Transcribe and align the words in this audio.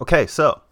Okay, 0.00 0.28
so 0.28 0.62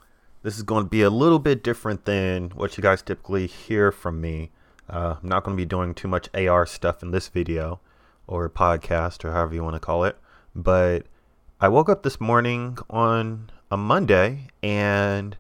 this 0.45 0.57
is 0.57 0.63
going 0.63 0.85
to 0.85 0.89
be 0.89 1.03
a 1.03 1.11
little 1.11 1.41
bit 1.41 1.65
different 1.65 2.05
than 2.05 2.51
what 2.51 2.77
you 2.77 2.83
guys 2.83 3.03
typically 3.03 3.49
hear 3.49 3.91
from 3.91 4.21
me. 4.21 4.53
Uh, 4.89 5.17
I'm 5.21 5.29
not 5.29 5.43
going 5.43 5.57
to 5.57 5.61
be 5.61 5.67
doing 5.67 5.95
too 5.95 6.07
much 6.07 6.29
AR 6.33 6.65
stuff 6.65 7.03
in 7.03 7.11
this 7.11 7.27
video 7.27 7.81
or 8.29 8.49
podcast 8.49 9.25
or 9.25 9.33
however 9.33 9.53
you 9.57 9.65
want 9.65 9.75
to 9.75 9.81
call 9.81 10.05
it. 10.05 10.17
But 10.55 11.07
I 11.61 11.67
woke 11.67 11.89
up 11.89 12.05
this 12.05 12.21
morning 12.21 12.79
on 12.89 13.51
a 13.69 13.77
Monday 13.77 14.47
and 14.63 15.37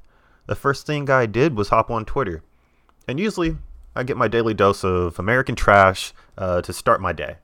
the 0.47 0.57
first 0.57 0.85
thing 0.85 1.09
I 1.09 1.27
did 1.27 1.57
was 1.57 1.69
hop 1.69 1.89
on 1.89 2.05
Twitter. 2.05 2.43
And 3.07 3.21
usually 3.21 3.57
I 3.95 4.03
get 4.03 4.17
my 4.17 4.27
daily 4.27 4.53
dose 4.53 4.83
of 4.83 5.17
American 5.21 5.55
trash 5.55 6.13
uh, 6.37 6.61
to 6.63 6.73
start 6.73 7.01
my 7.01 7.13
day. 7.13 7.37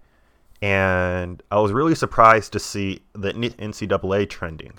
And 0.60 1.40
I 1.52 1.60
was 1.60 1.70
really 1.70 1.94
surprised 1.94 2.52
to 2.54 2.58
see 2.58 3.02
the 3.12 3.32
NCAA 3.32 4.28
trending. 4.28 4.72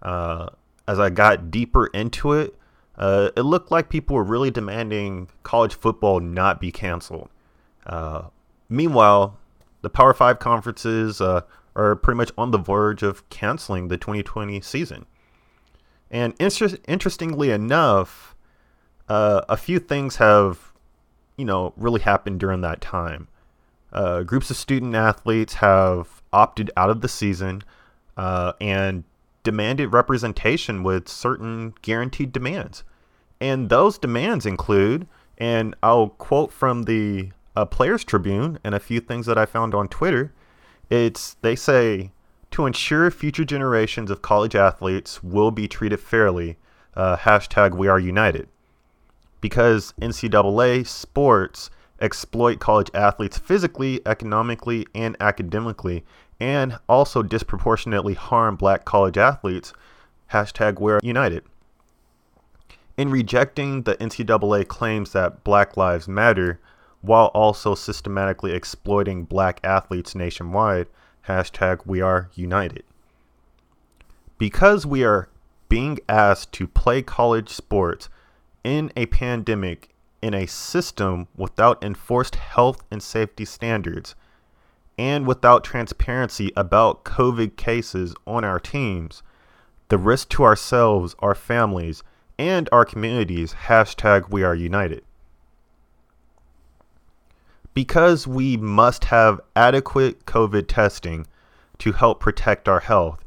Uh, 0.00 0.48
as 0.88 0.98
I 0.98 1.10
got 1.10 1.50
deeper 1.50 1.86
into 1.88 2.32
it, 2.32 2.56
uh, 2.96 3.30
it 3.36 3.42
looked 3.42 3.70
like 3.70 3.90
people 3.90 4.16
were 4.16 4.24
really 4.24 4.50
demanding 4.50 5.28
college 5.42 5.74
football 5.74 6.18
not 6.18 6.60
be 6.60 6.72
canceled. 6.72 7.28
Uh, 7.86 8.22
meanwhile, 8.70 9.38
the 9.82 9.90
Power 9.90 10.14
Five 10.14 10.38
conferences 10.38 11.20
uh, 11.20 11.42
are 11.76 11.94
pretty 11.94 12.16
much 12.16 12.32
on 12.38 12.50
the 12.50 12.58
verge 12.58 13.02
of 13.02 13.28
canceling 13.28 13.88
the 13.88 13.98
2020 13.98 14.60
season. 14.62 15.04
And 16.10 16.34
inter- 16.40 16.78
interestingly 16.88 17.50
enough, 17.50 18.34
uh, 19.10 19.42
a 19.46 19.58
few 19.58 19.78
things 19.78 20.16
have, 20.16 20.72
you 21.36 21.44
know, 21.44 21.74
really 21.76 22.00
happened 22.00 22.40
during 22.40 22.62
that 22.62 22.80
time. 22.80 23.28
Uh, 23.92 24.22
groups 24.22 24.50
of 24.50 24.56
student 24.56 24.94
athletes 24.94 25.54
have 25.54 26.22
opted 26.32 26.70
out 26.78 26.88
of 26.88 27.02
the 27.02 27.08
season, 27.08 27.62
uh, 28.16 28.54
and 28.58 29.04
demanded 29.42 29.92
representation 29.92 30.82
with 30.82 31.08
certain 31.08 31.74
guaranteed 31.82 32.32
demands. 32.32 32.84
And 33.40 33.68
those 33.68 33.98
demands 33.98 34.46
include, 34.46 35.06
and 35.36 35.74
I'll 35.82 36.08
quote 36.08 36.52
from 36.52 36.84
the 36.84 37.30
uh, 37.54 37.64
Players 37.64 38.04
Tribune 38.04 38.58
and 38.64 38.74
a 38.74 38.80
few 38.80 39.00
things 39.00 39.26
that 39.26 39.38
I 39.38 39.46
found 39.46 39.74
on 39.74 39.88
Twitter. 39.88 40.32
It's 40.90 41.36
they 41.42 41.56
say 41.56 42.12
to 42.50 42.66
ensure 42.66 43.10
future 43.10 43.44
generations 43.44 44.10
of 44.10 44.22
college 44.22 44.54
athletes 44.54 45.22
will 45.22 45.50
be 45.50 45.68
treated 45.68 46.00
fairly. 46.00 46.56
Uh, 46.94 47.16
hashtag 47.16 47.76
We 47.76 47.86
Are 47.86 48.00
United, 48.00 48.48
because 49.40 49.94
NCAA 50.00 50.84
sports 50.84 51.70
exploit 52.00 52.58
college 52.58 52.90
athletes 52.94 53.38
physically, 53.38 54.00
economically, 54.04 54.86
and 54.94 55.16
academically, 55.20 56.04
and 56.40 56.78
also 56.88 57.22
disproportionately 57.22 58.14
harm 58.14 58.56
black 58.56 58.84
college 58.84 59.16
athletes. 59.16 59.72
Hashtag 60.32 60.78
We're 60.78 61.00
United. 61.02 61.44
In 62.96 63.10
rejecting 63.10 63.82
the 63.82 63.94
NCAA 63.96 64.66
claims 64.66 65.12
that 65.12 65.44
Black 65.44 65.76
Lives 65.76 66.08
Matter, 66.08 66.60
while 67.00 67.26
also 67.26 67.74
systematically 67.74 68.52
exploiting 68.52 69.24
black 69.24 69.60
athletes 69.62 70.14
nationwide, 70.14 70.88
hashtag 71.26 71.86
We 71.86 72.00
Are 72.00 72.30
United. 72.34 72.84
Because 74.36 74.84
we 74.84 75.04
are 75.04 75.28
being 75.68 75.98
asked 76.08 76.52
to 76.54 76.66
play 76.66 77.02
college 77.02 77.48
sports 77.48 78.08
in 78.64 78.92
a 78.96 79.06
pandemic 79.06 79.90
in 80.20 80.34
a 80.34 80.46
system 80.46 81.28
without 81.36 81.82
enforced 81.82 82.34
health 82.34 82.82
and 82.90 83.02
safety 83.02 83.44
standards 83.44 84.14
and 84.98 85.26
without 85.26 85.62
transparency 85.62 86.52
about 86.56 87.04
COVID 87.04 87.56
cases 87.56 88.14
on 88.26 88.44
our 88.44 88.58
teams, 88.58 89.22
the 89.88 89.98
risk 89.98 90.28
to 90.30 90.42
ourselves, 90.42 91.14
our 91.20 91.34
families, 91.34 92.02
and 92.38 92.68
our 92.72 92.84
communities, 92.84 93.54
hashtag 93.66 94.28
we 94.30 94.42
are 94.42 94.54
united. 94.54 95.02
Because 97.74 98.26
we 98.26 98.56
must 98.56 99.04
have 99.04 99.40
adequate 99.54 100.26
COVID 100.26 100.66
testing 100.66 101.26
to 101.78 101.92
help 101.92 102.18
protect 102.18 102.68
our 102.68 102.80
health, 102.80 103.20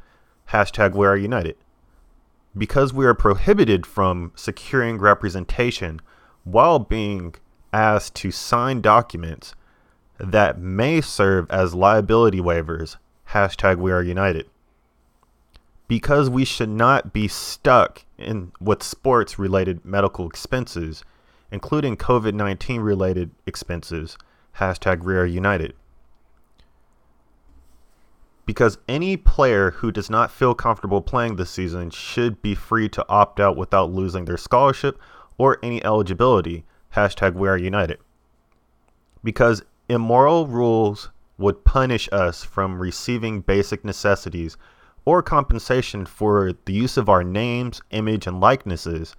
hashtag 0.50 0.94
we 0.94 1.08
are 1.08 1.16
united. 1.16 1.56
Because 2.58 2.94
we 2.94 3.06
are 3.06 3.14
prohibited 3.14 3.86
from 3.86 4.34
securing 4.36 4.98
representation 4.98 6.02
while 6.44 6.80
being 6.80 7.34
asked 7.72 8.16
to 8.16 8.32
sign 8.32 8.82
documents 8.82 9.56
that 10.22 10.60
may 10.60 11.02
serve 11.02 11.50
as 11.50 11.74
liability 11.74 12.40
waivers. 12.40 12.98
Hashtag 13.30 13.78
we 13.78 13.92
are 13.92 14.04
united. 14.04 14.48
Because 15.88 16.30
we 16.30 16.46
should 16.46 16.70
not 16.70 17.12
be 17.12 17.28
stuck 17.28 18.06
in 18.18 18.52
with 18.62 18.84
sports 18.84 19.40
related 19.40 19.84
medical 19.84 20.28
expenses, 20.28 21.04
including 21.52 21.98
COVID 21.98 22.34
19 22.34 22.82
related 22.82 23.32
expenses. 23.46 24.18
Hashtag 24.58 25.04
we 25.04 25.16
are 25.16 25.26
united. 25.26 25.74
Because 28.46 28.78
any 28.88 29.18
player 29.18 29.72
who 29.72 29.92
does 29.92 30.10
not 30.10 30.32
feel 30.32 30.54
comfortable 30.54 31.02
playing 31.02 31.36
this 31.36 31.50
season 31.50 31.90
should 31.90 32.42
be 32.42 32.54
free 32.54 32.90
to 32.90 33.06
opt 33.10 33.40
out 33.40 33.56
without 33.56 33.92
losing 33.92 34.26
their 34.26 34.38
scholarship 34.38 35.00
or 35.38 35.58
any 35.64 35.84
eligibility. 35.84 36.66
Hashtag 36.96 37.34
we 37.34 37.48
are 37.48 37.58
united. 37.58 38.00
Because 39.24 39.64
immoral 39.92 40.48
rules 40.48 41.10
would 41.38 41.66
punish 41.66 42.08
us 42.14 42.46
from 42.46 42.82
receiving 42.82 43.42
basic 43.42 43.84
necessities 43.84 44.56
or 45.04 45.22
compensation 45.22 46.06
for 46.06 46.54
the 46.64 46.72
use 46.72 46.96
of 46.96 47.10
our 47.10 47.26
names, 47.26 47.82
image, 47.92 48.26
and 48.26 48.40
likenesses, 48.40 49.18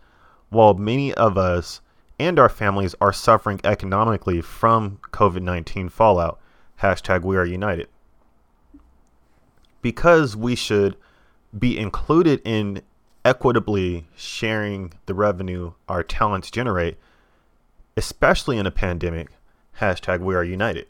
while 0.48 0.72
many 0.72 1.12
of 1.14 1.36
us 1.36 1.82
and 2.18 2.38
our 2.38 2.48
families 2.48 2.94
are 3.02 3.12
suffering 3.12 3.60
economically 3.64 4.40
from 4.40 4.98
COVID 5.10 5.42
19 5.42 5.90
fallout. 5.90 6.40
Hashtag 6.80 7.22
we 7.22 7.36
are 7.36 7.44
united. 7.44 7.88
Because 9.82 10.34
we 10.34 10.54
should 10.54 10.96
be 11.58 11.78
included 11.78 12.40
in 12.46 12.80
equitably 13.26 14.06
sharing 14.16 14.94
the 15.04 15.14
revenue 15.14 15.72
our 15.88 16.02
talents 16.02 16.50
generate, 16.50 16.96
especially 17.96 18.56
in 18.56 18.66
a 18.66 18.70
pandemic, 18.70 19.28
Hashtag 19.82 20.20
we 20.20 20.36
are 20.36 20.44
united. 20.44 20.86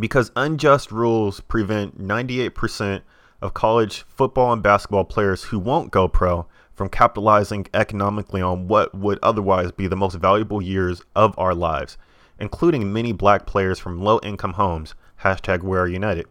Because 0.00 0.32
unjust 0.34 0.90
rules 0.90 1.40
prevent 1.40 2.00
98% 2.00 3.02
of 3.42 3.52
college 3.52 4.06
football 4.08 4.54
and 4.54 4.62
basketball 4.62 5.04
players 5.04 5.44
who 5.44 5.58
won't 5.58 5.90
go 5.90 6.08
pro 6.08 6.46
from 6.72 6.88
capitalizing 6.88 7.66
economically 7.74 8.40
on 8.40 8.68
what 8.68 8.94
would 8.94 9.18
otherwise 9.22 9.70
be 9.70 9.86
the 9.86 9.94
most 9.94 10.14
valuable 10.14 10.62
years 10.62 11.02
of 11.14 11.38
our 11.38 11.54
lives, 11.54 11.98
including 12.40 12.90
many 12.90 13.12
black 13.12 13.44
players 13.44 13.78
from 13.78 14.02
low 14.02 14.18
income 14.22 14.54
homes. 14.54 14.94
Hashtag 15.22 15.62
we 15.62 15.76
are 15.76 15.86
united. 15.86 16.24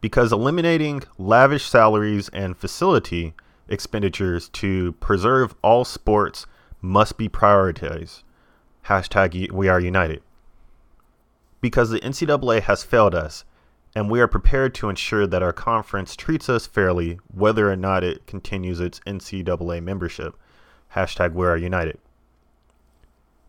Because 0.00 0.30
eliminating 0.30 1.02
lavish 1.18 1.64
salaries 1.64 2.28
and 2.28 2.56
facility 2.56 3.34
expenditures 3.68 4.48
to 4.50 4.92
preserve 4.92 5.52
all 5.62 5.84
sports 5.84 6.46
must 6.80 7.16
be 7.16 7.28
prioritized. 7.28 8.22
Hashtag 8.86 9.52
we 9.52 9.68
are 9.68 9.80
united. 9.80 10.22
Because 11.60 11.90
the 11.90 12.00
NCAA 12.00 12.62
has 12.62 12.82
failed 12.82 13.14
us, 13.14 13.44
and 13.94 14.10
we 14.10 14.20
are 14.20 14.28
prepared 14.28 14.74
to 14.76 14.88
ensure 14.88 15.26
that 15.26 15.42
our 15.42 15.52
conference 15.52 16.16
treats 16.16 16.48
us 16.48 16.66
fairly 16.66 17.18
whether 17.32 17.70
or 17.70 17.76
not 17.76 18.04
it 18.04 18.26
continues 18.26 18.80
its 18.80 19.00
NCAA 19.00 19.82
membership. 19.82 20.36
Hashtag 20.94 21.34
we 21.34 21.46
are 21.46 21.56
united. 21.56 21.98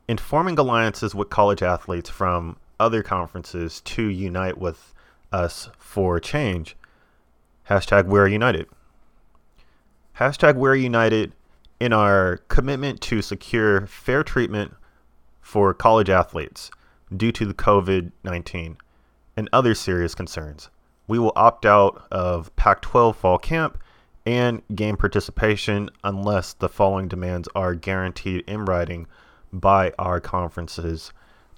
In 0.07 0.17
forming 0.17 0.57
alliances 0.57 1.15
with 1.15 1.29
college 1.29 1.61
athletes 1.61 2.09
from 2.09 2.57
other 2.79 3.03
conferences 3.03 3.81
to 3.81 4.03
unite 4.03 4.57
with 4.57 4.93
us 5.31 5.69
for 5.77 6.19
change. 6.19 6.75
Hashtag 7.69 8.07
we 8.07 8.19
are 8.19 8.27
united. 8.27 8.67
Hashtag 10.17 10.55
we 10.55 10.67
are 10.67 10.75
united 10.75 11.33
in 11.81 11.91
our 11.91 12.37
commitment 12.47 13.01
to 13.01 13.23
secure 13.23 13.87
fair 13.87 14.21
treatment 14.21 14.71
for 15.41 15.73
college 15.73 16.11
athletes 16.11 16.69
due 17.17 17.31
to 17.31 17.43
the 17.43 17.55
COVID 17.55 18.11
19 18.23 18.77
and 19.35 19.49
other 19.51 19.73
serious 19.73 20.13
concerns. 20.13 20.69
We 21.07 21.17
will 21.17 21.33
opt 21.35 21.65
out 21.65 22.05
of 22.11 22.55
Pac 22.55 22.81
12 22.81 23.17
fall 23.17 23.39
camp 23.39 23.79
and 24.27 24.61
game 24.75 24.95
participation 24.95 25.89
unless 26.03 26.53
the 26.53 26.69
following 26.69 27.07
demands 27.07 27.49
are 27.55 27.73
guaranteed 27.73 28.43
in 28.47 28.65
writing 28.65 29.07
by 29.51 29.91
our 29.97 30.19
conferences 30.19 31.11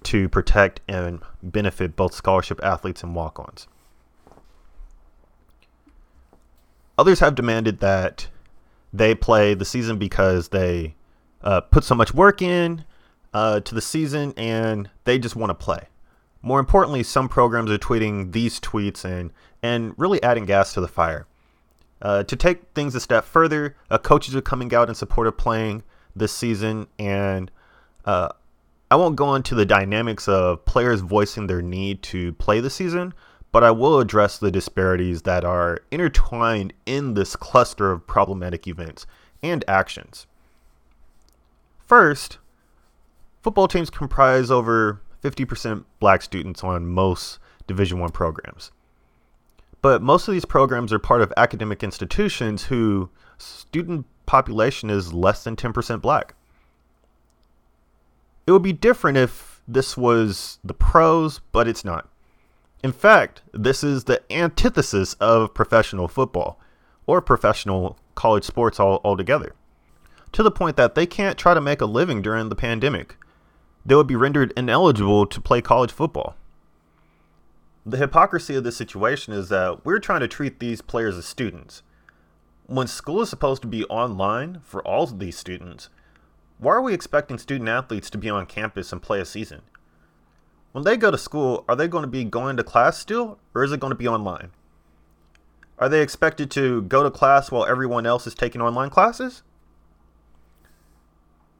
to 0.04 0.30
protect 0.30 0.80
and 0.88 1.20
benefit 1.42 1.96
both 1.96 2.14
scholarship 2.14 2.58
athletes 2.62 3.02
and 3.02 3.14
walk 3.14 3.38
ons. 3.38 3.68
Others 6.96 7.20
have 7.20 7.34
demanded 7.34 7.80
that 7.80 8.28
they 8.94 9.12
play 9.12 9.54
the 9.54 9.64
season 9.64 9.98
because 9.98 10.48
they 10.48 10.94
uh, 11.42 11.60
put 11.60 11.82
so 11.82 11.96
much 11.96 12.14
work 12.14 12.40
in 12.40 12.84
uh, 13.34 13.58
to 13.60 13.74
the 13.74 13.80
season 13.80 14.32
and 14.36 14.88
they 15.02 15.18
just 15.18 15.34
want 15.34 15.50
to 15.50 15.54
play. 15.54 15.88
More 16.42 16.60
importantly, 16.60 17.02
some 17.02 17.28
programs 17.28 17.70
are 17.72 17.78
tweeting 17.78 18.32
these 18.32 18.60
tweets 18.60 19.04
and, 19.04 19.32
and 19.62 19.94
really 19.96 20.22
adding 20.22 20.44
gas 20.44 20.72
to 20.74 20.80
the 20.80 20.88
fire. 20.88 21.26
Uh, 22.00 22.22
to 22.22 22.36
take 22.36 22.62
things 22.74 22.94
a 22.94 23.00
step 23.00 23.24
further, 23.24 23.76
uh, 23.90 23.98
coaches 23.98 24.36
are 24.36 24.42
coming 24.42 24.72
out 24.72 24.88
in 24.88 24.94
support 24.94 25.26
of 25.26 25.36
playing 25.36 25.82
this 26.14 26.32
season, 26.32 26.86
and 26.98 27.50
uh, 28.04 28.28
I 28.90 28.96
won't 28.96 29.16
go 29.16 29.34
into 29.34 29.54
the 29.54 29.64
dynamics 29.64 30.28
of 30.28 30.64
players 30.66 31.00
voicing 31.00 31.46
their 31.46 31.62
need 31.62 32.02
to 32.04 32.34
play 32.34 32.60
the 32.60 32.70
season, 32.70 33.14
but 33.54 33.62
I 33.62 33.70
will 33.70 34.00
address 34.00 34.36
the 34.36 34.50
disparities 34.50 35.22
that 35.22 35.44
are 35.44 35.78
intertwined 35.92 36.72
in 36.86 37.14
this 37.14 37.36
cluster 37.36 37.92
of 37.92 38.04
problematic 38.04 38.66
events 38.66 39.06
and 39.44 39.64
actions. 39.68 40.26
First, 41.86 42.38
football 43.42 43.68
teams 43.68 43.90
comprise 43.90 44.50
over 44.50 45.00
50% 45.22 45.84
black 46.00 46.22
students 46.22 46.64
on 46.64 46.88
most 46.88 47.38
Division 47.68 48.00
1 48.00 48.10
programs. 48.10 48.72
But 49.82 50.02
most 50.02 50.26
of 50.26 50.34
these 50.34 50.44
programs 50.44 50.92
are 50.92 50.98
part 50.98 51.22
of 51.22 51.32
academic 51.36 51.84
institutions 51.84 52.64
whose 52.64 53.06
student 53.38 54.04
population 54.26 54.90
is 54.90 55.12
less 55.12 55.44
than 55.44 55.54
10% 55.54 56.00
black. 56.00 56.34
It 58.48 58.50
would 58.50 58.62
be 58.62 58.72
different 58.72 59.16
if 59.16 59.62
this 59.68 59.96
was 59.96 60.58
the 60.64 60.74
pros, 60.74 61.38
but 61.52 61.68
it's 61.68 61.84
not. 61.84 62.08
In 62.84 62.92
fact, 62.92 63.40
this 63.52 63.82
is 63.82 64.04
the 64.04 64.20
antithesis 64.30 65.14
of 65.14 65.54
professional 65.54 66.06
football 66.06 66.60
or 67.06 67.22
professional 67.22 67.96
college 68.14 68.44
sports 68.44 68.78
all, 68.78 69.00
altogether. 69.02 69.54
To 70.32 70.42
the 70.42 70.50
point 70.50 70.76
that 70.76 70.94
they 70.94 71.06
can't 71.06 71.38
try 71.38 71.54
to 71.54 71.62
make 71.62 71.80
a 71.80 71.86
living 71.86 72.20
during 72.20 72.50
the 72.50 72.54
pandemic. 72.54 73.16
They 73.86 73.94
would 73.94 74.06
be 74.06 74.16
rendered 74.16 74.52
ineligible 74.54 75.24
to 75.24 75.40
play 75.40 75.62
college 75.62 75.92
football. 75.92 76.36
The 77.86 77.96
hypocrisy 77.96 78.54
of 78.54 78.64
this 78.64 78.76
situation 78.76 79.32
is 79.32 79.48
that 79.48 79.86
we're 79.86 79.98
trying 79.98 80.20
to 80.20 80.28
treat 80.28 80.60
these 80.60 80.82
players 80.82 81.16
as 81.16 81.24
students. 81.24 81.82
When 82.66 82.86
school 82.86 83.22
is 83.22 83.30
supposed 83.30 83.62
to 83.62 83.68
be 83.68 83.86
online 83.86 84.60
for 84.62 84.86
all 84.86 85.04
of 85.04 85.20
these 85.20 85.38
students, 85.38 85.88
why 86.58 86.72
are 86.72 86.82
we 86.82 86.92
expecting 86.92 87.38
student 87.38 87.70
athletes 87.70 88.10
to 88.10 88.18
be 88.18 88.28
on 88.28 88.44
campus 88.44 88.92
and 88.92 89.00
play 89.00 89.20
a 89.20 89.24
season? 89.24 89.62
When 90.74 90.82
they 90.82 90.96
go 90.96 91.12
to 91.12 91.16
school, 91.16 91.64
are 91.68 91.76
they 91.76 91.86
going 91.86 92.02
to 92.02 92.08
be 92.08 92.24
going 92.24 92.56
to 92.56 92.64
class 92.64 92.98
still, 92.98 93.38
or 93.54 93.62
is 93.62 93.70
it 93.70 93.78
going 93.78 93.92
to 93.92 93.96
be 93.96 94.08
online? 94.08 94.50
Are 95.78 95.88
they 95.88 96.02
expected 96.02 96.50
to 96.50 96.82
go 96.82 97.04
to 97.04 97.12
class 97.12 97.52
while 97.52 97.64
everyone 97.64 98.06
else 98.06 98.26
is 98.26 98.34
taking 98.34 98.60
online 98.60 98.90
classes? 98.90 99.44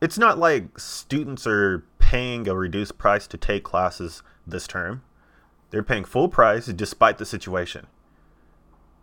It's 0.00 0.18
not 0.18 0.40
like 0.40 0.80
students 0.80 1.46
are 1.46 1.84
paying 2.00 2.48
a 2.48 2.56
reduced 2.56 2.98
price 2.98 3.28
to 3.28 3.38
take 3.38 3.62
classes 3.62 4.24
this 4.44 4.66
term. 4.66 5.04
They're 5.70 5.84
paying 5.84 6.04
full 6.04 6.28
price 6.28 6.66
despite 6.66 7.18
the 7.18 7.24
situation. 7.24 7.86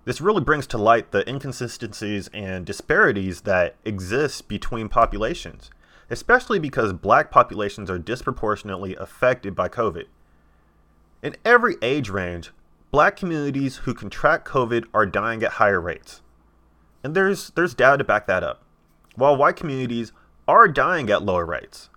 This 0.04 0.20
really 0.20 0.42
brings 0.42 0.68
to 0.68 0.78
light 0.78 1.12
the 1.12 1.26
inconsistencies 1.26 2.28
and 2.34 2.66
disparities 2.66 3.42
that 3.42 3.78
exist 3.86 4.50
between 4.50 4.90
populations 4.90 5.72
especially 6.12 6.60
because 6.60 6.92
black 6.92 7.32
populations 7.32 7.90
are 7.90 7.98
disproportionately 7.98 8.96
affected 8.98 9.56
by 9.56 9.70
COVID. 9.70 10.06
In 11.24 11.38
every 11.46 11.78
age 11.82 12.10
range, 12.10 12.52
black 12.92 13.16
communities 13.16 13.78
who 13.78 13.94
contract 13.94 14.46
COVID 14.46 14.86
are 14.94 15.06
dying 15.06 15.42
at 15.42 15.54
higher 15.54 15.80
rates. 15.80 16.22
And 17.04 17.16
there's 17.16 17.52
there's 17.52 17.74
data 17.74 18.00
to 18.00 18.04
back 18.04 18.28
that 18.28 18.44
up. 18.44 18.62
While 19.16 19.38
white 19.38 19.56
communities 19.56 20.12
are 20.48 20.68
dying 20.68 21.10
at 21.10 21.24
lower 21.24 21.46
rates. 21.46 21.90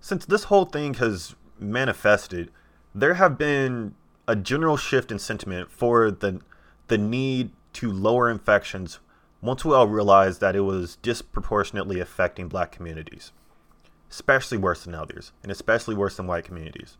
Since 0.00 0.26
this 0.26 0.44
whole 0.44 0.64
thing 0.64 0.94
has 0.94 1.36
manifested, 1.58 2.50
there 2.94 3.14
have 3.14 3.38
been 3.38 3.94
a 4.26 4.34
general 4.34 4.76
shift 4.76 5.12
in 5.12 5.18
sentiment 5.20 5.70
for 5.70 6.10
the 6.10 6.40
the 6.88 6.98
need 6.98 7.52
to 7.74 7.92
lower 7.92 8.28
infections 8.28 8.98
all 9.48 9.86
realized 9.86 10.40
that 10.40 10.56
it 10.56 10.60
was 10.60 10.96
disproportionately 10.96 12.00
affecting 12.00 12.48
black 12.48 12.72
communities, 12.72 13.32
especially 14.10 14.58
worse 14.58 14.84
than 14.84 14.94
others, 14.94 15.32
and 15.42 15.52
especially 15.52 15.94
worse 15.94 16.16
than 16.16 16.26
white 16.26 16.44
communities. 16.44 16.96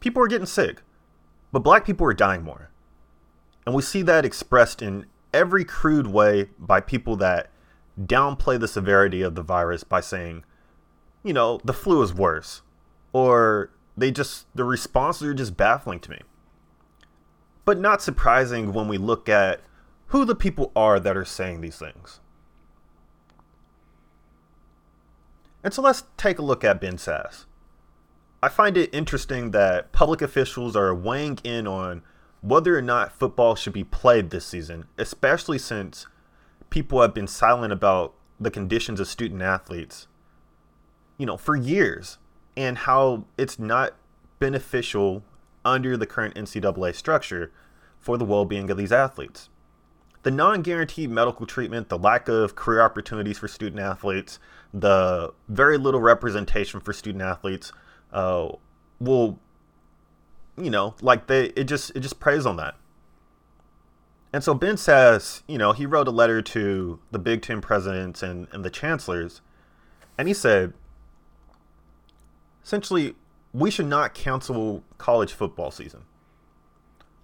People 0.00 0.20
were 0.20 0.28
getting 0.28 0.46
sick, 0.46 0.82
but 1.52 1.60
black 1.60 1.84
people 1.84 2.04
were 2.04 2.14
dying 2.14 2.42
more. 2.42 2.70
And 3.66 3.74
we 3.74 3.82
see 3.82 4.02
that 4.02 4.24
expressed 4.24 4.82
in 4.82 5.06
every 5.32 5.64
crude 5.64 6.06
way 6.06 6.48
by 6.58 6.80
people 6.80 7.16
that 7.16 7.50
downplay 8.00 8.58
the 8.58 8.68
severity 8.68 9.22
of 9.22 9.34
the 9.34 9.42
virus 9.42 9.84
by 9.84 10.00
saying, 10.00 10.44
you 11.22 11.32
know, 11.32 11.60
the 11.64 11.72
flu 11.72 12.02
is 12.02 12.14
worse. 12.14 12.62
Or 13.12 13.70
they 13.96 14.10
just, 14.10 14.46
the 14.54 14.64
responses 14.64 15.22
are 15.28 15.34
just 15.34 15.56
baffling 15.56 16.00
to 16.00 16.10
me. 16.10 16.20
But 17.64 17.78
not 17.78 18.02
surprising 18.02 18.72
when 18.72 18.88
we 18.88 18.96
look 18.96 19.28
at 19.28 19.60
who 20.10 20.24
the 20.24 20.34
people 20.34 20.72
are 20.74 20.98
that 20.98 21.16
are 21.16 21.24
saying 21.24 21.60
these 21.60 21.78
things. 21.78 22.18
And 25.62 25.72
so 25.72 25.82
let's 25.82 26.04
take 26.16 26.38
a 26.38 26.42
look 26.42 26.64
at 26.64 26.80
Ben 26.80 26.96
Sasse. 26.96 27.44
I 28.42 28.48
find 28.48 28.76
it 28.76 28.92
interesting 28.92 29.52
that 29.52 29.92
public 29.92 30.20
officials 30.20 30.74
are 30.74 30.94
weighing 30.94 31.38
in 31.44 31.66
on 31.66 32.02
whether 32.40 32.76
or 32.76 32.82
not 32.82 33.12
football 33.12 33.54
should 33.54 33.72
be 33.72 33.84
played 33.84 34.30
this 34.30 34.46
season, 34.46 34.86
especially 34.98 35.58
since 35.58 36.06
people 36.70 37.00
have 37.02 37.14
been 37.14 37.28
silent 37.28 37.72
about 37.72 38.14
the 38.40 38.50
conditions 38.50 38.98
of 38.98 39.06
student 39.06 39.42
athletes, 39.42 40.08
you 41.18 41.26
know, 41.26 41.36
for 41.36 41.54
years 41.54 42.18
and 42.56 42.78
how 42.78 43.26
it's 43.38 43.60
not 43.60 43.94
beneficial 44.40 45.22
under 45.64 45.96
the 45.96 46.06
current 46.06 46.34
NCAA 46.34 46.96
structure 46.96 47.52
for 48.00 48.16
the 48.16 48.24
well 48.24 48.46
being 48.46 48.70
of 48.70 48.78
these 48.78 48.90
athletes 48.90 49.50
the 50.22 50.30
non-guaranteed 50.30 51.10
medical 51.10 51.46
treatment, 51.46 51.88
the 51.88 51.98
lack 51.98 52.28
of 52.28 52.54
career 52.54 52.82
opportunities 52.82 53.38
for 53.38 53.48
student 53.48 53.80
athletes, 53.80 54.38
the 54.72 55.32
very 55.48 55.78
little 55.78 56.00
representation 56.00 56.80
for 56.80 56.92
student 56.92 57.22
athletes, 57.22 57.72
uh, 58.12 58.48
will, 58.98 59.38
you 60.58 60.70
know, 60.70 60.94
like 61.00 61.26
they 61.26 61.46
it 61.56 61.64
just 61.64 61.90
it 61.96 62.00
just 62.00 62.20
preys 62.20 62.44
on 62.44 62.56
that. 62.56 62.74
And 64.32 64.44
so 64.44 64.54
Ben 64.54 64.76
says, 64.76 65.42
you 65.48 65.58
know, 65.58 65.72
he 65.72 65.86
wrote 65.86 66.06
a 66.06 66.12
letter 66.12 66.40
to 66.40 67.00
the 67.10 67.18
Big 67.18 67.42
Ten 67.42 67.60
presidents 67.60 68.22
and, 68.22 68.46
and 68.52 68.64
the 68.64 68.70
chancellors, 68.70 69.40
and 70.16 70.28
he 70.28 70.34
said, 70.34 70.72
essentially, 72.62 73.16
we 73.52 73.70
should 73.70 73.86
not 73.86 74.14
cancel 74.14 74.84
college 74.98 75.32
football 75.32 75.70
season. 75.70 76.02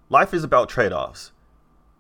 Life 0.09 0.33
is 0.33 0.43
about 0.43 0.69
trade 0.69 0.93
offs 0.93 1.33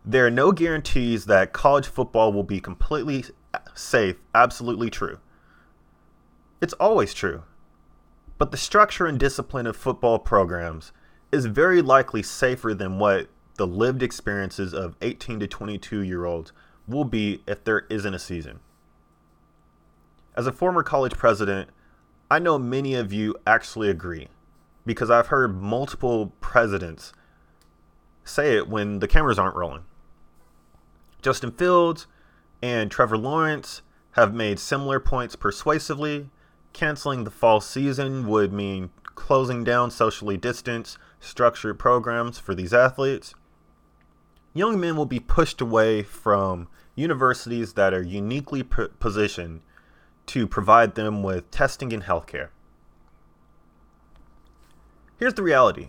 there 0.06 0.25
are 0.25 0.30
no 0.30 0.52
guarantees 0.52 1.25
that 1.25 1.52
college 1.52 1.88
football 1.88 2.32
will 2.32 2.44
be 2.44 2.60
completely 2.60 3.25
safe, 3.75 4.16
absolutely 4.36 4.88
true. 4.88 5.18
It's 6.60 6.75
always 6.75 7.12
true. 7.12 7.42
But 8.38 8.52
the 8.52 8.56
structure 8.56 9.06
and 9.06 9.18
discipline 9.18 9.66
of 9.66 9.76
football 9.76 10.20
programs 10.20 10.92
is 11.32 11.46
very 11.46 11.82
likely 11.82 12.22
safer 12.22 12.72
than 12.72 13.00
what 13.00 13.28
the 13.56 13.66
lived 13.66 14.02
experiences 14.02 14.72
of 14.72 14.94
18 15.02 15.40
to 15.40 15.48
22 15.48 16.00
year 16.02 16.25
olds 16.25 16.52
will 16.86 17.04
be 17.04 17.42
if 17.48 17.64
there 17.64 17.86
isn't 17.90 18.14
a 18.14 18.18
season. 18.18 18.60
As 20.36 20.46
a 20.46 20.52
former 20.52 20.84
college 20.84 21.14
president, 21.14 21.70
I 22.30 22.38
know 22.38 22.58
many 22.58 22.94
of 22.94 23.12
you 23.12 23.34
actually 23.44 23.90
agree 23.90 24.28
because 24.84 25.10
I've 25.10 25.28
heard 25.28 25.60
multiple 25.60 26.32
presidents 26.40 27.12
say 28.22 28.56
it 28.56 28.68
when 28.68 29.00
the 29.00 29.08
cameras 29.08 29.38
aren't 29.38 29.56
rolling. 29.56 29.82
Justin 31.26 31.50
Fields 31.50 32.06
and 32.62 32.88
Trevor 32.88 33.18
Lawrence 33.18 33.83
have 34.12 34.33
made 34.33 34.61
similar 34.61 35.00
points 35.00 35.35
persuasively. 35.35 36.30
Canceling 36.73 37.25
the 37.25 37.33
fall 37.33 37.61
season 37.61 38.28
would 38.28 38.52
mean 38.52 38.90
closing 39.16 39.64
down 39.64 39.90
socially 39.90 40.37
distanced, 40.37 40.99
structured 41.18 41.80
programs 41.80 42.38
for 42.38 42.54
these 42.54 42.73
athletes. 42.73 43.35
Young 44.54 44.78
men 44.78 44.95
will 44.95 45.04
be 45.04 45.18
pushed 45.18 45.61
away 45.61 46.04
from 46.04 46.68
universities 46.95 47.73
that 47.73 47.92
are 47.92 48.04
uniquely 48.04 48.62
positioned 48.62 49.62
to 50.26 50.47
provide 50.47 50.95
them 50.95 51.25
with 51.25 51.50
testing 51.50 51.92
and 51.92 52.04
healthcare. 52.04 52.50
Here's 55.18 55.35
the 55.35 55.42
reality 55.42 55.88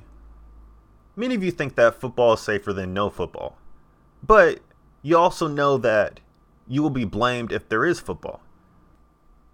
many 1.15 1.35
of 1.35 1.43
you 1.43 1.51
think 1.51 1.75
that 1.75 2.01
football 2.01 2.33
is 2.33 2.39
safer 2.39 2.73
than 2.73 2.91
no 2.91 3.11
football, 3.11 3.59
but 4.23 4.61
you 5.01 5.17
also 5.17 5.47
know 5.47 5.77
that 5.77 6.19
you 6.67 6.81
will 6.81 6.89
be 6.89 7.05
blamed 7.05 7.51
if 7.51 7.69
there 7.69 7.85
is 7.85 7.99
football. 7.99 8.41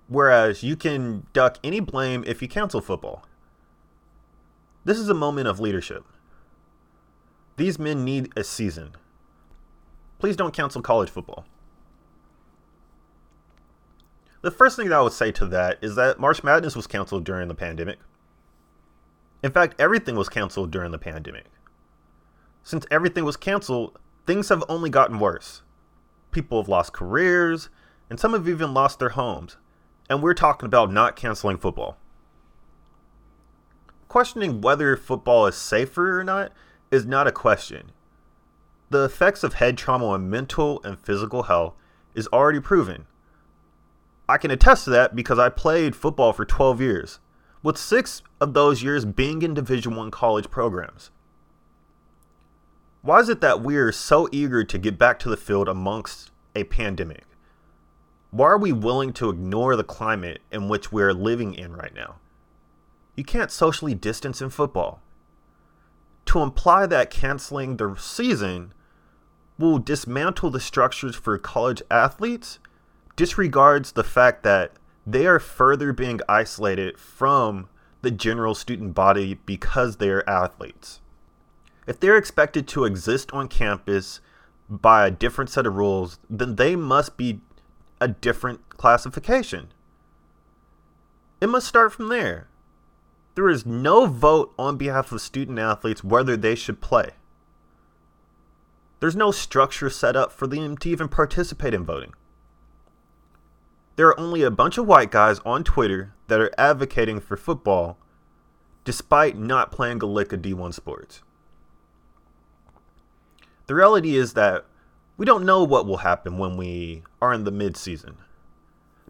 Whereas 0.07 0.63
you 0.63 0.75
can 0.75 1.27
duck 1.33 1.57
any 1.63 1.79
blame 1.79 2.23
if 2.27 2.41
you 2.41 2.47
cancel 2.47 2.81
football. 2.81 3.25
This 4.85 4.97
is 4.97 5.09
a 5.09 5.13
moment 5.13 5.47
of 5.47 5.59
leadership. 5.59 6.05
These 7.55 7.79
men 7.79 8.03
need 8.03 8.31
a 8.35 8.43
season. 8.43 8.95
Please 10.19 10.35
don't 10.35 10.53
cancel 10.53 10.81
college 10.81 11.09
football. 11.09 11.45
The 14.41 14.51
first 14.51 14.75
thing 14.75 14.89
that 14.89 14.97
I 14.97 15.01
would 15.01 15.13
say 15.13 15.31
to 15.33 15.45
that 15.47 15.77
is 15.81 15.95
that 15.95 16.19
March 16.19 16.43
Madness 16.43 16.75
was 16.75 16.87
canceled 16.87 17.23
during 17.23 17.47
the 17.47 17.55
pandemic. 17.55 17.99
In 19.41 19.51
fact, 19.51 19.79
everything 19.79 20.15
was 20.15 20.29
canceled 20.29 20.71
during 20.71 20.91
the 20.91 20.97
pandemic. 20.97 21.45
Since 22.63 22.85
everything 22.91 23.23
was 23.23 23.37
canceled, 23.37 23.97
things 24.25 24.49
have 24.49 24.63
only 24.69 24.89
gotten 24.89 25.19
worse. 25.19 25.61
People 26.31 26.61
have 26.61 26.69
lost 26.69 26.93
careers, 26.93 27.69
and 28.09 28.19
some 28.19 28.33
have 28.33 28.47
even 28.47 28.73
lost 28.73 28.99
their 28.99 29.09
homes. 29.09 29.57
And 30.09 30.21
we're 30.21 30.33
talking 30.33 30.67
about 30.67 30.91
not 30.91 31.15
canceling 31.15 31.57
football. 31.57 31.97
Questioning 34.07 34.61
whether 34.61 34.95
football 34.95 35.47
is 35.47 35.55
safer 35.55 36.19
or 36.19 36.23
not 36.23 36.51
is 36.91 37.05
not 37.05 37.27
a 37.27 37.31
question. 37.31 37.91
The 38.89 39.05
effects 39.05 39.43
of 39.43 39.55
head 39.55 39.77
trauma 39.77 40.07
on 40.07 40.29
mental 40.29 40.79
and 40.83 40.99
physical 40.99 41.43
health 41.43 41.73
is 42.13 42.27
already 42.27 42.59
proven. 42.59 43.07
I 44.29 44.37
can 44.37 44.51
attest 44.51 44.83
to 44.85 44.91
that 44.91 45.15
because 45.15 45.39
I 45.39 45.49
played 45.49 45.95
football 45.95 46.31
for 46.31 46.45
12 46.45 46.79
years, 46.79 47.19
with 47.63 47.77
6 47.77 48.21
of 48.39 48.53
those 48.53 48.83
years 48.83 49.05
being 49.05 49.41
in 49.41 49.53
Division 49.53 49.95
1 49.95 50.11
college 50.11 50.51
programs. 50.51 51.09
Why 53.03 53.19
is 53.19 53.27
it 53.27 53.41
that 53.41 53.61
we're 53.61 53.91
so 53.91 54.29
eager 54.31 54.63
to 54.63 54.77
get 54.77 54.97
back 54.97 55.19
to 55.19 55.29
the 55.29 55.35
field 55.35 55.67
amongst 55.67 56.31
a 56.55 56.63
pandemic? 56.63 57.25
Why 58.31 58.47
are 58.47 58.57
we 58.57 58.71
willing 58.71 59.11
to 59.13 59.29
ignore 59.29 59.75
the 59.75 59.83
climate 59.83 60.41
in 60.53 60.69
which 60.69 60.93
we're 60.93 61.13
living 61.13 61.53
in 61.53 61.75
right 61.75 61.93
now? 61.93 62.15
You 63.17 63.25
can't 63.25 63.51
socially 63.51 63.93
distance 63.93 64.41
in 64.41 64.49
football. 64.49 65.01
To 66.27 66.39
imply 66.39 66.85
that 66.85 67.09
canceling 67.09 67.75
the 67.75 67.93
season 67.99 68.73
will 69.59 69.79
dismantle 69.79 70.51
the 70.51 70.61
structures 70.61 71.17
for 71.17 71.37
college 71.37 71.81
athletes 71.91 72.59
disregards 73.17 73.91
the 73.91 74.05
fact 74.05 74.43
that 74.43 74.71
they 75.05 75.27
are 75.27 75.41
further 75.41 75.91
being 75.91 76.21
isolated 76.29 76.97
from 76.97 77.67
the 78.01 78.11
general 78.11 78.55
student 78.55 78.95
body 78.95 79.33
because 79.45 79.97
they 79.97 80.09
are 80.09 80.23
athletes. 80.25 81.01
If 81.85 81.99
they're 81.99 82.17
expected 82.17 82.67
to 82.69 82.85
exist 82.85 83.31
on 83.33 83.47
campus 83.47 84.21
by 84.69 85.05
a 85.05 85.11
different 85.11 85.49
set 85.49 85.65
of 85.65 85.75
rules, 85.75 86.19
then 86.29 86.55
they 86.55 86.75
must 86.75 87.17
be 87.17 87.41
a 87.99 88.07
different 88.07 88.69
classification. 88.69 89.73
It 91.41 91.47
must 91.47 91.67
start 91.67 91.91
from 91.91 92.09
there. 92.09 92.47
There 93.35 93.49
is 93.49 93.65
no 93.65 94.05
vote 94.05 94.53
on 94.57 94.77
behalf 94.77 95.11
of 95.11 95.21
student 95.21 95.59
athletes 95.59 96.03
whether 96.03 96.37
they 96.37 96.55
should 96.55 96.81
play. 96.81 97.11
There's 98.99 99.15
no 99.15 99.31
structure 99.31 99.89
set 99.89 100.15
up 100.15 100.31
for 100.31 100.47
them 100.47 100.77
to 100.77 100.89
even 100.89 101.09
participate 101.09 101.73
in 101.73 101.83
voting. 101.83 102.13
There 103.95 104.07
are 104.07 104.19
only 104.19 104.43
a 104.43 104.51
bunch 104.51 104.77
of 104.77 104.87
white 104.87 105.11
guys 105.11 105.39
on 105.39 105.63
Twitter 105.63 106.13
that 106.27 106.39
are 106.39 106.53
advocating 106.57 107.19
for 107.19 107.35
football 107.35 107.97
despite 108.85 109.37
not 109.37 109.71
playing 109.71 110.01
a 110.01 110.05
lick 110.05 110.33
of 110.33 110.41
D1 110.41 110.73
sports. 110.73 111.21
The 113.67 113.75
reality 113.75 114.15
is 114.15 114.33
that 114.33 114.65
we 115.15 115.25
don't 115.25 115.45
know 115.45 115.63
what 115.63 115.85
will 115.85 115.97
happen 115.97 116.37
when 116.37 116.57
we 116.57 117.03
are 117.21 117.33
in 117.33 117.43
the 117.43 117.51
mid 117.51 117.77
season. 117.77 118.17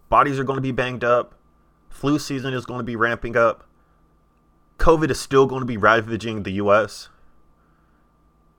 Bodies 0.10 0.38
are 0.38 0.44
going 0.44 0.58
to 0.58 0.62
be 0.62 0.72
banged 0.72 1.04
up, 1.04 1.34
flu 1.90 2.20
season 2.20 2.54
is 2.54 2.66
going 2.66 2.80
to 2.80 2.84
be 2.84 2.96
ramping 2.96 3.36
up, 3.36 3.68
COVID 4.78 5.10
is 5.10 5.20
still 5.20 5.46
going 5.46 5.62
to 5.62 5.66
be 5.66 5.78
ravaging 5.78 6.44
the 6.44 6.52
US. 6.54 7.10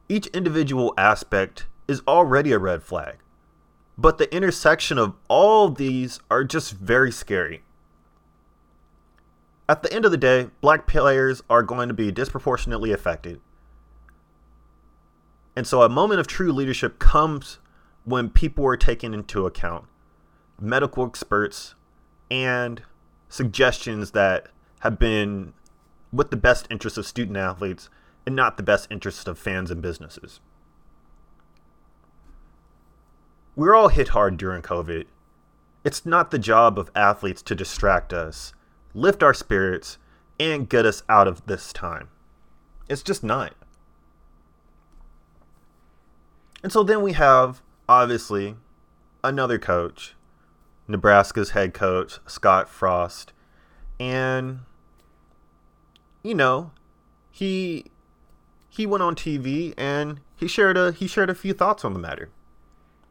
Each 0.09 0.27
individual 0.29 0.95
aspect 0.97 1.67
is 1.87 2.03
already 2.09 2.53
a 2.53 2.59
red 2.59 2.83
flag, 2.83 3.19
but 3.97 4.19
the 4.19 4.35
intersection 4.35 4.99
of 4.99 5.15
all 5.29 5.69
these 5.69 6.21
are 6.31 6.45
just 6.45 6.73
very 6.73 7.13
scary. 7.13 7.63
At 9.69 9.83
the 9.83 9.93
end 9.93 10.05
of 10.05 10.11
the 10.11 10.17
day, 10.17 10.49
black 10.61 10.87
players 10.87 11.43
are 11.49 11.63
going 11.63 11.89
to 11.89 11.95
be 11.95 12.11
disproportionately 12.11 12.93
affected. 12.93 13.41
And 15.57 15.67
so 15.67 15.83
a 15.83 15.89
moment 15.89 16.21
of 16.21 16.27
true 16.27 16.53
leadership 16.53 16.99
comes 16.99 17.59
when 18.05 18.29
people 18.29 18.67
are 18.67 18.77
taken 18.77 19.15
into 19.15 19.47
account, 19.47 19.85
medical 20.61 21.07
experts, 21.07 21.75
and 22.31 22.83
suggestions 23.29 24.11
that 24.13 24.49
have 24.81 24.99
been 24.99 25.55
with 26.13 26.31
the 26.31 26.37
best 26.37 26.67
interests 26.71 26.99
of 26.99 27.07
student 27.07 27.37
athletes 27.37 27.89
and 28.27 28.37
not 28.37 28.57
the 28.57 28.63
best 28.63 28.89
interests 28.91 29.27
of 29.27 29.39
fans 29.39 29.71
and 29.71 29.83
businesses. 29.83 30.41
We're 33.57 33.75
all 33.75 33.89
hit 33.89 34.09
hard 34.09 34.37
during 34.37 34.63
COVID. 34.63 35.05
It's 35.85 36.05
not 36.05 36.31
the 36.31 36.39
job 36.39 36.79
of 36.79 36.91
athletes 36.95 37.43
to 37.43 37.55
distract 37.55 38.13
us, 38.13 38.53
lift 38.95 39.23
our 39.23 39.35
spirits, 39.35 39.99
and 40.41 40.69
get 40.69 40.85
us 40.85 41.03
out 41.09 41.29
of 41.29 41.47
this 41.47 41.73
time. 41.73 42.09
It's 42.89 43.03
just 43.03 43.23
not. 43.23 43.55
And 46.65 46.73
so 46.73 46.83
then 46.83 47.03
we 47.03 47.13
have, 47.13 47.61
obviously, 47.91 48.57
another 49.23 49.59
coach, 49.59 50.15
Nebraska's 50.89 51.51
head 51.51 51.75
coach, 51.75 52.21
Scott 52.27 52.71
Frost. 52.71 53.35
And 54.01 54.61
you 56.23 56.35
know, 56.35 56.71
he 57.31 57.91
he 58.71 58.87
went 58.87 59.03
on 59.03 59.15
TV 59.15 59.75
and 59.77 60.21
he 60.37 60.49
shared 60.49 60.79
a 60.79 60.93
he 60.93 61.07
shared 61.07 61.29
a 61.29 61.35
few 61.35 61.53
thoughts 61.53 61.85
on 61.85 61.93
the 61.93 61.99
matter. 61.99 62.31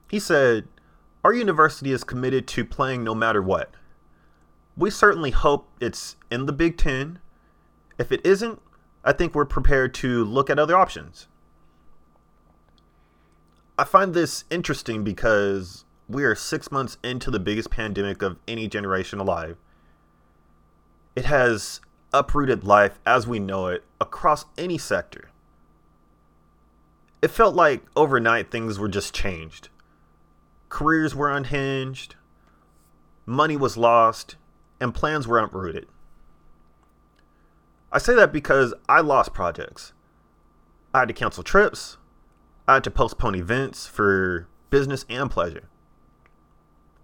He 0.10 0.18
said, 0.18 0.68
"Our 1.24 1.32
university 1.32 1.92
is 1.92 2.04
committed 2.04 2.48
to 2.48 2.66
playing 2.66 3.04
no 3.04 3.14
matter 3.14 3.42
what. 3.42 3.70
We 4.76 4.90
certainly 4.90 5.30
hope 5.30 5.70
it's 5.80 6.16
in 6.32 6.48
the 6.48 6.54
Big 6.54 6.76
10. 6.76 7.20
If 8.00 8.12
it 8.12 8.26
isn't, 8.26 8.60
I 9.06 9.14
think 9.14 9.36
we're 9.36 9.46
prepared 9.46 9.94
to 9.96 10.24
look 10.26 10.50
at 10.50 10.58
other 10.58 10.76
options." 10.76 11.28
I 13.78 13.84
find 13.86 14.14
this 14.14 14.44
interesting 14.52 15.04
because 15.04 15.86
we 16.08 16.24
are 16.24 16.36
6 16.36 16.72
months 16.72 16.98
into 17.04 17.32
the 17.32 17.40
biggest 17.40 17.72
pandemic 17.72 18.22
of 18.22 18.38
any 18.48 18.68
generation 18.68 19.20
alive. 19.20 19.58
It 21.16 21.26
has 21.26 21.82
uprooted 22.14 22.64
life 22.64 23.00
as 23.06 23.26
we 23.26 23.40
know 23.40 23.68
it 23.68 23.84
across 24.00 24.46
any 24.58 24.78
sector. 24.78 25.32
It 27.22 27.32
felt 27.32 27.56
like 27.56 27.86
overnight 27.96 28.52
things 28.52 28.78
were 28.78 28.90
just 28.90 29.14
changed. 29.14 29.70
Careers 30.70 31.16
were 31.16 31.32
unhinged, 31.32 32.16
money 33.26 33.58
was 33.58 33.78
lost, 33.78 34.36
and 34.80 34.94
plans 34.94 35.28
were 35.28 35.40
uprooted. 35.40 35.88
I 37.92 37.98
say 37.98 38.14
that 38.16 38.34
because 38.34 38.74
I 38.90 39.02
lost 39.02 39.34
projects. 39.34 39.94
I 40.94 41.00
had 41.00 41.08
to 41.08 41.14
cancel 41.14 41.44
trips, 41.44 41.98
Had 42.68 42.84
to 42.86 42.92
postpone 42.92 43.36
events 43.36 43.88
for 43.88 44.48
business 44.70 45.06
and 45.10 45.30
pleasure. 45.30 45.70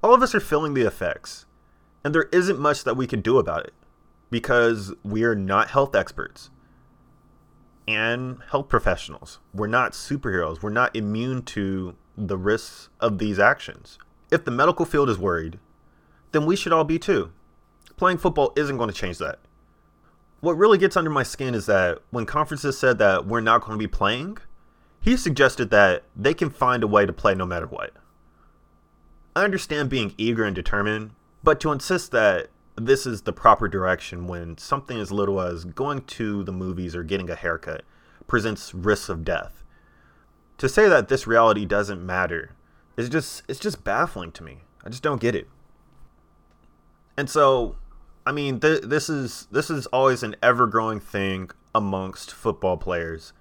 All 0.02 0.14
of 0.14 0.22
us 0.22 0.34
are 0.34 0.40
feeling 0.40 0.74
the 0.74 0.88
effects, 0.88 1.46
and 2.04 2.16
there 2.16 2.30
isn't 2.32 2.58
much 2.58 2.86
that 2.86 2.96
we 2.96 3.06
can 3.06 3.20
do 3.22 3.38
about 3.38 3.66
it 3.66 3.74
because 4.32 4.94
we're 5.04 5.36
not 5.36 5.70
health 5.72 5.96
experts 5.96 6.50
and 7.88 8.38
health 8.52 8.70
professionals. 8.70 9.40
We're 9.54 9.68
not 9.68 9.92
superheroes. 9.92 10.62
We're 10.62 10.70
not 10.70 10.96
immune 10.96 11.42
to 11.44 11.96
the 12.16 12.38
risks 12.38 12.90
of 13.00 13.18
these 13.18 13.40
actions. 13.40 13.98
If 14.32 14.46
the 14.46 14.52
medical 14.52 14.86
field 14.86 15.10
is 15.10 15.18
worried, 15.18 15.60
then 16.32 16.46
we 16.46 16.56
should 16.56 16.72
all 16.72 16.84
be 16.84 17.00
too. 17.00 17.32
Playing 17.98 18.20
football 18.20 18.54
isn't 18.56 18.78
going 18.78 18.90
to 18.90 18.96
change 18.96 19.18
that. 19.18 19.40
What 20.40 20.58
really 20.58 20.78
gets 20.78 20.96
under 20.96 21.10
my 21.10 21.24
skin 21.24 21.54
is 21.54 21.66
that 21.66 22.00
when 22.12 22.26
conferences 22.26 22.78
said 22.78 22.98
that 23.00 23.26
we're 23.26 23.42
not 23.42 23.62
going 23.62 23.74
to 23.74 23.78
be 23.78 23.88
playing, 23.88 24.38
he 25.02 25.16
suggested 25.18 25.70
that 25.70 26.04
they 26.16 26.34
can 26.34 26.50
find 26.50 26.84
a 26.84 26.88
way 26.88 27.06
to 27.06 27.14
play 27.14 27.34
no 27.34 27.46
matter 27.46 27.68
what. 27.68 27.94
I 29.36 29.44
understand 29.44 29.90
being 29.90 30.14
eager 30.18 30.44
and 30.44 30.56
determined, 30.56 31.12
but 31.44 31.60
to 31.62 31.72
insist 31.72 32.12
that 32.12 32.50
this 32.76 33.06
is 33.06 33.22
the 33.22 33.34
proper 33.34 33.68
direction 33.68 34.28
when 34.28 34.58
something 34.58 35.00
as 35.00 35.12
little 35.12 35.40
as 35.42 35.66
going 35.66 36.02
to 36.02 36.44
the 36.44 36.52
movies 36.52 36.96
or 36.96 37.04
getting 37.04 37.30
a 37.30 37.36
haircut 37.36 37.84
presents 38.28 38.74
risks 38.74 39.10
of 39.10 39.24
death. 39.24 39.64
To 40.58 40.68
say 40.68 40.90
that 40.90 41.08
this 41.08 41.28
reality 41.28 41.66
doesn't 41.66 42.06
matter 42.06 42.56
is 42.98 43.10
just 43.10 43.44
it's 43.48 43.60
just 43.60 43.84
baffling 43.84 44.32
to 44.34 44.44
me. 44.44 44.60
I 44.84 44.90
just 44.90 45.04
don't 45.04 45.22
get 45.22 45.36
it. 45.36 45.48
And 47.18 47.30
so, 47.30 47.76
I 48.26 48.32
mean, 48.32 48.60
th- 48.60 48.84
this 48.84 49.10
is 49.10 49.48
this 49.52 49.70
is 49.70 49.86
always 49.88 50.24
an 50.24 50.36
ever-growing 50.42 51.00
thing 51.00 51.52
amongst 51.74 52.34
football 52.34 52.78
players 52.78 53.34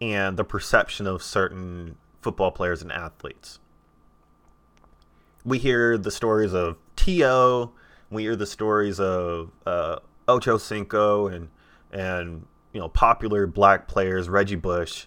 and 0.00 0.36
the 0.36 0.44
perception 0.44 1.06
of 1.06 1.22
certain 1.22 1.96
football 2.20 2.50
players 2.50 2.82
and 2.82 2.92
athletes. 2.92 3.58
We 5.44 5.58
hear 5.58 5.96
the 5.96 6.10
stories 6.10 6.52
of 6.52 6.76
T.O., 6.96 7.72
we 8.10 8.22
hear 8.22 8.36
the 8.36 8.46
stories 8.46 9.00
of 9.00 9.50
uh, 9.64 9.98
Ocho 10.28 10.58
Cinco 10.58 11.26
and 11.26 11.48
and 11.92 12.46
you 12.72 12.80
know 12.80 12.88
popular 12.88 13.46
black 13.46 13.88
players, 13.88 14.28
Reggie 14.28 14.56
Bush, 14.56 15.06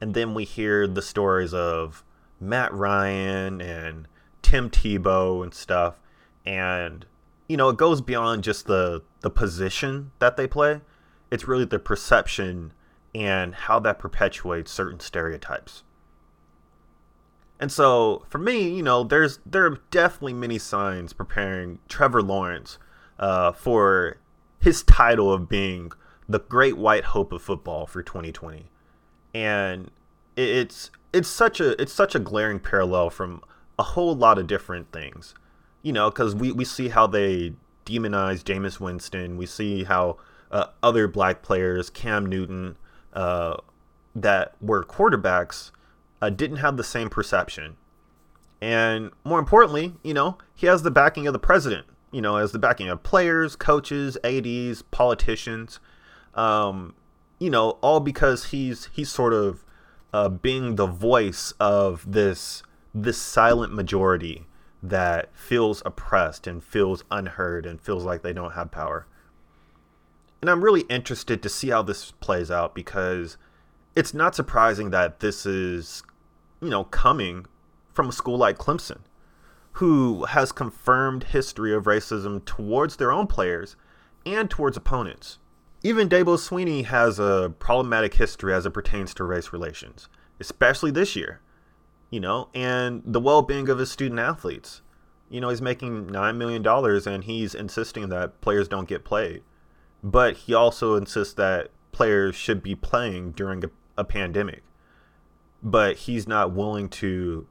and 0.00 0.14
then 0.14 0.34
we 0.34 0.44
hear 0.44 0.86
the 0.86 1.02
stories 1.02 1.54
of 1.54 2.04
Matt 2.40 2.72
Ryan 2.72 3.60
and 3.60 4.08
Tim 4.42 4.70
Tebow 4.70 5.42
and 5.42 5.52
stuff, 5.52 5.98
And 6.44 7.06
you 7.48 7.56
know, 7.56 7.68
it 7.68 7.76
goes 7.76 8.00
beyond 8.00 8.44
just 8.44 8.66
the 8.66 9.02
the 9.20 9.30
position 9.30 10.12
that 10.18 10.36
they 10.36 10.46
play. 10.46 10.80
It's 11.30 11.48
really 11.48 11.64
the 11.64 11.78
perception 11.78 12.72
and 13.16 13.54
how 13.54 13.78
that 13.78 13.98
perpetuates 13.98 14.70
certain 14.70 15.00
stereotypes. 15.00 15.84
And 17.58 17.72
so 17.72 18.26
for 18.28 18.36
me, 18.36 18.68
you 18.68 18.82
know, 18.82 19.04
there's 19.04 19.38
there 19.46 19.64
are 19.64 19.80
definitely 19.90 20.34
many 20.34 20.58
signs 20.58 21.14
preparing 21.14 21.78
Trevor 21.88 22.22
Lawrence 22.22 22.78
uh, 23.18 23.52
for 23.52 24.18
his 24.60 24.82
title 24.82 25.32
of 25.32 25.48
being 25.48 25.92
the 26.28 26.40
great 26.40 26.76
white 26.76 27.04
hope 27.04 27.32
of 27.32 27.40
football 27.40 27.86
for 27.86 28.02
2020. 28.02 28.70
And 29.32 29.90
it's 30.36 30.90
it's 31.14 31.28
such 31.28 31.58
a 31.58 31.80
it's 31.80 31.94
such 31.94 32.14
a 32.14 32.18
glaring 32.18 32.60
parallel 32.60 33.08
from 33.08 33.40
a 33.78 33.82
whole 33.82 34.14
lot 34.14 34.36
of 34.36 34.46
different 34.46 34.92
things. 34.92 35.34
You 35.82 35.94
know, 35.94 36.10
because 36.10 36.34
we, 36.34 36.52
we 36.52 36.66
see 36.66 36.88
how 36.88 37.06
they 37.06 37.54
demonize 37.86 38.42
Jameis 38.42 38.78
Winston. 38.78 39.38
We 39.38 39.46
see 39.46 39.84
how 39.84 40.18
uh, 40.50 40.66
other 40.82 41.08
black 41.08 41.40
players, 41.40 41.88
Cam 41.88 42.26
Newton, 42.26 42.76
uh, 43.16 43.56
that 44.14 44.54
were 44.60 44.84
quarterbacks, 44.84 45.72
uh, 46.22 46.30
didn't 46.30 46.58
have 46.58 46.76
the 46.76 46.84
same 46.84 47.08
perception. 47.08 47.76
And 48.60 49.10
more 49.24 49.38
importantly, 49.38 49.94
you 50.02 50.14
know, 50.14 50.38
he 50.54 50.66
has 50.66 50.82
the 50.82 50.90
backing 50.90 51.26
of 51.26 51.32
the 51.32 51.38
president, 51.38 51.86
you 52.12 52.22
know, 52.22 52.36
as 52.36 52.52
the 52.52 52.58
backing 52.58 52.88
of 52.88 53.02
players, 53.02 53.56
coaches, 53.56 54.16
ADs, 54.22 54.82
politicians, 54.82 55.80
um, 56.34 56.94
you 57.38 57.50
know, 57.50 57.70
all 57.82 58.00
because 58.00 58.46
he's 58.46 58.88
he's 58.92 59.10
sort 59.10 59.32
of 59.32 59.64
uh, 60.12 60.28
being 60.28 60.76
the 60.76 60.86
voice 60.86 61.52
of 61.58 62.10
this 62.10 62.62
this 62.94 63.18
silent 63.18 63.74
majority 63.74 64.46
that 64.82 65.28
feels 65.34 65.82
oppressed 65.84 66.46
and 66.46 66.62
feels 66.62 67.04
unheard 67.10 67.66
and 67.66 67.80
feels 67.80 68.04
like 68.04 68.22
they 68.22 68.32
don't 68.32 68.52
have 68.52 68.70
power. 68.70 69.06
And 70.40 70.50
I'm 70.50 70.62
really 70.62 70.82
interested 70.82 71.42
to 71.42 71.48
see 71.48 71.70
how 71.70 71.82
this 71.82 72.12
plays 72.12 72.50
out 72.50 72.74
because 72.74 73.36
it's 73.94 74.14
not 74.14 74.34
surprising 74.34 74.90
that 74.90 75.20
this 75.20 75.46
is, 75.46 76.02
you 76.60 76.68
know, 76.68 76.84
coming 76.84 77.46
from 77.92 78.10
a 78.10 78.12
school 78.12 78.36
like 78.36 78.58
Clemson, 78.58 79.00
who 79.72 80.24
has 80.26 80.52
confirmed 80.52 81.24
history 81.24 81.72
of 81.72 81.84
racism 81.84 82.44
towards 82.44 82.96
their 82.96 83.10
own 83.10 83.26
players 83.26 83.76
and 84.24 84.50
towards 84.50 84.76
opponents. 84.76 85.38
Even 85.82 86.08
Dabo 86.08 86.36
Swinney 86.36 86.84
has 86.84 87.18
a 87.18 87.54
problematic 87.58 88.14
history 88.14 88.52
as 88.52 88.66
it 88.66 88.70
pertains 88.70 89.14
to 89.14 89.24
race 89.24 89.52
relations, 89.52 90.08
especially 90.40 90.90
this 90.90 91.16
year 91.16 91.40
you 92.10 92.20
know, 92.20 92.48
and 92.54 93.02
the 93.04 93.20
well 93.20 93.42
being 93.42 93.68
of 93.68 93.78
his 93.78 93.90
student 93.90 94.20
athletes. 94.20 94.82
You 95.28 95.40
know, 95.40 95.48
he's 95.48 95.62
making 95.62 96.06
$9 96.06 96.36
million 96.36 96.66
and 97.08 97.24
he's 97.24 97.54
insisting 97.54 98.08
that 98.10 98.40
players 98.40 98.68
don't 98.68 98.88
get 98.88 99.04
played. 99.04 99.42
But 100.06 100.36
he 100.36 100.54
also 100.54 100.94
insists 100.94 101.34
that 101.34 101.70
players 101.90 102.36
should 102.36 102.62
be 102.62 102.76
playing 102.76 103.32
during 103.32 103.64
a, 103.64 103.70
a 103.98 104.04
pandemic. 104.04 104.62
But 105.62 105.96
he's 105.96 106.28
not 106.28 106.52
willing 106.52 106.88
to 106.90 107.48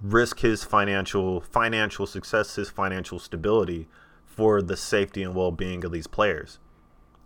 risk 0.00 0.40
his 0.40 0.64
financial 0.64 1.40
financial 1.40 2.06
success, 2.06 2.56
his 2.56 2.68
financial 2.68 3.20
stability 3.20 3.86
for 4.26 4.60
the 4.60 4.76
safety 4.76 5.22
and 5.22 5.36
well-being 5.36 5.84
of 5.84 5.92
these 5.92 6.08
players. 6.08 6.58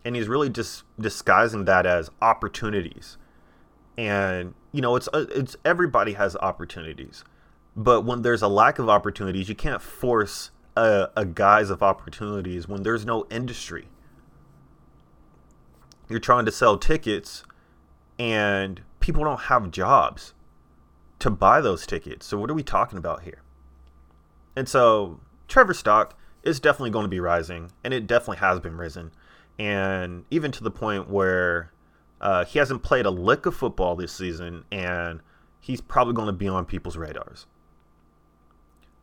And 0.05 0.15
he's 0.15 0.29
really 0.29 0.51
just 0.51 0.85
disguising 1.01 1.65
that 1.65 1.87
as 1.87 2.11
opportunities 2.21 3.17
and 3.97 4.55
you 4.73 4.81
know 4.81 4.97
it's 4.97 5.09
uh, 5.13 5.27
it's 5.31 5.57
everybody 5.65 6.13
has 6.13 6.37
opportunities 6.37 7.25
but 7.75 8.03
when 8.03 8.23
there's 8.23 8.43
a 8.43 8.49
lack 8.49 8.79
of 8.79 8.89
opportunities 8.89 9.49
you 9.49 9.55
can't 9.55 9.81
force 9.81 10.51
a, 10.77 11.09
a 11.17 11.25
guise 11.25 11.71
of 11.71 11.83
opportunities 11.83 12.69
when 12.69 12.83
there's 12.83 13.07
no 13.07 13.27
industry 13.31 13.89
you're 16.09 16.19
trying 16.19 16.45
to 16.45 16.53
sell 16.53 16.79
tickets 16.79 17.45
and 18.19 18.81
people 19.01 19.25
don't 19.25 19.43
have 19.43 19.71
jobs 19.71 20.35
to 21.19 21.31
buy 21.31 21.61
those 21.61 21.87
tickets 21.87 22.27
so 22.27 22.39
what 22.39 22.51
are 22.51 22.55
we 22.55 22.63
talking 22.63 22.99
about 22.99 23.23
here 23.23 23.43
and 24.55 24.69
so 24.69 25.21
trevor 25.49 25.75
stock 25.75 26.19
is 26.43 26.61
definitely 26.61 26.91
going 26.91 27.05
to 27.05 27.09
be 27.09 27.21
rising 27.21 27.73
and 27.83 27.93
it 27.93 28.07
definitely 28.07 28.39
has 28.39 28.61
been 28.61 28.77
risen 28.77 29.11
and 29.59 30.25
even 30.31 30.53
to 30.53 30.63
the 30.63 30.71
point 30.71 31.09
where 31.09 31.73
uh, 32.21 32.45
he 32.45 32.59
hasn't 32.59 32.83
played 32.83 33.07
a 33.07 33.11
lick 33.11 33.47
of 33.47 33.55
football 33.55 33.97
this 33.97 34.13
season, 34.13 34.65
and 34.73 35.21
he's 35.61 35.81
probably 35.81 36.15
going 36.15 36.27
to 36.27 36.33
be 36.33 36.49
on 36.49 36.65
people's 36.65 36.97
radars. 36.97 37.47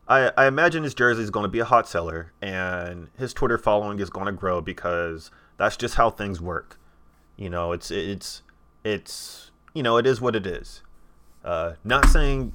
I, 0.07 0.31
I 0.35 0.47
imagine 0.47 0.83
his 0.83 0.93
jersey 0.93 1.23
is 1.23 1.29
going 1.29 1.43
to 1.43 1.49
be 1.49 1.59
a 1.59 1.65
hot 1.65 1.87
seller, 1.87 2.33
and 2.41 3.09
his 3.17 3.33
Twitter 3.33 3.57
following 3.57 3.99
is 3.99 4.09
going 4.09 4.25
to 4.25 4.31
grow 4.31 4.61
because 4.61 5.31
that's 5.57 5.77
just 5.77 5.95
how 5.95 6.09
things 6.09 6.41
work. 6.41 6.79
You 7.37 7.49
know, 7.49 7.71
it's 7.71 7.91
it's 7.91 8.41
it's 8.83 9.51
you 9.73 9.83
know 9.83 9.97
it 9.97 10.05
is 10.05 10.21
what 10.21 10.35
it 10.35 10.45
is. 10.45 10.81
Uh, 11.43 11.73
not 11.83 12.07
saying 12.07 12.53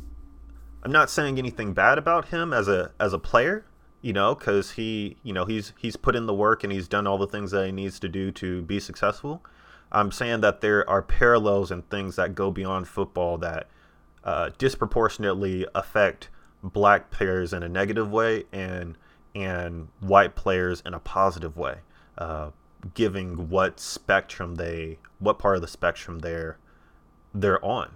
I'm 0.83 0.93
not 0.93 1.11
saying 1.11 1.39
anything 1.39 1.73
bad 1.75 1.99
about 1.99 2.29
him 2.29 2.53
as 2.53 2.69
a 2.69 2.93
as 3.01 3.13
a 3.13 3.19
player, 3.19 3.65
you 4.01 4.13
know, 4.13 4.35
because 4.35 4.73
he 4.73 5.17
you 5.23 5.33
know 5.33 5.45
he's 5.45 5.73
he's 5.79 5.97
put 5.97 6.15
in 6.15 6.27
the 6.27 6.35
work 6.35 6.63
and 6.65 6.73
he's 6.73 6.89
done 6.89 7.07
all 7.07 7.19
the 7.19 7.27
things 7.27 7.51
that 7.51 7.67
he 7.67 7.73
needs 7.73 7.99
to 8.01 8.09
do 8.09 8.31
to 8.33 8.63
be 8.63 8.79
successful. 8.79 9.43
I'm 9.91 10.13
saying 10.13 10.43
that 10.43 10.61
there 10.61 10.89
are 10.89 11.03
parallels 11.03 11.71
and 11.71 11.89
things 11.89 12.17
that 12.17 12.35
go 12.35 12.51
beyond 12.51 12.89
football 12.89 13.39
that 13.39 13.69
uh, 14.23 14.51
disproportionately 14.59 15.67
affect 15.75 16.29
black 16.63 17.11
players 17.11 17.53
in 17.53 17.63
a 17.63 17.69
negative 17.69 18.11
way 18.11 18.45
and 18.53 18.97
and 19.35 19.89
white 20.01 20.35
players 20.35 20.83
in 20.87 20.95
a 20.95 20.99
positive 20.99 21.57
way, 21.57 21.77
uh, 22.17 22.51
giving 22.95 23.49
what 23.49 23.81
spectrum 23.81 24.55
they 24.55 24.99
what 25.19 25.39
part 25.39 25.57
of 25.57 25.63
the 25.63 25.69
spectrum 25.69 26.21
they're 26.21 26.59
they're 27.35 27.65
on. 27.65 27.91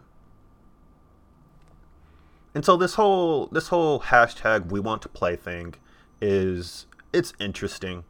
And 2.54 2.64
so 2.64 2.76
this 2.76 2.94
whole 2.94 3.46
this 3.46 3.68
whole 3.68 4.00
hashtag 4.00 4.70
we 4.70 4.80
want 4.80 5.02
to 5.02 5.08
play 5.08 5.36
thing 5.36 5.74
is 6.20 6.86
it's 7.12 7.32
interesting. 7.38 8.04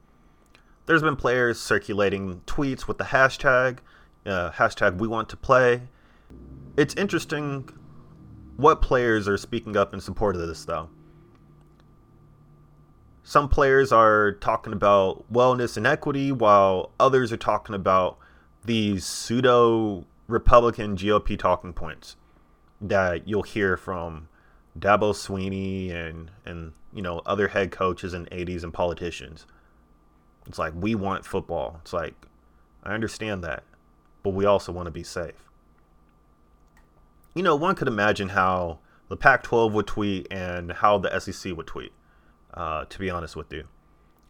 There's 0.87 1.03
been 1.03 1.17
players 1.17 1.61
circulating 1.61 2.41
tweets 2.47 2.89
with 2.89 2.99
the 2.99 3.05
hashtag 3.05 3.79
uh, 4.27 4.51
hashtag 4.53 4.99
we 4.99 5.09
want 5.09 5.29
to 5.31 5.37
play. 5.37 5.83
It's 6.77 6.95
interesting 6.95 7.69
what 8.57 8.83
players 8.83 9.29
are 9.29 9.37
speaking 9.37 9.77
up 9.77 9.95
in 9.95 10.01
support 10.01 10.37
of 10.37 10.47
this 10.47 10.65
though 10.65 10.89
some 13.25 13.49
players 13.49 13.93
are 13.93 14.33
talking 14.33 14.73
about 14.73 15.31
wellness 15.33 15.77
and 15.77 15.87
equity 15.87 16.33
while 16.33 16.91
others 16.99 17.33
are 17.33 17.37
talking 17.37 17.75
about 17.75 18.19
these 18.65 19.05
pseudo 19.05 20.05
republican 20.29 20.97
gop 20.97 21.37
talking 21.39 21.73
points 21.73 22.17
that 22.81 23.29
you'll 23.29 23.43
hear 23.43 23.77
from 23.77 24.29
dabo 24.79 25.13
Swinney 25.13 25.93
and 25.93 26.31
and 26.45 26.73
you 26.93 27.03
know 27.03 27.21
other 27.27 27.49
head 27.49 27.71
coaches 27.71 28.15
and 28.15 28.33
ADs 28.33 28.65
and 28.65 28.73
politicians 28.73 29.47
it's 30.47 30.59
like 30.59 30.73
we 30.77 30.95
want 30.95 31.25
football. 31.25 31.79
It's 31.83 31.93
like 31.93 32.15
I 32.83 32.95
understand 32.95 33.45
that, 33.45 33.63
but 34.23 34.31
we 34.31 34.45
also 34.45 34.73
want 34.73 34.87
to 34.87 34.91
be 34.91 35.05
safe. 35.05 35.49
You 37.35 37.43
know, 37.43 37.57
one 37.57 37.75
could 37.75 37.89
imagine 37.89 38.31
how 38.31 38.81
the 39.09 39.17
Pac-12 39.17 39.73
would 39.73 39.87
tweet 39.87 40.27
and 40.31 40.73
how 40.73 40.99
the 40.99 41.19
SEC 41.19 41.57
would 41.57 41.67
tweet. 41.67 41.93
Uh, 42.55 42.85
to 42.85 42.99
be 42.99 43.09
honest 43.09 43.35
with 43.35 43.53
you, 43.53 43.67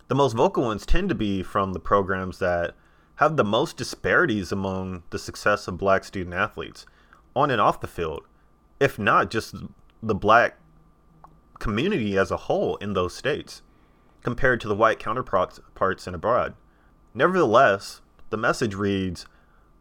the 0.09 0.15
most 0.15 0.35
vocal 0.35 0.63
ones 0.65 0.87
tend 0.87 1.09
to 1.09 1.15
be 1.15 1.43
from 1.43 1.73
the 1.73 1.81
programs 1.81 2.39
that 2.39 2.75
have 3.17 3.37
the 3.37 3.45
most 3.45 3.77
disparities 3.77 4.53
among 4.53 5.03
the 5.11 5.19
success 5.19 5.67
of 5.69 5.79
black 5.79 6.05
student 6.05 6.35
athletes 6.35 6.87
on 7.35 7.51
and 7.51 7.61
off 7.61 7.81
the 7.81 7.87
field, 7.87 8.23
if 8.81 8.99
not 8.99 9.31
just 9.31 9.55
the 10.03 10.15
black 10.15 10.57
community 11.59 12.19
as 12.19 12.31
a 12.31 12.37
whole 12.37 12.77
in 12.77 12.93
those 12.93 13.15
states 13.15 13.63
compared 14.23 14.61
to 14.61 14.69
the 14.69 14.75
white 14.75 14.99
counterparts 14.99 16.07
and 16.07 16.17
abroad. 16.17 16.55
Nevertheless, 17.15 18.01
the 18.31 18.37
message 18.37 18.75
reads 18.75 19.27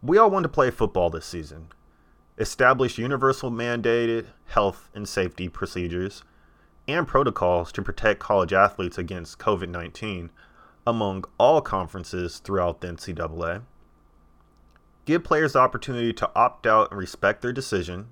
We 0.01 0.17
all 0.17 0.29
want 0.29 0.43
to 0.43 0.49
play 0.49 0.71
football 0.71 1.09
this 1.09 1.25
season. 1.25 1.67
Establish 2.37 2.97
universal 2.97 3.51
mandated 3.51 4.27
health 4.45 4.89
and 4.93 5.07
safety 5.07 5.47
procedures 5.47 6.23
and 6.87 7.07
protocols 7.07 7.71
to 7.73 7.81
protect 7.81 8.19
college 8.19 8.53
athletes 8.53 8.97
against 8.97 9.39
COVID 9.39 9.69
19 9.69 10.29
among 10.85 11.25
all 11.37 11.61
conferences 11.61 12.39
throughout 12.39 12.81
the 12.81 12.87
NCAA. 12.87 13.61
Give 15.05 15.23
players 15.23 15.53
the 15.53 15.59
opportunity 15.59 16.13
to 16.13 16.31
opt 16.35 16.65
out 16.65 16.91
and 16.91 16.99
respect 16.99 17.41
their 17.41 17.53
decision. 17.53 18.07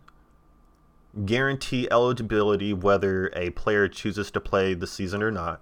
Guarantee 1.26 1.88
eligibility 1.90 2.74
whether 2.74 3.32
a 3.36 3.50
player 3.52 3.88
chooses 3.88 4.30
to 4.32 4.40
play 4.40 4.74
the 4.74 4.88
season 4.88 5.24
or 5.24 5.32
not 5.32 5.62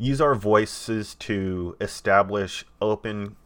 use 0.00 0.18
our 0.18 0.34
voices 0.34 1.14
to 1.14 1.76
establish 1.78 2.64
open 2.80 3.36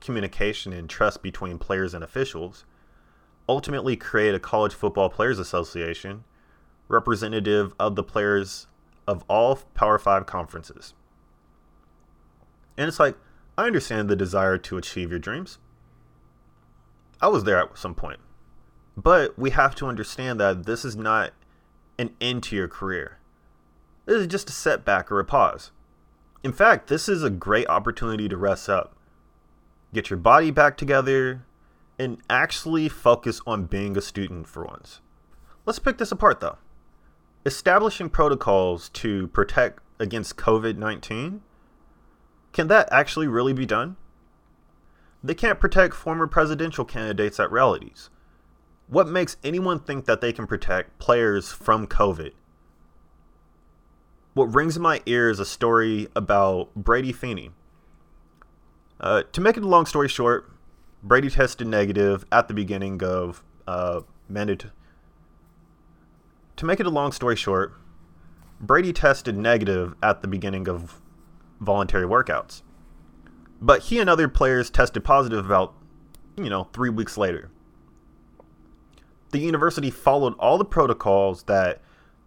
communication 0.00 0.72
and 0.72 0.88
trust 0.88 1.20
between 1.20 1.58
players 1.58 1.94
and 1.94 2.04
officials, 2.04 2.64
ultimately 3.48 3.96
create 3.96 4.32
a 4.32 4.38
college 4.38 4.72
football 4.72 5.10
players 5.10 5.40
association 5.40 6.22
representative 6.88 7.74
of 7.78 7.96
the 7.96 8.02
players 8.02 8.66
of 9.06 9.24
all 9.28 9.56
Power 9.74 9.98
5 9.98 10.26
conferences. 10.26 10.94
And 12.76 12.88
it's 12.88 13.00
like, 13.00 13.16
I 13.56 13.66
understand 13.66 14.08
the 14.08 14.16
desire 14.16 14.58
to 14.58 14.76
achieve 14.76 15.10
your 15.10 15.18
dreams. 15.18 15.58
I 17.20 17.28
was 17.28 17.44
there 17.44 17.58
at 17.58 17.78
some 17.78 17.94
point. 17.94 18.20
But 18.96 19.38
we 19.38 19.50
have 19.50 19.74
to 19.76 19.86
understand 19.86 20.40
that 20.40 20.66
this 20.66 20.84
is 20.84 20.96
not 20.96 21.32
an 21.98 22.14
end 22.20 22.42
to 22.44 22.56
your 22.56 22.68
career. 22.68 23.18
This 24.04 24.20
is 24.20 24.26
just 24.26 24.48
a 24.48 24.52
setback 24.52 25.10
or 25.10 25.20
a 25.20 25.24
pause. 25.24 25.70
In 26.42 26.52
fact, 26.52 26.88
this 26.88 27.08
is 27.08 27.22
a 27.22 27.30
great 27.30 27.68
opportunity 27.68 28.28
to 28.28 28.36
rest 28.36 28.68
up, 28.68 28.94
get 29.92 30.10
your 30.10 30.18
body 30.18 30.50
back 30.50 30.76
together, 30.76 31.44
and 31.98 32.18
actually 32.30 32.88
focus 32.88 33.40
on 33.46 33.64
being 33.64 33.96
a 33.96 34.00
student 34.00 34.46
for 34.46 34.64
once. 34.64 35.00
Let's 35.64 35.78
pick 35.78 35.98
this 35.98 36.12
apart 36.12 36.40
though. 36.40 36.58
Establishing 37.46 38.10
protocols 38.10 38.88
to 38.88 39.28
protect 39.28 39.78
against 40.00 40.36
COVID 40.36 40.78
19, 40.78 41.42
can 42.52 42.66
that 42.66 42.88
actually 42.90 43.28
really 43.28 43.52
be 43.52 43.64
done? 43.64 43.94
They 45.22 45.32
can't 45.32 45.60
protect 45.60 45.94
former 45.94 46.26
presidential 46.26 46.84
candidates 46.84 47.38
at 47.38 47.52
rallies. 47.52 48.10
What 48.88 49.06
makes 49.06 49.36
anyone 49.44 49.78
think 49.78 50.06
that 50.06 50.20
they 50.20 50.32
can 50.32 50.48
protect 50.48 50.98
players 50.98 51.52
from 51.52 51.86
COVID? 51.86 52.32
What 54.34 54.52
rings 54.52 54.76
in 54.76 54.82
my 54.82 55.00
ear 55.06 55.30
is 55.30 55.38
a 55.38 55.46
story 55.46 56.08
about 56.16 56.74
Brady 56.74 57.12
Feeney. 57.12 57.52
Uh, 58.98 59.22
to 59.30 59.40
make 59.40 59.56
it 59.56 59.62
a 59.62 59.68
long 59.68 59.86
story 59.86 60.08
short, 60.08 60.50
Brady 61.00 61.30
tested 61.30 61.68
negative 61.68 62.26
at 62.32 62.48
the 62.48 62.54
beginning 62.54 63.04
of 63.04 63.44
uh, 63.68 64.00
mandatory. 64.28 64.72
To 66.56 66.64
make 66.64 66.80
it 66.80 66.86
a 66.86 66.90
long 66.90 67.12
story 67.12 67.36
short, 67.36 67.74
Brady 68.60 68.92
tested 68.92 69.36
negative 69.36 69.94
at 70.02 70.22
the 70.22 70.28
beginning 70.28 70.68
of 70.68 71.00
voluntary 71.60 72.06
workouts. 72.06 72.62
But 73.60 73.84
he 73.84 73.98
and 73.98 74.08
other 74.08 74.28
players 74.28 74.70
tested 74.70 75.04
positive 75.04 75.44
about, 75.44 75.74
you 76.36 76.48
know, 76.48 76.64
three 76.72 76.90
weeks 76.90 77.18
later. 77.18 77.50
The 79.32 79.38
university 79.38 79.90
followed 79.90 80.34
all 80.38 80.56
the 80.56 80.64
protocols 80.64 81.42
that 81.44 81.82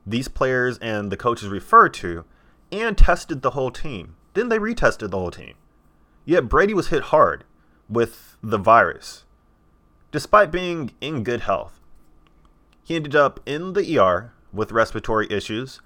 these 0.06 0.28
players 0.28 0.78
and 0.80 1.12
the 1.12 1.18
coaches 1.18 1.50
referred 1.50 1.94
to 1.96 2.26
and 2.72 2.98
tested 2.98 3.42
the 3.42 3.52
whole 3.52 3.72
team. 3.72 4.16
Then 4.34 4.50
they 4.50 4.60
retested 4.60 5.10
the 5.10 5.18
whole 5.18 5.32
team. 5.32 5.56
Yet 6.26 6.50
Brady 6.50 6.74
was 6.74 6.90
hit 6.90 7.04
hard 7.04 7.46
with 7.88 8.38
the 8.44 8.60
virus, 8.60 9.26
despite 10.12 10.52
being 10.52 10.92
in 11.02 11.24
good 11.24 11.42
health. 11.42 11.79
He 12.90 12.96
ended 12.96 13.16
up 13.16 13.40
in 13.46 13.74
the 13.74 14.00
ER 14.00 14.34
with 14.52 14.72
respiratory 14.72 15.28
issues. 15.30 15.80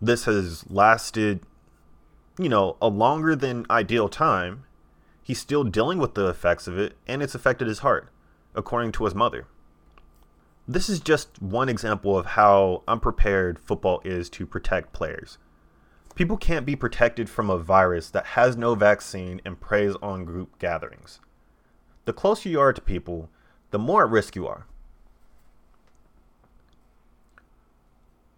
This 0.00 0.24
has 0.24 0.64
lasted, 0.70 1.40
you 2.38 2.48
know, 2.48 2.78
a 2.80 2.88
longer 2.88 3.36
than 3.36 3.66
ideal 3.68 4.08
time. 4.08 4.64
He's 5.22 5.38
still 5.38 5.62
dealing 5.62 5.98
with 5.98 6.14
the 6.14 6.26
effects 6.26 6.66
of 6.66 6.78
it, 6.78 6.96
and 7.06 7.22
it's 7.22 7.34
affected 7.34 7.68
his 7.68 7.80
heart, 7.80 8.08
according 8.54 8.92
to 8.92 9.04
his 9.04 9.14
mother. 9.14 9.46
This 10.66 10.88
is 10.88 11.00
just 11.00 11.42
one 11.42 11.68
example 11.68 12.16
of 12.16 12.24
how 12.24 12.82
unprepared 12.88 13.58
football 13.58 14.00
is 14.02 14.30
to 14.30 14.46
protect 14.46 14.94
players. 14.94 15.36
People 16.14 16.38
can't 16.38 16.64
be 16.64 16.74
protected 16.74 17.28
from 17.28 17.50
a 17.50 17.58
virus 17.58 18.08
that 18.08 18.24
has 18.24 18.56
no 18.56 18.74
vaccine 18.74 19.42
and 19.44 19.60
preys 19.60 19.96
on 20.00 20.24
group 20.24 20.58
gatherings. 20.58 21.20
The 22.06 22.14
closer 22.14 22.48
you 22.48 22.58
are 22.58 22.72
to 22.72 22.80
people, 22.80 23.28
the 23.70 23.78
more 23.78 24.06
at 24.06 24.10
risk 24.10 24.34
you 24.34 24.46
are. 24.46 24.64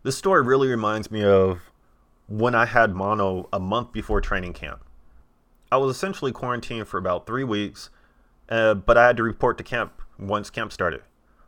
This 0.02 0.16
story 0.16 0.42
really 0.42 0.68
reminds 0.68 1.10
me 1.10 1.24
of 1.24 1.60
when 2.26 2.54
I 2.54 2.66
had 2.66 2.94
mono 2.94 3.48
a 3.52 3.60
month 3.60 3.92
before 3.92 4.20
training 4.20 4.52
camp. 4.54 4.84
I 5.70 5.76
was 5.76 5.94
essentially 5.94 6.32
quarantined 6.32 6.88
for 6.88 6.98
about 6.98 7.26
three 7.26 7.44
weeks, 7.44 7.90
uh, 8.48 8.74
but 8.74 8.96
I 8.96 9.06
had 9.06 9.16
to 9.18 9.22
report 9.22 9.58
to 9.58 9.64
camp 9.64 10.00
once 10.18 10.50
camp 10.50 10.72
started. 10.72 11.02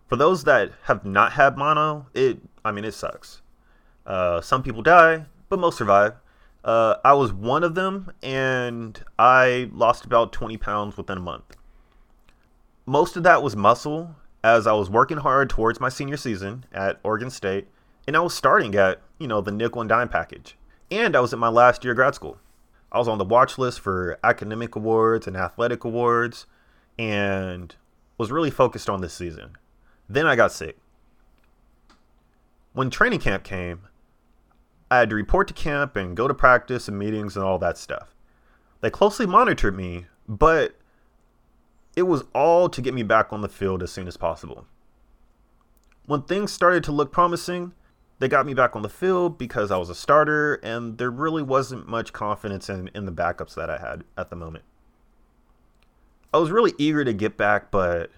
For 0.06 0.16
those 0.16 0.44
that 0.44 0.72
have 0.84 1.04
not 1.04 1.32
had 1.32 1.56
mono, 1.56 2.06
it 2.14 2.38
I 2.64 2.72
mean 2.72 2.84
it 2.84 2.94
sucks. 2.94 3.42
Uh, 4.06 4.40
some 4.40 4.62
people 4.62 4.82
die, 4.82 5.26
but 5.48 5.58
most 5.58 5.78
survive. 5.78 6.14
Uh, 6.64 6.96
I 7.04 7.14
was 7.14 7.32
one 7.32 7.64
of 7.64 7.74
them, 7.74 8.12
and 8.22 9.02
I 9.18 9.68
lost 9.72 10.04
about 10.04 10.32
20 10.32 10.56
pounds 10.58 10.96
within 10.96 11.18
a 11.18 11.20
month 11.20 11.56
most 12.86 13.16
of 13.16 13.22
that 13.22 13.42
was 13.42 13.56
muscle 13.56 14.14
as 14.42 14.66
I 14.66 14.72
was 14.72 14.90
working 14.90 15.18
hard 15.18 15.48
towards 15.48 15.80
my 15.80 15.88
senior 15.88 16.16
season 16.16 16.64
at 16.72 16.98
Oregon 17.04 17.30
State, 17.30 17.68
and 18.06 18.16
I 18.16 18.20
was 18.20 18.34
starting 18.34 18.74
at, 18.74 19.00
you 19.18 19.26
know, 19.26 19.40
the 19.40 19.52
nickel 19.52 19.80
and 19.80 19.88
dime 19.88 20.08
package. 20.08 20.56
And 20.90 21.16
I 21.16 21.20
was 21.20 21.32
at 21.32 21.38
my 21.38 21.48
last 21.48 21.84
year 21.84 21.92
of 21.92 21.96
grad 21.96 22.14
school. 22.14 22.38
I 22.90 22.98
was 22.98 23.08
on 23.08 23.18
the 23.18 23.24
watch 23.24 23.56
list 23.56 23.80
for 23.80 24.18
academic 24.22 24.76
awards 24.76 25.26
and 25.26 25.36
athletic 25.36 25.84
awards 25.84 26.46
and 26.98 27.74
was 28.18 28.30
really 28.30 28.50
focused 28.50 28.90
on 28.90 29.00
this 29.00 29.14
season. 29.14 29.56
Then 30.08 30.26
I 30.26 30.36
got 30.36 30.52
sick. 30.52 30.76
When 32.74 32.90
training 32.90 33.20
camp 33.20 33.44
came, 33.44 33.82
I 34.90 34.98
had 34.98 35.10
to 35.10 35.16
report 35.16 35.48
to 35.48 35.54
camp 35.54 35.96
and 35.96 36.16
go 36.16 36.28
to 36.28 36.34
practice 36.34 36.88
and 36.88 36.98
meetings 36.98 37.36
and 37.36 37.44
all 37.44 37.58
that 37.58 37.78
stuff. 37.78 38.14
They 38.82 38.90
closely 38.90 39.26
monitored 39.26 39.76
me, 39.76 40.06
but 40.28 40.76
it 41.96 42.02
was 42.02 42.24
all 42.34 42.68
to 42.68 42.82
get 42.82 42.92
me 42.92 43.02
back 43.02 43.32
on 43.32 43.40
the 43.40 43.48
field 43.48 43.82
as 43.82 43.90
soon 43.90 44.08
as 44.08 44.16
possible. 44.16 44.66
When 46.06 46.22
things 46.22 46.52
started 46.52 46.84
to 46.84 46.92
look 46.92 47.12
promising, 47.12 47.72
they 48.22 48.28
got 48.28 48.46
me 48.46 48.54
back 48.54 48.76
on 48.76 48.82
the 48.82 48.88
field 48.88 49.36
because 49.36 49.72
I 49.72 49.78
was 49.78 49.90
a 49.90 49.96
starter 49.96 50.54
and 50.62 50.96
there 50.96 51.10
really 51.10 51.42
wasn't 51.42 51.88
much 51.88 52.12
confidence 52.12 52.70
in, 52.70 52.88
in 52.94 53.04
the 53.04 53.10
backups 53.10 53.56
that 53.56 53.68
I 53.68 53.78
had 53.78 54.04
at 54.16 54.30
the 54.30 54.36
moment. 54.36 54.62
I 56.32 56.38
was 56.38 56.52
really 56.52 56.72
eager 56.78 57.04
to 57.04 57.12
get 57.12 57.36
back, 57.36 57.72
but 57.72 58.12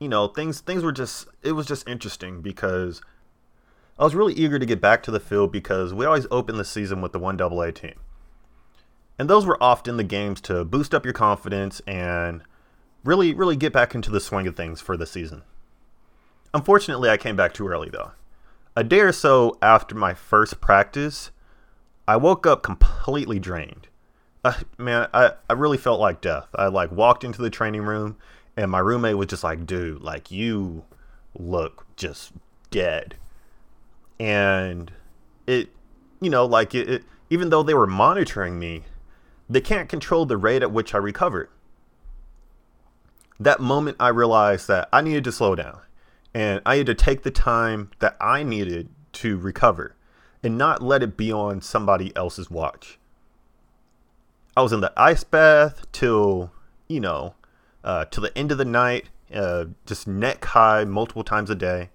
you 0.00 0.08
know, 0.08 0.28
things 0.28 0.62
things 0.62 0.82
were 0.82 0.90
just 0.90 1.28
it 1.42 1.52
was 1.52 1.66
just 1.66 1.86
interesting 1.86 2.40
because 2.40 3.02
I 3.98 4.04
was 4.04 4.14
really 4.14 4.32
eager 4.32 4.58
to 4.58 4.64
get 4.64 4.80
back 4.80 5.02
to 5.02 5.10
the 5.10 5.20
field 5.20 5.52
because 5.52 5.92
we 5.92 6.06
always 6.06 6.26
open 6.30 6.56
the 6.56 6.64
season 6.64 7.02
with 7.02 7.12
the 7.12 7.18
one 7.18 7.38
AA 7.38 7.72
team. 7.72 8.00
And 9.18 9.28
those 9.28 9.44
were 9.44 9.62
often 9.62 9.98
the 9.98 10.02
games 10.02 10.40
to 10.42 10.64
boost 10.64 10.94
up 10.94 11.04
your 11.04 11.12
confidence 11.12 11.82
and 11.86 12.40
really, 13.04 13.34
really 13.34 13.56
get 13.56 13.74
back 13.74 13.94
into 13.94 14.10
the 14.10 14.18
swing 14.18 14.46
of 14.46 14.56
things 14.56 14.80
for 14.80 14.96
the 14.96 15.04
season. 15.04 15.42
Unfortunately, 16.54 17.10
I 17.10 17.18
came 17.18 17.36
back 17.36 17.52
too 17.52 17.68
early 17.68 17.90
though. 17.90 18.12
A 18.76 18.82
day 18.82 19.00
or 19.00 19.12
so 19.12 19.56
after 19.62 19.94
my 19.94 20.14
first 20.14 20.60
practice, 20.60 21.30
I 22.08 22.16
woke 22.16 22.46
up 22.46 22.62
completely 22.62 23.38
drained. 23.38 23.88
Uh, 24.44 24.54
man, 24.76 25.08
I, 25.14 25.32
I 25.48 25.52
really 25.52 25.78
felt 25.78 26.00
like 26.00 26.20
death. 26.20 26.48
I 26.54 26.66
like 26.66 26.90
walked 26.90 27.24
into 27.24 27.40
the 27.40 27.50
training 27.50 27.82
room 27.82 28.16
and 28.56 28.70
my 28.70 28.80
roommate 28.80 29.16
was 29.16 29.28
just 29.28 29.44
like, 29.44 29.66
dude, 29.66 30.02
like 30.02 30.30
you 30.30 30.84
look 31.38 31.86
just 31.96 32.32
dead. 32.70 33.14
And 34.18 34.92
it, 35.46 35.70
you 36.20 36.30
know, 36.30 36.44
like 36.44 36.74
it, 36.74 36.88
it 36.88 37.04
even 37.30 37.50
though 37.50 37.62
they 37.62 37.74
were 37.74 37.86
monitoring 37.86 38.58
me, 38.58 38.82
they 39.48 39.60
can't 39.60 39.88
control 39.88 40.26
the 40.26 40.36
rate 40.36 40.62
at 40.62 40.72
which 40.72 40.94
I 40.94 40.98
recovered 40.98 41.48
that 43.40 43.60
moment 43.60 43.96
I 43.98 44.08
realized 44.08 44.68
that 44.68 44.88
I 44.92 45.00
needed 45.00 45.24
to 45.24 45.32
slow 45.32 45.54
down 45.54 45.80
and 46.34 46.60
I 46.66 46.76
had 46.76 46.86
to 46.86 46.94
take 46.94 47.22
the 47.22 47.30
time 47.30 47.90
that 48.00 48.16
I 48.20 48.42
needed 48.42 48.88
to 49.12 49.38
recover 49.38 49.94
and 50.42 50.58
not 50.58 50.82
let 50.82 51.02
it 51.02 51.16
be 51.16 51.32
on 51.32 51.60
somebody 51.60 52.14
else's 52.16 52.50
watch. 52.50 52.98
I 54.56 54.62
was 54.62 54.72
in 54.72 54.80
the 54.80 54.92
ice 54.96 55.24
bath 55.24 55.86
till, 55.92 56.52
you 56.88 57.00
know, 57.00 57.34
uh, 57.82 58.04
till 58.06 58.22
the 58.22 58.36
end 58.36 58.52
of 58.52 58.58
the 58.58 58.64
night, 58.64 59.08
uh, 59.32 59.66
just 59.86 60.06
neck 60.06 60.44
high 60.44 60.84
multiple 60.84 61.24
times 61.24 61.50
a 61.50 61.54
day. 61.54 61.90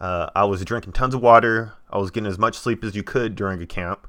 Uh, 0.00 0.30
I 0.34 0.44
was 0.44 0.64
drinking 0.64 0.92
tons 0.92 1.14
of 1.14 1.22
water. 1.22 1.72
I 1.90 1.98
was 1.98 2.10
getting 2.10 2.28
as 2.28 2.38
much 2.38 2.56
sleep 2.56 2.84
as 2.84 2.94
you 2.94 3.02
could 3.02 3.34
during 3.34 3.62
a 3.62 3.66
camp. 3.66 4.06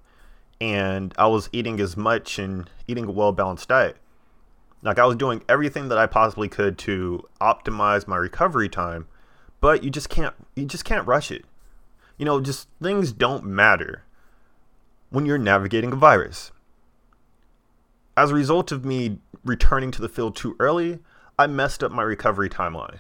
And 0.60 1.14
I 1.18 1.28
was 1.28 1.50
eating 1.52 1.80
as 1.80 1.96
much 1.96 2.40
and 2.40 2.70
eating 2.88 3.06
a 3.06 3.12
well 3.12 3.32
balanced 3.32 3.70
diet. 3.70 3.98
Like 4.82 5.00
I 5.00 5.06
was 5.06 5.16
doing 5.16 5.44
everything 5.48 5.88
that 5.90 5.98
I 5.98 6.08
possibly 6.08 6.50
could 6.50 6.78
to 6.80 7.24
optimize 7.40 8.08
my 8.08 8.18
recovery 8.18 8.70
time, 8.70 9.08
but 9.60 9.84
you 9.84 9.90
just 9.90 10.10
can't 10.10 10.36
you 10.56 10.66
just 10.66 10.86
can't 10.86 11.08
rush 11.08 11.32
it. 11.32 11.46
You 12.18 12.26
know, 12.26 12.42
just 12.42 12.68
things 12.82 13.12
don't 13.12 13.46
matter 13.46 14.04
when 15.10 15.26
you're 15.26 15.38
navigating 15.38 15.92
a 15.92 15.96
virus. 15.96 16.52
As 18.16 18.32
a 18.32 18.36
result 18.36 18.72
of 18.72 18.84
me 18.84 19.20
returning 19.44 19.92
to 19.92 20.02
the 20.02 20.10
field 20.10 20.36
too 20.36 20.56
early, 20.60 21.00
I 21.38 21.48
messed 21.48 21.84
up 21.84 21.92
my 21.92 22.02
recovery 22.02 22.50
timeline. 22.50 23.00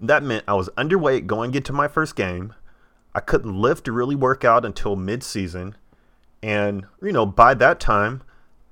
That 0.00 0.22
meant 0.22 0.44
I 0.46 0.54
was 0.54 0.68
underweight 0.76 1.26
going 1.26 1.54
into 1.54 1.72
my 1.72 1.88
first 1.88 2.14
game. 2.14 2.52
I 3.14 3.20
couldn't 3.20 3.58
lift 3.58 3.84
to 3.86 3.92
really 3.92 4.16
work 4.16 4.44
out 4.44 4.64
until 4.64 4.96
mid-season, 4.96 5.76
and 6.42 6.84
you 7.00 7.12
know, 7.12 7.24
by 7.24 7.54
that 7.54 7.80
time, 7.80 8.22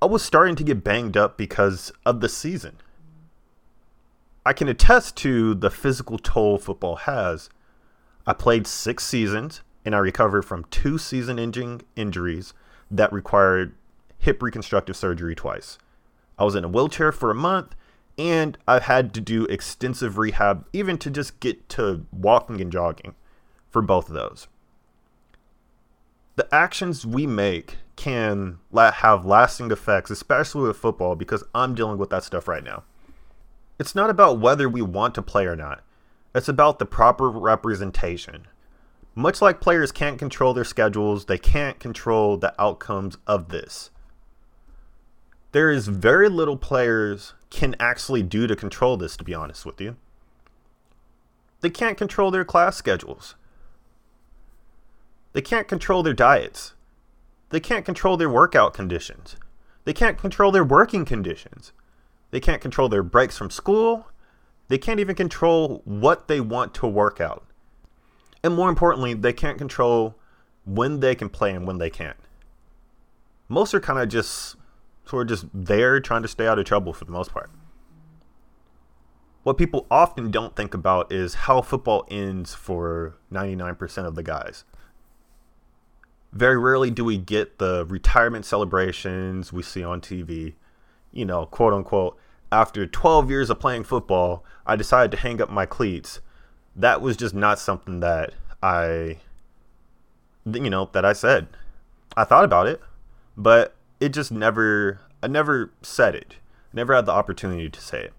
I 0.01 0.05
was 0.05 0.21
starting 0.21 0.55
to 0.57 0.63
get 0.63 0.83
banged 0.83 1.17
up 1.17 1.37
because 1.37 1.91
of 2.05 2.19
the 2.19 2.29
season. 2.29 2.75
I 4.45 4.53
can 4.53 4.67
attest 4.67 5.15
to 5.17 5.53
the 5.53 5.69
physical 5.69 6.17
toll 6.17 6.57
football 6.57 6.97
has. 6.97 7.49
I 8.27 8.33
played 8.33 8.67
six 8.67 9.05
seasons, 9.05 9.61
and 9.85 9.95
I 9.95 9.99
recovered 9.99 10.43
from 10.43 10.65
two 10.65 10.97
season 10.97 11.39
ending 11.39 11.81
injuries 11.95 12.53
that 12.91 13.11
required 13.11 13.75
hip 14.17 14.41
reconstructive 14.41 14.95
surgery 14.95 15.35
twice. 15.35 15.77
I 16.37 16.43
was 16.43 16.55
in 16.55 16.63
a 16.63 16.69
wheelchair 16.69 17.11
for 17.11 17.29
a 17.29 17.35
month 17.35 17.75
and 18.17 18.57
I've 18.67 18.83
had 18.83 19.13
to 19.15 19.21
do 19.21 19.45
extensive 19.45 20.17
rehab 20.17 20.65
even 20.71 20.97
to 20.99 21.09
just 21.09 21.39
get 21.39 21.67
to 21.69 22.05
walking 22.11 22.61
and 22.61 22.71
jogging 22.71 23.15
for 23.69 23.81
both 23.81 24.07
of 24.07 24.13
those. 24.13 24.47
The 26.35 26.53
actions 26.53 27.05
we 27.05 27.27
make 27.27 27.77
can 27.95 28.59
have 28.75 29.25
lasting 29.25 29.71
effects, 29.71 30.09
especially 30.09 30.67
with 30.67 30.77
football, 30.77 31.15
because 31.15 31.43
I'm 31.53 31.75
dealing 31.75 31.97
with 31.97 32.09
that 32.09 32.23
stuff 32.23 32.47
right 32.47 32.63
now. 32.63 32.83
It's 33.83 33.95
not 33.95 34.09
about 34.09 34.39
whether 34.39 34.69
we 34.69 34.81
want 34.81 35.13
to 35.15 35.21
play 35.21 35.45
or 35.45 35.57
not, 35.57 35.83
it's 36.33 36.47
about 36.47 36.79
the 36.79 36.85
proper 36.85 37.29
representation. 37.29 38.47
Much 39.13 39.41
like 39.41 39.59
players 39.59 39.91
can't 39.91 40.17
control 40.17 40.53
their 40.53 40.63
schedules, 40.63 41.25
they 41.25 41.37
can't 41.37 41.81
control 41.81 42.37
the 42.37 42.55
outcomes 42.57 43.17
of 43.27 43.49
this. 43.49 43.91
There 45.51 45.69
is 45.69 45.89
very 45.89 46.29
little 46.29 46.55
players 46.55 47.33
can 47.49 47.75
actually 47.77 48.23
do 48.23 48.47
to 48.47 48.55
control 48.55 48.95
this, 48.95 49.17
to 49.17 49.23
be 49.25 49.33
honest 49.33 49.65
with 49.65 49.81
you. 49.81 49.97
They 51.59 51.69
can't 51.69 51.97
control 51.97 52.31
their 52.31 52.45
class 52.45 52.77
schedules. 52.77 53.35
They 55.33 55.41
can't 55.41 55.67
control 55.67 56.03
their 56.03 56.13
diets. 56.13 56.73
They 57.49 57.59
can't 57.59 57.83
control 57.83 58.15
their 58.15 58.29
workout 58.29 58.73
conditions. 58.73 59.35
They 59.83 59.91
can't 59.91 60.17
control 60.17 60.53
their 60.53 60.63
working 60.63 61.03
conditions. 61.03 61.73
They 62.33 62.39
can't 62.39 62.63
control 62.63 62.89
their 62.89 63.03
breaks 63.03 63.37
from 63.37 63.51
school. 63.51 64.07
They 64.67 64.79
can't 64.79 64.99
even 64.99 65.15
control 65.15 65.83
what 65.85 66.27
they 66.27 66.41
want 66.41 66.73
to 66.73 66.87
work 66.87 67.21
out. 67.21 67.45
And 68.43 68.55
more 68.55 68.69
importantly, 68.69 69.13
they 69.13 69.33
can't 69.33 69.59
control 69.59 70.15
when 70.65 70.99
they 70.99 71.13
can 71.13 71.29
play 71.29 71.51
and 71.51 71.67
when 71.67 71.77
they 71.77 71.91
can't. 71.91 72.17
Most 73.47 73.75
are 73.75 73.79
kind 73.79 73.99
of 73.99 74.09
just 74.09 74.55
sort 75.05 75.29
of 75.29 75.37
just 75.37 75.45
there 75.53 75.99
trying 75.99 76.23
to 76.23 76.27
stay 76.27 76.47
out 76.47 76.57
of 76.57 76.65
trouble 76.65 76.91
for 76.91 77.05
the 77.05 77.11
most 77.11 77.31
part. 77.31 77.51
What 79.43 79.59
people 79.59 79.85
often 79.91 80.31
don't 80.31 80.55
think 80.55 80.73
about 80.73 81.11
is 81.11 81.35
how 81.35 81.61
football 81.61 82.07
ends 82.09 82.55
for 82.55 83.15
99% 83.31 84.07
of 84.07 84.15
the 84.15 84.23
guys. 84.23 84.63
Very 86.31 86.57
rarely 86.57 86.89
do 86.89 87.05
we 87.05 87.19
get 87.19 87.59
the 87.59 87.85
retirement 87.85 88.43
celebrations 88.43 89.53
we 89.53 89.61
see 89.61 89.83
on 89.83 90.01
TV. 90.01 90.55
You 91.11 91.25
know, 91.25 91.45
quote 91.45 91.73
unquote, 91.73 92.17
after 92.53 92.85
12 92.85 93.31
years 93.31 93.49
of 93.49 93.59
playing 93.59 93.83
football, 93.83 94.45
I 94.65 94.75
decided 94.75 95.09
to 95.11 95.17
hang 95.17 95.41
up 95.41 95.49
my 95.49 95.65
cleats. 95.65 96.21
That 96.75 97.01
was 97.01 97.17
just 97.17 97.33
not 97.33 97.57
something 97.57 97.99
that 98.01 98.35
I, 98.61 99.17
you 100.45 100.69
know, 100.69 100.87
that 100.93 101.03
I 101.03 101.13
said. 101.13 101.47
I 102.15 102.23
thought 102.23 102.45
about 102.45 102.67
it, 102.67 102.79
but 103.35 103.75
it 103.99 104.09
just 104.09 104.31
never, 104.31 105.01
I 105.23 105.27
never 105.27 105.73
said 105.81 106.13
it. 106.13 106.35
Never 106.71 106.93
had 106.93 107.07
the 107.07 107.11
opportunity 107.11 107.69
to 107.69 107.81
say 107.81 108.03
it. 108.03 108.13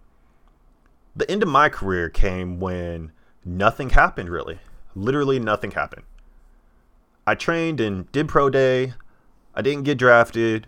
The 1.15 1.31
end 1.31 1.45
of 1.45 1.49
my 1.49 1.69
career 1.69 2.11
came 2.11 2.59
when 2.59 3.13
nothing 3.45 3.91
happened 3.91 4.31
really. 4.31 4.59
Literally 4.97 5.39
nothing 5.39 5.71
happened. 5.71 6.03
I 7.25 7.37
trained 7.37 7.81
and 7.81 8.11
did 8.11 8.29
pro 8.29 8.51
day. 8.51 8.95
I 9.55 9.63
didn't 9.63 9.85
get 9.85 9.99
drafted. 9.99 10.67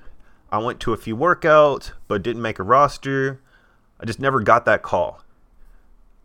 I 0.53 0.59
went 0.59 0.79
to 0.81 0.93
a 0.93 0.97
few 0.97 1.17
workouts, 1.17 1.91
but 2.07 2.23
didn't 2.23 2.43
make 2.43 2.61
a 2.61 2.63
roster. 2.63 3.41
I 4.01 4.07
just 4.07 4.21
never 4.21 4.41
got 4.41 4.65
that 4.65 4.83
call. 4.83 5.23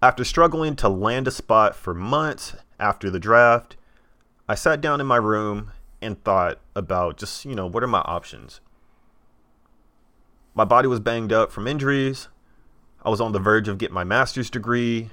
After 0.02 0.24
struggling 0.24 0.76
to 0.78 0.90
land 0.90 1.28
a 1.28 1.32
spot 1.32 1.76
for 1.76 1.94
months 1.94 2.56
after 2.80 3.10
the 3.10 3.20
draft, 3.20 3.78
I 4.50 4.56
sat 4.56 4.82
down 4.82 5.00
in 5.00 5.08
my 5.08 5.18
room 5.18 5.72
and 6.02 6.22
thought 6.24 6.60
about 6.76 7.18
just, 7.18 7.46
you 7.46 7.56
know, 7.56 7.68
what 7.68 7.84
are 7.84 7.88
my 7.88 8.02
options? 8.02 8.60
My 10.54 10.66
body 10.66 10.88
was 10.88 11.00
banged 11.00 11.32
up 11.32 11.52
from 11.52 11.68
injuries. 11.68 12.28
I 13.04 13.10
was 13.10 13.22
on 13.22 13.32
the 13.32 13.40
verge 13.40 13.68
of 13.68 13.78
getting 13.78 13.94
my 13.94 14.04
master's 14.04 14.50
degree 14.50 15.10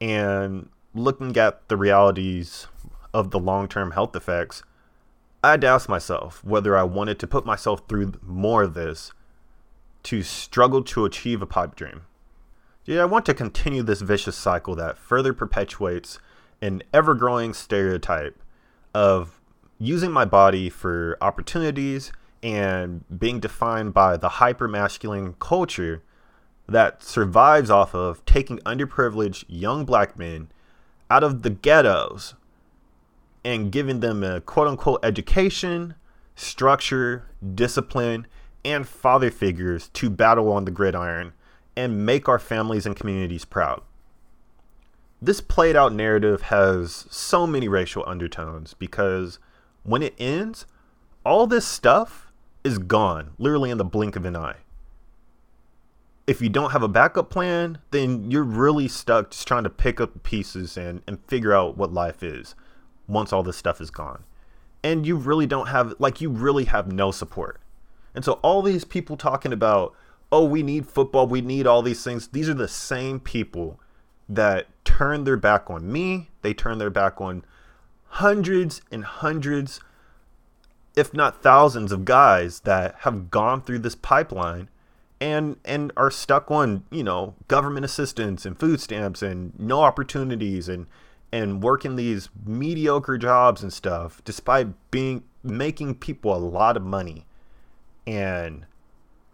and 0.00 0.68
looking 0.94 1.36
at 1.36 1.68
the 1.68 1.76
realities 1.76 2.66
of 3.14 3.30
the 3.30 3.38
long 3.38 3.68
term 3.68 3.92
health 3.92 4.16
effects, 4.16 4.62
I 5.42 5.52
had 5.52 5.60
to 5.62 5.68
ask 5.68 5.88
myself 5.88 6.42
whether 6.44 6.76
I 6.76 6.82
wanted 6.82 7.18
to 7.20 7.26
put 7.26 7.46
myself 7.46 7.82
through 7.88 8.14
more 8.22 8.62
of 8.62 8.74
this 8.74 9.12
to 10.04 10.22
struggle 10.22 10.82
to 10.82 11.04
achieve 11.04 11.42
a 11.42 11.46
pipe 11.46 11.76
dream. 11.76 12.02
Did 12.84 12.98
I 12.98 13.04
want 13.04 13.26
to 13.26 13.34
continue 13.34 13.82
this 13.82 14.00
vicious 14.00 14.36
cycle 14.36 14.74
that 14.74 14.98
further 14.98 15.32
perpetuates 15.32 16.18
an 16.60 16.82
ever 16.92 17.14
growing 17.14 17.54
stereotype 17.54 18.40
of 18.94 19.40
using 19.78 20.10
my 20.10 20.24
body 20.24 20.68
for 20.68 21.16
opportunities 21.20 22.12
and 22.42 23.04
being 23.18 23.40
defined 23.40 23.94
by 23.94 24.16
the 24.16 24.28
hyper 24.28 24.66
masculine 24.66 25.34
culture 25.38 26.02
that 26.68 27.02
survives 27.02 27.70
off 27.70 27.94
of 27.94 28.24
taking 28.24 28.58
underprivileged 28.58 29.44
young 29.48 29.84
black 29.84 30.18
men 30.18 30.48
out 31.10 31.22
of 31.22 31.42
the 31.42 31.50
ghettos 31.50 32.34
and 33.44 33.72
giving 33.72 34.00
them 34.00 34.22
a 34.22 34.40
quote 34.40 34.68
unquote 34.68 35.04
education, 35.04 35.94
structure, 36.34 37.26
discipline, 37.54 38.26
and 38.64 38.86
father 38.86 39.30
figures 39.30 39.88
to 39.88 40.10
battle 40.10 40.52
on 40.52 40.64
the 40.64 40.70
gridiron 40.70 41.32
and 41.76 42.04
make 42.04 42.28
our 42.28 42.38
families 42.38 42.86
and 42.86 42.96
communities 42.96 43.44
proud. 43.44 43.82
This 45.20 45.40
played 45.40 45.76
out 45.76 45.92
narrative 45.92 46.42
has 46.42 47.06
so 47.10 47.46
many 47.46 47.68
racial 47.68 48.02
undertones 48.06 48.74
because 48.74 49.38
when 49.84 50.02
it 50.02 50.14
ends, 50.18 50.66
all 51.24 51.46
this 51.46 51.66
stuff 51.66 52.32
is 52.64 52.78
gone, 52.78 53.30
literally 53.38 53.70
in 53.70 53.78
the 53.78 53.84
blink 53.84 54.16
of 54.16 54.24
an 54.24 54.36
eye. 54.36 54.56
If 56.26 56.40
you 56.40 56.48
don't 56.48 56.70
have 56.70 56.82
a 56.82 56.88
backup 56.88 57.30
plan, 57.30 57.78
then 57.90 58.30
you're 58.30 58.42
really 58.42 58.88
stuck 58.88 59.30
just 59.30 59.46
trying 59.46 59.64
to 59.64 59.70
pick 59.70 60.00
up 60.00 60.22
pieces 60.22 60.76
and, 60.76 61.02
and 61.06 61.24
figure 61.26 61.52
out 61.52 61.76
what 61.76 61.92
life 61.92 62.22
is 62.22 62.54
once 63.08 63.32
all 63.32 63.42
this 63.42 63.56
stuff 63.56 63.80
is 63.80 63.90
gone. 63.90 64.24
And 64.84 65.06
you 65.06 65.16
really 65.16 65.46
don't 65.46 65.68
have, 65.68 65.94
like, 66.00 66.20
you 66.20 66.30
really 66.30 66.64
have 66.64 66.92
no 66.92 67.12
support. 67.12 67.60
And 68.14 68.24
so 68.24 68.34
all 68.42 68.62
these 68.62 68.84
people 68.84 69.16
talking 69.16 69.52
about, 69.52 69.94
oh, 70.30 70.44
we 70.44 70.62
need 70.62 70.86
football, 70.86 71.26
we 71.26 71.40
need 71.40 71.66
all 71.66 71.82
these 71.82 72.02
things, 72.02 72.28
these 72.28 72.48
are 72.48 72.54
the 72.54 72.68
same 72.68 73.20
people 73.20 73.80
that 74.28 74.66
turn 74.84 75.24
their 75.24 75.36
back 75.36 75.70
on 75.70 75.90
me. 75.90 76.30
They 76.42 76.54
turn 76.54 76.78
their 76.78 76.90
back 76.90 77.20
on 77.20 77.44
hundreds 78.06 78.82
and 78.90 79.04
hundreds, 79.04 79.80
if 80.96 81.14
not 81.14 81.42
thousands, 81.42 81.92
of 81.92 82.04
guys 82.04 82.60
that 82.60 82.96
have 83.00 83.30
gone 83.30 83.62
through 83.62 83.80
this 83.80 83.94
pipeline 83.94 84.68
and 85.22 85.56
and 85.64 85.92
are 85.96 86.10
stuck 86.10 86.50
on 86.50 86.82
you 86.90 87.04
know 87.04 87.34
government 87.46 87.84
assistance 87.84 88.44
and 88.44 88.58
food 88.58 88.80
stamps 88.80 89.22
and 89.22 89.52
no 89.58 89.80
opportunities 89.80 90.68
and 90.68 90.86
and 91.30 91.62
working 91.62 91.94
these 91.94 92.28
mediocre 92.44 93.16
jobs 93.16 93.62
and 93.62 93.72
stuff 93.72 94.20
despite 94.24 94.66
being 94.90 95.22
making 95.44 95.94
people 95.94 96.34
a 96.34 96.36
lot 96.36 96.76
of 96.76 96.82
money 96.82 97.24
and 98.06 98.66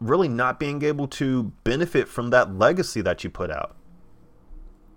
really 0.01 0.29
not 0.29 0.61
being 0.61 0.83
able 0.83 1.09
to 1.09 1.53
benefit 1.65 2.09
from 2.09 2.31
that 2.31 2.55
legacy 2.57 3.01
that 3.01 3.25
you 3.25 3.31
put 3.31 3.51
out. 3.51 3.77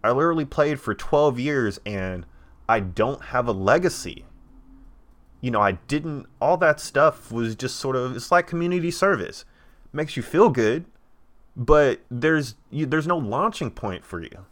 I 0.04 0.12
literally 0.12 0.46
played 0.46 0.80
for 0.80 0.94
12 0.94 1.40
years 1.40 1.80
and 1.86 2.26
I 2.68 2.80
don't 2.80 3.26
have 3.26 3.48
a 3.48 3.52
legacy. 3.52 4.26
You 5.42 5.52
know, 5.52 5.62
I 5.62 5.74
didn't 5.74 6.28
all 6.40 6.58
that 6.58 6.80
stuff 6.80 7.32
was 7.32 7.56
just 7.56 7.78
sort 7.78 7.96
of 7.96 8.16
it's 8.16 8.32
like 8.32 8.48
community 8.48 8.92
service. 8.92 9.46
Makes 9.94 10.16
you 10.16 10.24
feel 10.24 10.50
good, 10.50 10.86
but 11.56 12.02
there's 12.10 12.56
you, 12.70 12.86
there's 12.86 13.08
no 13.08 13.18
launching 13.18 13.72
point 13.72 14.06
for 14.06 14.22
you 14.22 14.46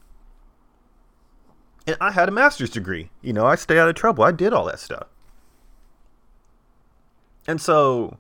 and 1.90 1.98
I 2.00 2.12
had 2.12 2.30
a 2.30 2.32
master's 2.32 2.70
degree. 2.70 3.10
You 3.22 3.34
know, 3.34 3.46
I 3.46 3.56
stay 3.56 3.80
out 3.80 3.90
of 3.90 3.96
trouble. 3.96 4.24
I 4.24 4.32
did 4.32 4.54
all 4.54 4.66
that 4.66 4.80
stuff. 4.80 5.08
And 7.48 7.60
so 7.60 8.18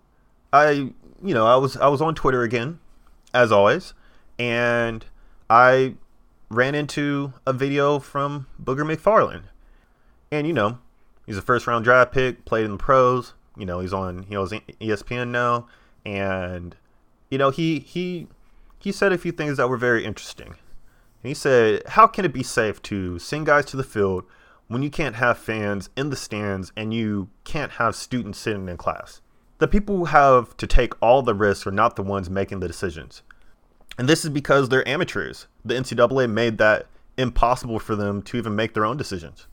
I, 0.52 0.72
you 0.72 1.34
know, 1.34 1.46
I 1.46 1.56
was 1.56 1.78
I 1.78 1.88
was 1.88 2.02
on 2.02 2.16
Twitter 2.16 2.44
again, 2.44 2.80
as 3.34 3.52
always, 3.52 3.94
and 4.38 5.06
I 5.50 5.96
ran 6.50 6.76
into 6.76 7.34
a 7.46 7.54
video 7.54 8.00
from 8.00 8.48
Booger 8.62 8.90
McFarland. 8.90 9.44
And 10.32 10.48
you 10.48 10.54
know, 10.54 10.80
he's 11.26 11.38
a 11.38 11.42
first 11.42 11.68
round 11.68 11.86
draft 11.86 12.12
pick, 12.12 12.46
played 12.46 12.66
in 12.66 12.72
the 12.72 12.78
pros. 12.78 13.34
You 13.58 13.66
know, 13.66 13.80
he's 13.80 13.94
on 13.94 14.24
he 14.24 14.38
was 14.38 14.52
ESPN 14.52 15.30
now, 15.30 15.68
and 16.06 16.76
you 17.30 17.38
know 17.38 17.50
he 17.50 17.80
he 17.80 18.28
he 18.80 18.92
said 18.92 19.12
a 19.12 19.18
few 19.18 19.32
things 19.32 19.58
that 19.58 19.70
were 19.70 19.78
very 19.78 20.06
interesting. 20.06 20.48
And 20.48 21.28
he 21.28 21.34
said, 21.34 21.84
How 21.88 22.08
can 22.08 22.26
it 22.26 22.34
be 22.34 22.44
safe 22.44 22.82
to 22.84 23.20
send 23.20 23.46
guys 23.46 23.66
to 23.66 23.78
the 23.78 23.84
field 23.84 24.24
when 24.68 24.84
you 24.84 24.90
can't 24.90 25.16
have 25.16 25.38
fans 25.38 25.90
in 25.96 26.10
the 26.10 26.16
stands 26.16 26.72
and 26.76 26.94
you 26.94 27.30
can't 27.44 27.74
have 27.74 27.96
students 27.96 28.40
sitting 28.40 28.70
in 28.70 28.78
class? 28.78 29.22
The 29.60 29.68
people 29.68 29.98
who 29.98 30.06
have 30.06 30.56
to 30.58 30.66
take 30.66 30.94
all 31.02 31.22
the 31.22 31.36
risks 31.36 31.68
are 31.68 31.72
not 31.72 31.96
the 31.96 32.04
ones 32.04 32.30
making 32.30 32.62
the 32.62 32.68
decisions. 32.68 33.24
And 33.98 34.08
this 34.08 34.24
is 34.24 34.30
because 34.30 34.70
they're 34.70 34.88
amateurs. 34.88 35.48
The 35.66 35.74
NCAA 35.74 36.30
made 36.32 36.58
that 36.58 36.88
impossible 37.18 37.80
for 37.80 37.96
them 37.98 38.22
to 38.24 38.38
even 38.38 38.56
make 38.56 38.74
their 38.74 38.86
own 38.86 38.96
decisions. 38.96 39.48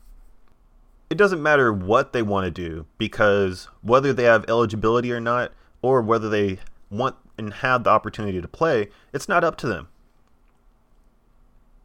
it 1.09 1.17
doesn't 1.17 1.41
matter 1.41 1.71
what 1.71 2.11
they 2.11 2.21
want 2.21 2.45
to 2.45 2.51
do 2.51 2.85
because 2.97 3.67
whether 3.81 4.11
they 4.11 4.23
have 4.23 4.45
eligibility 4.49 5.11
or 5.11 5.19
not, 5.19 5.51
or 5.81 6.01
whether 6.01 6.29
they 6.29 6.59
want 6.89 7.15
and 7.37 7.53
have 7.55 7.83
the 7.83 7.89
opportunity 7.89 8.41
to 8.41 8.47
play, 8.47 8.89
it's 9.13 9.29
not 9.29 9.43
up 9.43 9.55
to 9.57 9.67
them. 9.67 9.87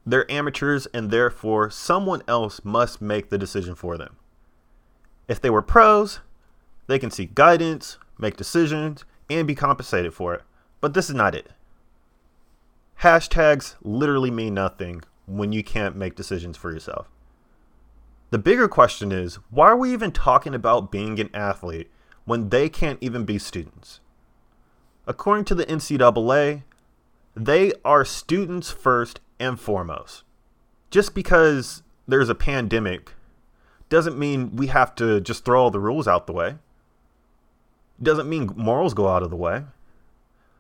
They're 0.04 0.30
amateurs, 0.30 0.86
and 0.86 1.10
therefore, 1.10 1.70
someone 1.70 2.22
else 2.26 2.64
must 2.64 3.00
make 3.00 3.28
the 3.28 3.38
decision 3.38 3.74
for 3.74 3.96
them. 3.96 4.16
If 5.28 5.40
they 5.40 5.50
were 5.50 5.62
pros, 5.62 6.20
they 6.88 6.98
can 6.98 7.10
seek 7.10 7.34
guidance, 7.34 7.98
make 8.18 8.36
decisions, 8.36 9.04
and 9.30 9.46
be 9.46 9.54
compensated 9.54 10.14
for 10.14 10.34
it. 10.34 10.42
But 10.80 10.94
this 10.94 11.08
is 11.08 11.14
not 11.14 11.34
it. 11.34 11.50
Hashtags 13.00 13.74
literally 13.82 14.30
mean 14.30 14.54
nothing 14.54 15.02
when 15.26 15.52
you 15.52 15.64
can't 15.64 15.96
make 15.96 16.14
decisions 16.14 16.56
for 16.56 16.72
yourself. 16.72 17.08
The 18.30 18.38
bigger 18.38 18.68
question 18.68 19.12
is 19.12 19.36
why 19.50 19.68
are 19.68 19.76
we 19.76 19.92
even 19.92 20.12
talking 20.12 20.54
about 20.54 20.90
being 20.90 21.20
an 21.20 21.30
athlete 21.34 21.90
when 22.24 22.48
they 22.48 22.68
can't 22.68 22.98
even 23.00 23.24
be 23.24 23.38
students? 23.38 24.00
According 25.06 25.44
to 25.46 25.54
the 25.54 25.66
NCAA, 25.66 26.62
they 27.34 27.72
are 27.84 28.04
students 28.04 28.70
first 28.70 29.20
and 29.38 29.58
foremost. 29.58 30.22
Just 30.90 31.14
because 31.14 31.82
there's 32.06 32.28
a 32.28 32.34
pandemic 32.34 33.12
doesn't 33.88 34.18
mean 34.18 34.56
we 34.56 34.68
have 34.68 34.94
to 34.94 35.20
just 35.20 35.44
throw 35.44 35.62
all 35.62 35.70
the 35.70 35.80
rules 35.80 36.08
out 36.08 36.26
the 36.26 36.32
way. 36.32 36.54
Doesn't 38.02 38.28
mean 38.28 38.50
morals 38.56 38.94
go 38.94 39.08
out 39.08 39.22
of 39.22 39.30
the 39.30 39.36
way. 39.36 39.64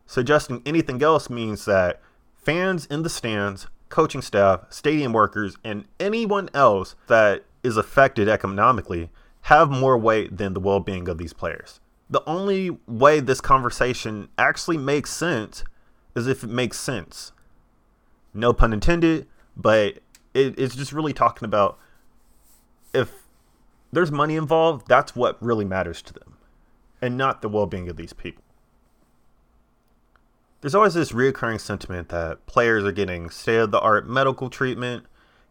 Suggesting 0.06 0.62
anything 0.64 1.02
else 1.02 1.28
means 1.30 1.64
that 1.64 2.00
fans 2.36 2.86
in 2.86 3.02
the 3.02 3.08
stands, 3.08 3.66
coaching 3.88 4.22
staff, 4.22 4.60
stadium 4.70 5.12
workers, 5.12 5.56
and 5.64 5.86
anyone 5.98 6.48
else 6.54 6.94
that 7.06 7.44
is 7.62 7.76
affected 7.76 8.28
economically 8.28 9.10
have 9.42 9.70
more 9.70 9.98
weight 9.98 10.36
than 10.36 10.54
the 10.54 10.60
well 10.60 10.80
being 10.80 11.08
of 11.08 11.18
these 11.18 11.32
players. 11.32 11.80
The 12.08 12.22
only 12.26 12.78
way 12.86 13.20
this 13.20 13.40
conversation 13.40 14.28
actually 14.36 14.76
makes 14.76 15.10
sense 15.10 15.64
is 16.14 16.26
if 16.26 16.44
it 16.44 16.50
makes 16.50 16.78
sense. 16.78 17.32
No 18.34 18.52
pun 18.52 18.72
intended, 18.72 19.26
but 19.56 19.98
it, 20.34 20.58
it's 20.58 20.74
just 20.74 20.92
really 20.92 21.12
talking 21.12 21.46
about 21.46 21.78
if 22.92 23.22
there's 23.92 24.10
money 24.10 24.36
involved, 24.36 24.86
that's 24.88 25.16
what 25.16 25.42
really 25.42 25.64
matters 25.64 26.02
to 26.02 26.12
them, 26.12 26.36
and 27.02 27.18
not 27.18 27.42
the 27.42 27.48
well 27.48 27.66
being 27.66 27.88
of 27.90 27.96
these 27.96 28.12
people. 28.12 28.44
There's 30.60 30.76
always 30.76 30.94
this 30.94 31.10
reoccurring 31.10 31.60
sentiment 31.60 32.08
that 32.10 32.46
players 32.46 32.84
are 32.84 32.92
getting 32.92 33.28
state 33.28 33.56
of 33.56 33.72
the 33.72 33.80
art 33.80 34.08
medical 34.08 34.48
treatment 34.48 35.04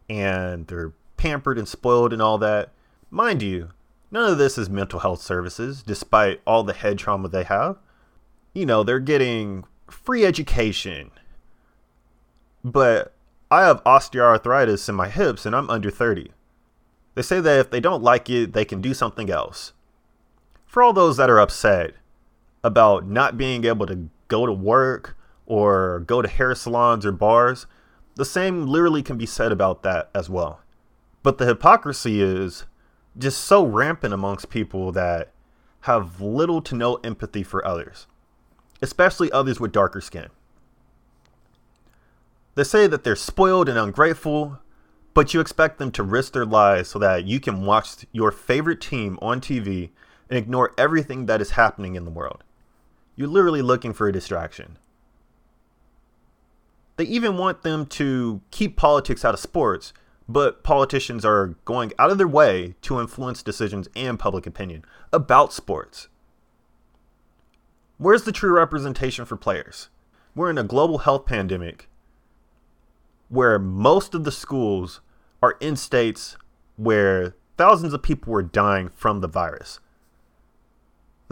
and 0.08 0.66
they're 0.66 0.94
pampered 1.18 1.58
and 1.58 1.68
spoiled 1.68 2.14
and 2.14 2.22
all 2.22 2.38
that. 2.38 2.70
Mind 3.10 3.42
you, 3.42 3.68
none 4.10 4.32
of 4.32 4.38
this 4.38 4.56
is 4.56 4.70
mental 4.70 5.00
health 5.00 5.20
services, 5.20 5.82
despite 5.82 6.40
all 6.46 6.64
the 6.64 6.72
head 6.72 6.98
trauma 6.98 7.28
they 7.28 7.44
have. 7.44 7.76
You 8.54 8.64
know, 8.64 8.82
they're 8.82 8.98
getting 8.98 9.64
free 9.90 10.24
education. 10.24 11.10
But 12.64 13.12
I 13.50 13.66
have 13.66 13.84
osteoarthritis 13.84 14.88
in 14.88 14.94
my 14.94 15.10
hips 15.10 15.44
and 15.44 15.54
I'm 15.54 15.68
under 15.68 15.90
30. 15.90 16.30
They 17.14 17.22
say 17.22 17.40
that 17.40 17.60
if 17.60 17.70
they 17.70 17.80
don't 17.80 18.02
like 18.02 18.30
it, 18.30 18.54
they 18.54 18.64
can 18.64 18.80
do 18.80 18.94
something 18.94 19.28
else. 19.28 19.74
For 20.72 20.82
all 20.82 20.94
those 20.94 21.18
that 21.18 21.28
are 21.28 21.38
upset 21.38 21.96
about 22.64 23.06
not 23.06 23.36
being 23.36 23.66
able 23.66 23.84
to 23.84 24.08
go 24.28 24.46
to 24.46 24.54
work 24.54 25.18
or 25.44 26.00
go 26.00 26.22
to 26.22 26.28
hair 26.28 26.54
salons 26.54 27.04
or 27.04 27.12
bars, 27.12 27.66
the 28.14 28.24
same 28.24 28.66
literally 28.66 29.02
can 29.02 29.18
be 29.18 29.26
said 29.26 29.52
about 29.52 29.82
that 29.82 30.08
as 30.14 30.30
well. 30.30 30.60
But 31.22 31.36
the 31.36 31.44
hypocrisy 31.44 32.22
is 32.22 32.64
just 33.18 33.42
so 33.42 33.62
rampant 33.66 34.14
amongst 34.14 34.48
people 34.48 34.92
that 34.92 35.32
have 35.82 36.22
little 36.22 36.62
to 36.62 36.74
no 36.74 36.94
empathy 37.04 37.42
for 37.42 37.62
others, 37.66 38.06
especially 38.80 39.30
others 39.30 39.60
with 39.60 39.72
darker 39.72 40.00
skin. 40.00 40.30
They 42.54 42.64
say 42.64 42.86
that 42.86 43.04
they're 43.04 43.14
spoiled 43.14 43.68
and 43.68 43.76
ungrateful, 43.76 44.58
but 45.12 45.34
you 45.34 45.40
expect 45.40 45.76
them 45.76 45.90
to 45.92 46.02
risk 46.02 46.32
their 46.32 46.46
lives 46.46 46.88
so 46.88 46.98
that 46.98 47.26
you 47.26 47.40
can 47.40 47.66
watch 47.66 48.06
your 48.10 48.30
favorite 48.32 48.80
team 48.80 49.18
on 49.20 49.42
TV 49.42 49.90
and 50.32 50.38
ignore 50.38 50.72
everything 50.78 51.26
that 51.26 51.42
is 51.42 51.50
happening 51.50 51.94
in 51.94 52.06
the 52.06 52.10
world. 52.10 52.42
You're 53.16 53.28
literally 53.28 53.60
looking 53.60 53.92
for 53.92 54.08
a 54.08 54.12
distraction. 54.12 54.78
They 56.96 57.04
even 57.04 57.36
want 57.36 57.60
them 57.62 57.84
to 57.86 58.40
keep 58.50 58.76
politics 58.76 59.26
out 59.26 59.34
of 59.34 59.40
sports 59.40 59.92
but 60.28 60.62
politicians 60.62 61.24
are 61.24 61.56
going 61.64 61.92
out 61.98 62.10
of 62.10 62.18
their 62.18 62.28
way 62.28 62.74
to 62.82 63.00
influence 63.00 63.42
decisions 63.42 63.88
and 63.94 64.18
public 64.18 64.46
opinion 64.46 64.84
about 65.12 65.52
sports. 65.52 66.08
Where's 67.98 68.22
the 68.22 68.32
true 68.32 68.52
representation 68.52 69.24
for 69.24 69.36
players? 69.36 69.88
We're 70.34 70.50
in 70.50 70.58
a 70.58 70.64
global 70.64 70.98
health 70.98 71.26
pandemic 71.26 71.88
where 73.28 73.58
most 73.58 74.14
of 74.14 74.24
the 74.24 74.32
schools 74.32 75.00
are 75.42 75.56
in 75.60 75.76
states 75.76 76.36
where 76.76 77.34
thousands 77.56 77.92
of 77.92 78.02
people 78.02 78.32
were 78.32 78.42
dying 78.42 78.88
from 78.88 79.20
the 79.20 79.28
virus. 79.28 79.80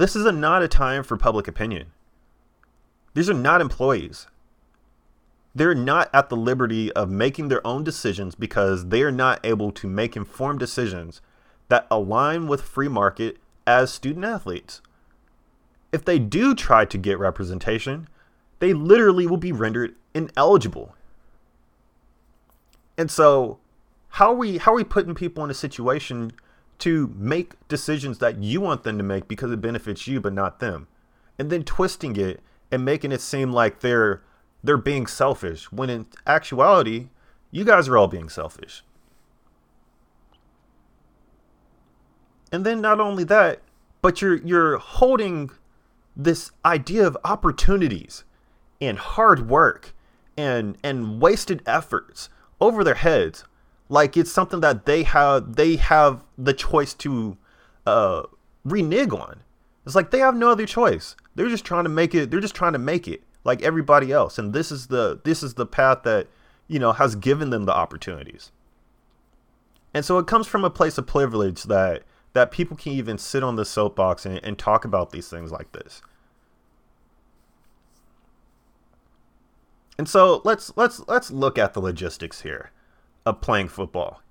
This 0.01 0.17
is 0.17 0.25
a, 0.25 0.33
not 0.33 0.63
a 0.63 0.69
time 0.69 1.03
for 1.05 1.17
public 1.17 1.47
opinion. 1.47 1.93
These 3.15 3.29
are 3.29 3.35
not 3.35 3.61
employees 3.61 4.27
they're 5.55 5.75
not 5.75 6.09
at 6.15 6.29
the 6.29 6.37
liberty 6.37 6.93
of 6.93 7.11
making 7.11 7.49
their 7.49 7.67
own 7.67 7.83
decisions 7.83 8.35
because 8.35 8.89
they 8.89 9.03
are 9.03 9.11
not 9.11 9.45
able 9.45 9.73
to 9.73 9.89
make 9.89 10.17
informed 10.17 10.61
decisions 10.61 11.21
that 11.69 11.87
align 11.91 12.47
with 12.47 12.63
free 12.63 12.89
market 12.89 13.39
as 13.67 13.93
student 13.93 14.25
athletes. 14.25 14.81
If 15.93 16.05
they 16.05 16.19
do 16.19 16.55
try 16.55 16.85
to 16.85 16.99
get 16.99 17.19
representation, 17.19 18.09
they 18.61 18.73
literally 18.73 19.27
will 19.27 19.37
be 19.37 19.53
rendered 19.53 19.97
ineligible. 20.15 20.95
And 22.97 23.11
so, 23.11 23.59
how 24.15 24.31
are 24.31 24.35
we 24.35 24.59
how 24.59 24.73
are 24.73 24.77
we 24.77 24.85
putting 24.85 25.15
people 25.15 25.43
in 25.43 25.51
a 25.51 25.55
situation 25.55 26.33
to 26.81 27.15
make 27.17 27.53
decisions 27.69 28.19
that 28.19 28.43
you 28.43 28.61
want 28.61 28.83
them 28.83 28.99
to 28.99 29.05
make 29.05 29.29
because 29.29 29.53
it 29.53 29.61
benefits 29.61 30.07
you 30.07 30.21
but 30.21 30.33
not 30.33 30.61
them? 30.61 30.89
And 31.39 31.51
then 31.51 31.65
twisting 31.65 32.17
it 32.17 32.41
and 32.71 32.85
making 32.85 33.13
it 33.13 33.21
seem 33.21 33.53
like 33.53 33.81
they're 33.81 34.23
they're 34.63 34.77
being 34.77 35.07
selfish 35.07 35.73
when 35.73 35.91
in 35.91 36.07
actuality 36.27 37.09
you 37.51 37.65
guys 37.65 37.89
are 37.89 37.97
all 37.97 38.09
being 38.09 38.29
selfish 38.29 38.83
and 42.53 42.65
then 42.65 42.81
not 42.81 43.01
only 43.01 43.25
that 43.25 43.61
but 44.03 44.21
you're 44.21 44.37
you're 44.37 44.79
holding 44.79 45.51
this 46.17 46.51
idea 46.65 47.07
of 47.07 47.17
opportunities 47.25 48.25
and 48.81 48.99
hard 48.99 49.49
work 49.49 49.95
and 50.37 50.77
and 50.83 51.21
wasted 51.21 51.63
efforts 51.67 52.29
over 52.61 52.85
their 52.85 52.95
heads 52.95 53.45
like 53.91 54.17
it's 54.17 54.31
something 54.31 54.61
that 54.61 54.87
they 54.87 55.03
have 55.03 55.57
they 55.57 55.77
have 55.77 56.25
the 56.39 56.55
choice 56.55 56.95
to 56.95 57.37
uh 57.87 58.23
renege 58.65 59.13
on. 59.13 59.43
It's 59.85 59.97
like 59.97 60.13
they 60.13 60.21
have 60.21 60.37
no 60.37 60.51
other 60.51 60.65
choice. 60.65 61.17
They're 61.35 61.49
just 61.49 61.65
trying 61.65 61.85
to 61.85 61.91
make 61.91 62.15
it 62.15 62.31
they're 62.31 62.41
just 62.41 62.55
trying 62.55 62.73
to 62.73 62.79
make 62.79 63.09
it 63.09 63.23
like 63.45 63.63
everybody 63.63 64.13
else. 64.13 64.39
And 64.39 64.55
this 64.55 64.71
is 64.71 64.87
the 64.87 65.21
this 65.25 65.43
is 65.43 65.55
the 65.55 65.67
path 65.67 66.05
that 66.05 66.29
you 66.69 66.79
know 66.79 66.93
has 66.93 67.17
given 67.17 67.51
them 67.51 67.65
the 67.65 67.75
opportunities. 67.75 68.53
And 69.93 70.05
so 70.05 70.19
it 70.19 70.29
comes 70.29 70.47
from 70.47 70.65
a 70.65 70.71
place 70.71 70.97
of 70.97 71.09
privilege 71.09 71.65
that 71.65 72.05
that 72.33 72.53
people 72.53 72.77
can 72.77 72.93
even 72.93 73.19
sit 73.19 73.43
on 73.43 73.57
the 73.57 73.65
soapbox 73.65 74.25
and, 74.25 74.39
and 74.45 74.57
talk 74.57 74.85
about 74.85 75.11
these 75.11 75.29
things 75.29 75.51
like 75.51 75.73
this. 75.73 76.01
And 79.99 80.09
so 80.09 80.43
let's 80.45 80.73
let's 80.77 81.01
let's 81.09 81.33
look 81.33 81.59
at 81.59 81.75
the 81.75 81.81
logistics 81.81 82.43
here 82.43 82.71
of 83.27 83.41
playing 83.41 83.69
football 83.69 84.23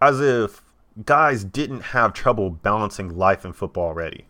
as 0.00 0.20
if 0.20 0.62
guys 1.04 1.44
didn't 1.44 1.80
have 1.80 2.12
trouble 2.12 2.50
balancing 2.50 3.16
life 3.16 3.44
and 3.44 3.54
football 3.54 3.84
already 3.84 4.26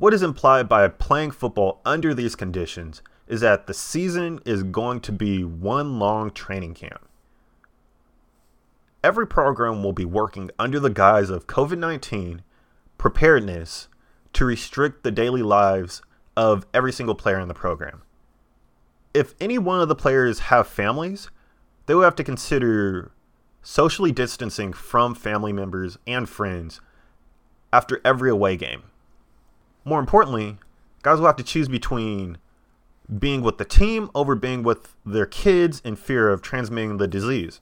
what 0.00 0.14
is 0.14 0.22
implied 0.22 0.66
by 0.66 0.88
playing 0.88 1.30
football 1.30 1.82
under 1.84 2.14
these 2.14 2.34
conditions 2.34 3.02
is 3.28 3.42
that 3.42 3.66
the 3.66 3.74
season 3.74 4.40
is 4.46 4.62
going 4.62 4.98
to 5.00 5.12
be 5.12 5.44
one 5.44 5.98
long 5.98 6.30
training 6.30 6.72
camp. 6.72 7.06
Every 9.04 9.26
program 9.26 9.82
will 9.82 9.92
be 9.92 10.06
working 10.06 10.50
under 10.58 10.80
the 10.80 10.88
guise 10.88 11.28
of 11.28 11.46
COVID 11.46 11.78
19 11.78 12.42
preparedness 12.96 13.88
to 14.32 14.46
restrict 14.46 15.04
the 15.04 15.10
daily 15.10 15.42
lives 15.42 16.00
of 16.34 16.64
every 16.72 16.92
single 16.92 17.14
player 17.14 17.38
in 17.38 17.48
the 17.48 17.54
program. 17.54 18.00
If 19.12 19.34
any 19.38 19.58
one 19.58 19.82
of 19.82 19.88
the 19.88 19.94
players 19.94 20.38
have 20.40 20.66
families, 20.66 21.28
they 21.90 21.94
will 21.96 22.02
have 22.02 22.14
to 22.14 22.22
consider 22.22 23.10
socially 23.60 24.12
distancing 24.12 24.72
from 24.72 25.12
family 25.12 25.52
members 25.52 25.98
and 26.06 26.28
friends 26.28 26.80
after 27.72 28.00
every 28.04 28.30
away 28.30 28.56
game 28.56 28.84
more 29.84 30.00
importantly, 30.00 30.58
guys 31.02 31.18
will 31.18 31.26
have 31.26 31.36
to 31.36 31.42
choose 31.42 31.68
between 31.68 32.38
being 33.18 33.42
with 33.42 33.58
the 33.58 33.64
team 33.64 34.10
over 34.14 34.34
being 34.34 34.62
with 34.62 34.94
their 35.04 35.26
kids 35.26 35.80
in 35.84 35.96
fear 35.96 36.30
of 36.30 36.42
transmitting 36.42 36.98
the 36.98 37.08
disease. 37.08 37.60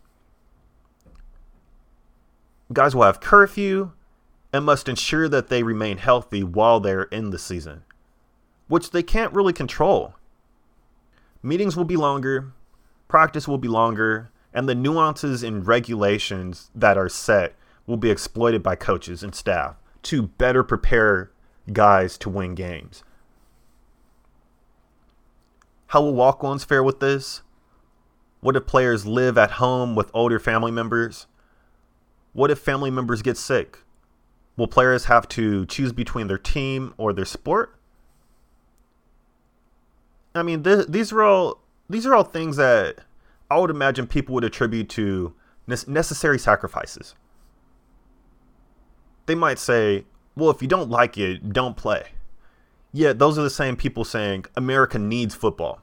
guys 2.70 2.94
will 2.94 3.04
have 3.04 3.20
curfew 3.20 3.92
and 4.52 4.64
must 4.64 4.88
ensure 4.88 5.26
that 5.26 5.48
they 5.48 5.62
remain 5.62 5.96
healthy 5.96 6.42
while 6.42 6.80
they're 6.80 7.04
in 7.04 7.30
the 7.30 7.38
season, 7.38 7.82
which 8.66 8.90
they 8.90 9.02
can't 9.02 9.32
really 9.32 9.54
control. 9.54 10.14
Meetings 11.42 11.76
will 11.76 11.84
be 11.86 11.96
longer, 11.96 12.52
practice 13.08 13.48
will 13.48 13.58
be 13.58 13.68
longer, 13.68 14.30
and 14.52 14.68
the 14.68 14.74
nuances 14.74 15.42
and 15.42 15.66
regulations 15.66 16.70
that 16.74 16.96
are 16.96 17.08
set 17.08 17.54
will 17.86 17.96
be 17.96 18.10
exploited 18.10 18.62
by 18.62 18.76
coaches 18.76 19.22
and 19.22 19.34
staff 19.34 19.76
to 20.02 20.22
better 20.22 20.62
prepare 20.62 21.30
guys 21.72 22.16
to 22.18 22.28
win 22.28 22.54
games. 22.54 23.02
How 25.88 26.02
will 26.02 26.14
walk 26.14 26.44
ons 26.44 26.64
fare 26.64 26.84
with 26.84 27.00
this? 27.00 27.42
What 28.40 28.56
if 28.56 28.66
players 28.66 29.06
live 29.06 29.36
at 29.38 29.52
home 29.52 29.96
with 29.96 30.10
older 30.14 30.38
family 30.38 30.70
members? 30.70 31.26
What 32.34 32.50
if 32.50 32.58
family 32.58 32.90
members 32.90 33.22
get 33.22 33.36
sick? 33.36 33.78
Will 34.56 34.68
players 34.68 35.06
have 35.06 35.26
to 35.28 35.64
choose 35.66 35.92
between 35.92 36.26
their 36.26 36.38
team 36.38 36.92
or 36.98 37.12
their 37.12 37.24
sport? 37.24 37.74
I 40.34 40.42
mean, 40.42 40.62
th- 40.62 40.86
these 40.88 41.10
are 41.10 41.22
all 41.22 41.60
these 41.88 42.06
are 42.06 42.14
all 42.14 42.24
things 42.24 42.56
that 42.56 43.00
I 43.50 43.58
would 43.58 43.70
imagine 43.70 44.06
people 44.06 44.34
would 44.34 44.44
attribute 44.44 44.88
to 44.90 45.34
necessary 45.66 46.38
sacrifices. 46.38 47.14
They 49.26 49.34
might 49.34 49.58
say, 49.58 50.06
"Well, 50.36 50.50
if 50.50 50.62
you 50.62 50.68
don't 50.68 50.90
like 50.90 51.18
it, 51.18 51.52
don't 51.52 51.76
play." 51.76 52.12
Yet 52.92 53.18
those 53.18 53.38
are 53.38 53.42
the 53.42 53.50
same 53.50 53.76
people 53.76 54.04
saying 54.04 54.46
America 54.56 54.98
needs 54.98 55.34
football. 55.34 55.80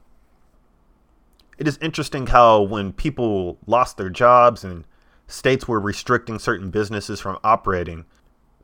It 1.57 1.67
is 1.67 1.77
interesting 1.81 2.27
how 2.27 2.61
when 2.61 2.91
people 2.91 3.59
lost 3.65 3.97
their 3.97 4.09
jobs 4.09 4.63
and 4.63 4.85
states 5.27 5.67
were 5.67 5.79
restricting 5.79 6.39
certain 6.39 6.69
businesses 6.69 7.19
from 7.19 7.37
operating, 7.43 8.05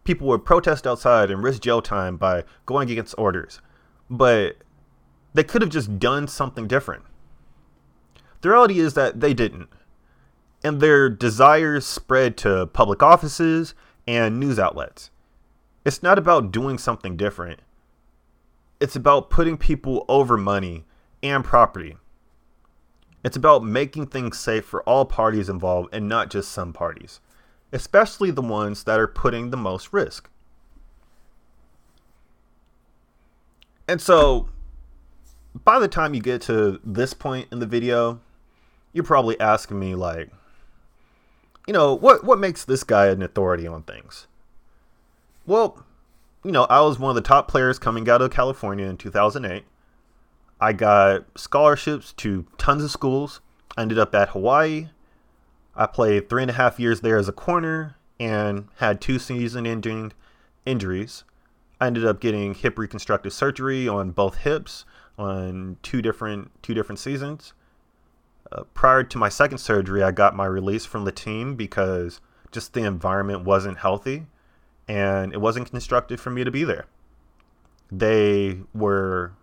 people 0.04 0.28
would 0.28 0.44
protest 0.44 0.86
outside 0.88 1.32
and 1.32 1.44
risk 1.44 1.62
jail 1.62 1.82
time 1.82 2.18
by 2.18 2.44
going 2.66 2.89
against 2.89 3.16
orders. 3.18 3.62
But 4.10 4.58
they 5.34 5.44
could 5.44 5.62
have 5.62 5.72
just 5.72 6.00
done 6.00 6.28
something 6.28 6.68
different. 6.68 7.04
The 8.42 8.50
reality 8.50 8.80
is 8.80 8.94
that 8.96 9.20
they 9.20 9.34
didn't. 9.34 9.70
And 10.64 10.80
their 10.80 11.10
desires 11.10 11.86
spread 11.86 12.38
to 12.38 12.68
public 12.68 13.02
offices 13.02 13.74
and 14.08 14.39
news 14.39 14.60
outlets. 14.60 15.10
It's 15.86 16.04
not 16.04 16.20
about 16.20 16.52
doing 16.52 16.78
something 16.78 17.18
different. 17.18 17.62
It's 18.80 18.96
about 18.96 19.30
putting 19.30 19.58
people 19.58 20.06
over 20.08 20.38
money 20.38 20.86
and 21.24 21.44
property. 21.44 21.98
It's 23.24 23.38
about 23.38 23.64
making 23.64 24.08
things 24.08 24.39
safe 24.39 24.66
for 24.66 24.82
all 24.84 25.06
parties 25.06 25.50
involved 25.50 25.89
and 25.94 26.08
not 26.08 26.32
just 26.32 26.52
some 26.52 26.74
parties, 26.74 27.20
especially 27.72 28.32
the 28.32 28.42
ones 28.42 28.84
that 28.86 29.00
are 29.00 29.08
putting 29.08 29.50
the 29.50 29.58
most 29.58 29.94
risk. 29.94 30.30
And 33.88 34.02
so, 34.02 34.50
by 35.64 35.78
the 35.80 35.88
time 35.88 36.14
you 36.14 36.22
get 36.22 36.42
to 36.44 36.80
this 36.84 37.14
point 37.14 37.48
in 37.52 37.60
the 37.60 37.66
video, 37.66 38.20
you're 38.94 39.04
probably 39.04 39.39
asking 39.39 39.80
me, 39.80 39.96
like, 39.96 40.30
you 41.68 41.74
know, 41.74 41.94
what, 41.94 42.24
what 42.24 42.39
makes 42.39 42.66
this 42.66 42.84
guy 42.84 43.08
an 43.08 43.22
authority 43.22 43.68
on 43.68 43.84
things? 43.84 44.28
Well, 45.46 45.86
you 46.44 46.52
know, 46.52 46.66
I 46.66 46.82
was 46.82 47.00
one 47.00 47.10
of 47.10 47.16
the 47.16 47.22
top 47.22 47.48
players 47.48 47.80
coming 47.80 48.10
out 48.10 48.22
of 48.22 48.32
California 48.32 48.86
in 48.86 48.98
2008. 48.98 49.64
I 50.60 50.74
got 50.74 51.26
scholarships 51.36 52.14
to 52.14 52.46
tons 52.58 52.84
of 52.84 52.92
schools. 52.92 53.42
I 53.78 53.82
ended 53.82 54.00
up 54.00 54.14
at 54.14 54.30
Hawaii. 54.30 54.89
I 55.76 55.86
played 55.86 56.30
three 56.30 56.44
and 56.44 56.52
a 56.52 56.56
half 56.56 56.80
years 56.80 57.02
there 57.02 57.18
as 57.18 57.28
a 57.28 57.34
corner 57.34 57.96
and 58.20 58.68
had 58.78 59.02
two 59.02 59.18
season 59.18 59.66
ending 59.66 60.14
injuries. 60.66 61.24
I 61.80 61.88
ended 61.88 62.06
up 62.06 62.20
getting 62.20 62.54
hip 62.54 62.78
reconstructive 62.78 63.34
surgery 63.34 63.88
on 63.88 64.12
both 64.12 64.38
hips 64.38 64.86
on 65.18 65.78
two 65.82 66.02
different 66.02 66.52
two 66.62 66.74
different 66.74 67.00
seasons. 67.00 67.54
Uh, 68.52 68.64
prior 68.74 69.04
to 69.04 69.18
my 69.18 69.30
second 69.30 69.60
surgery, 69.60 70.04
I 70.04 70.12
got 70.12 70.36
my 70.36 70.45
release 70.45 70.86
from 70.86 71.06
the 71.06 71.12
team 71.12 71.56
because 71.56 72.20
just 72.52 72.74
the 72.74 72.84
environment 72.84 73.43
wasn't 73.43 73.78
healthy 73.78 74.26
and 74.88 75.34
it 75.34 75.39
wasn't 75.39 75.70
constructive 75.70 76.20
for 76.20 76.32
me 76.32 76.43
to 76.43 76.52
be 76.52 76.64
there. 76.64 76.86
They 77.91 78.60
were 78.74 79.34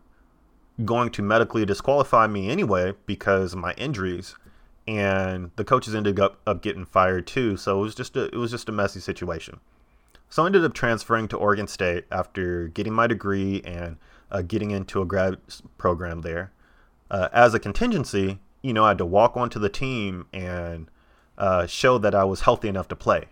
going 0.85 1.11
to 1.11 1.23
medically 1.23 1.65
disqualify 1.65 2.27
me 2.27 2.51
anyway 2.51 2.95
because 3.07 3.53
of 3.53 3.59
my 3.59 3.73
injuries 3.75 4.37
and 4.87 5.51
the 5.57 5.65
coaches 5.65 5.95
ended 5.95 6.21
up, 6.21 6.41
up 6.47 6.63
getting 6.63 6.85
fired 6.85 7.27
too. 7.27 7.57
So 7.57 7.79
it 7.79 7.83
was 7.83 7.95
just 7.95 8.17
a 8.17 8.25
it 8.27 8.37
was 8.37 8.51
just 8.51 8.69
a 8.69 8.73
messy 8.73 9.01
situation. 9.01 9.61
So 10.31 10.43
i 10.43 10.47
ended 10.47 10.65
up 10.65 10.75
transferring 10.75 11.29
to 11.29 11.37
oregon 11.37 11.67
state 11.67 12.05
after 12.11 12.69
getting 12.69 12.93
my 12.93 13.07
degree 13.07 13.63
and 13.65 13.97
uh, 14.31 14.43
getting 14.43 14.71
into 14.71 15.01
a 15.01 15.07
grad 15.07 15.39
program 15.79 16.21
there. 16.21 16.53
Uh, 17.11 17.29
as 17.33 17.55
a 17.55 17.59
contingency 17.59 18.39
you 18.63 18.73
know 18.73 18.85
i 18.85 18.89
had 18.89 18.99
to 18.99 19.07
walk 19.07 19.37
onto 19.37 19.59
the 19.59 19.69
team 19.69 20.27
and 20.33 20.91
uh, 21.37 21.67
show 21.67 21.99
that 21.99 22.15
i 22.15 22.25
was 22.25 22.41
healthy 22.43 22.69
enough 22.69 22.89
to 22.89 22.97
play 22.97 23.27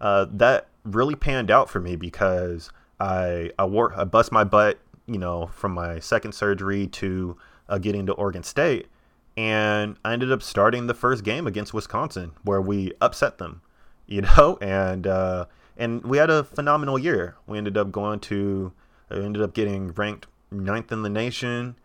uh, 0.00 0.26
that 0.30 0.68
really 0.84 1.14
panned 1.14 1.50
out 1.50 1.68
for 1.68 1.80
me 1.80 1.96
because 1.96 2.70
i 2.98 3.50
i 3.58 3.64
wore 3.64 3.98
i 3.98 4.04
bust 4.04 4.32
my 4.32 4.44
butt 4.44 4.78
you 5.06 5.18
know, 5.18 5.48
from 5.48 5.72
my 5.72 5.98
second 5.98 6.32
surgery 6.32 6.86
to 6.86 7.36
uh, 7.68 7.78
getting 7.78 8.06
to 8.06 8.12
Oregon 8.12 8.42
State. 8.42 8.86
And 9.36 9.96
I 10.04 10.12
ended 10.12 10.30
up 10.30 10.42
starting 10.42 10.86
the 10.86 10.94
first 10.94 11.24
game 11.24 11.46
against 11.46 11.72
Wisconsin 11.72 12.32
where 12.44 12.60
we 12.60 12.92
upset 13.00 13.38
them, 13.38 13.62
you 14.06 14.22
know, 14.22 14.58
and, 14.60 15.06
uh, 15.06 15.46
and 15.76 16.02
we 16.04 16.18
had 16.18 16.30
a 16.30 16.44
phenomenal 16.44 16.98
year. 16.98 17.36
We 17.46 17.58
ended 17.58 17.76
up 17.76 17.90
going 17.90 18.20
to, 18.20 18.72
I 19.10 19.16
ended 19.16 19.42
up 19.42 19.54
getting 19.54 19.92
ranked 19.92 20.26
ninth 20.50 20.92
in 20.92 21.02
the 21.02 21.08
nation. 21.08 21.76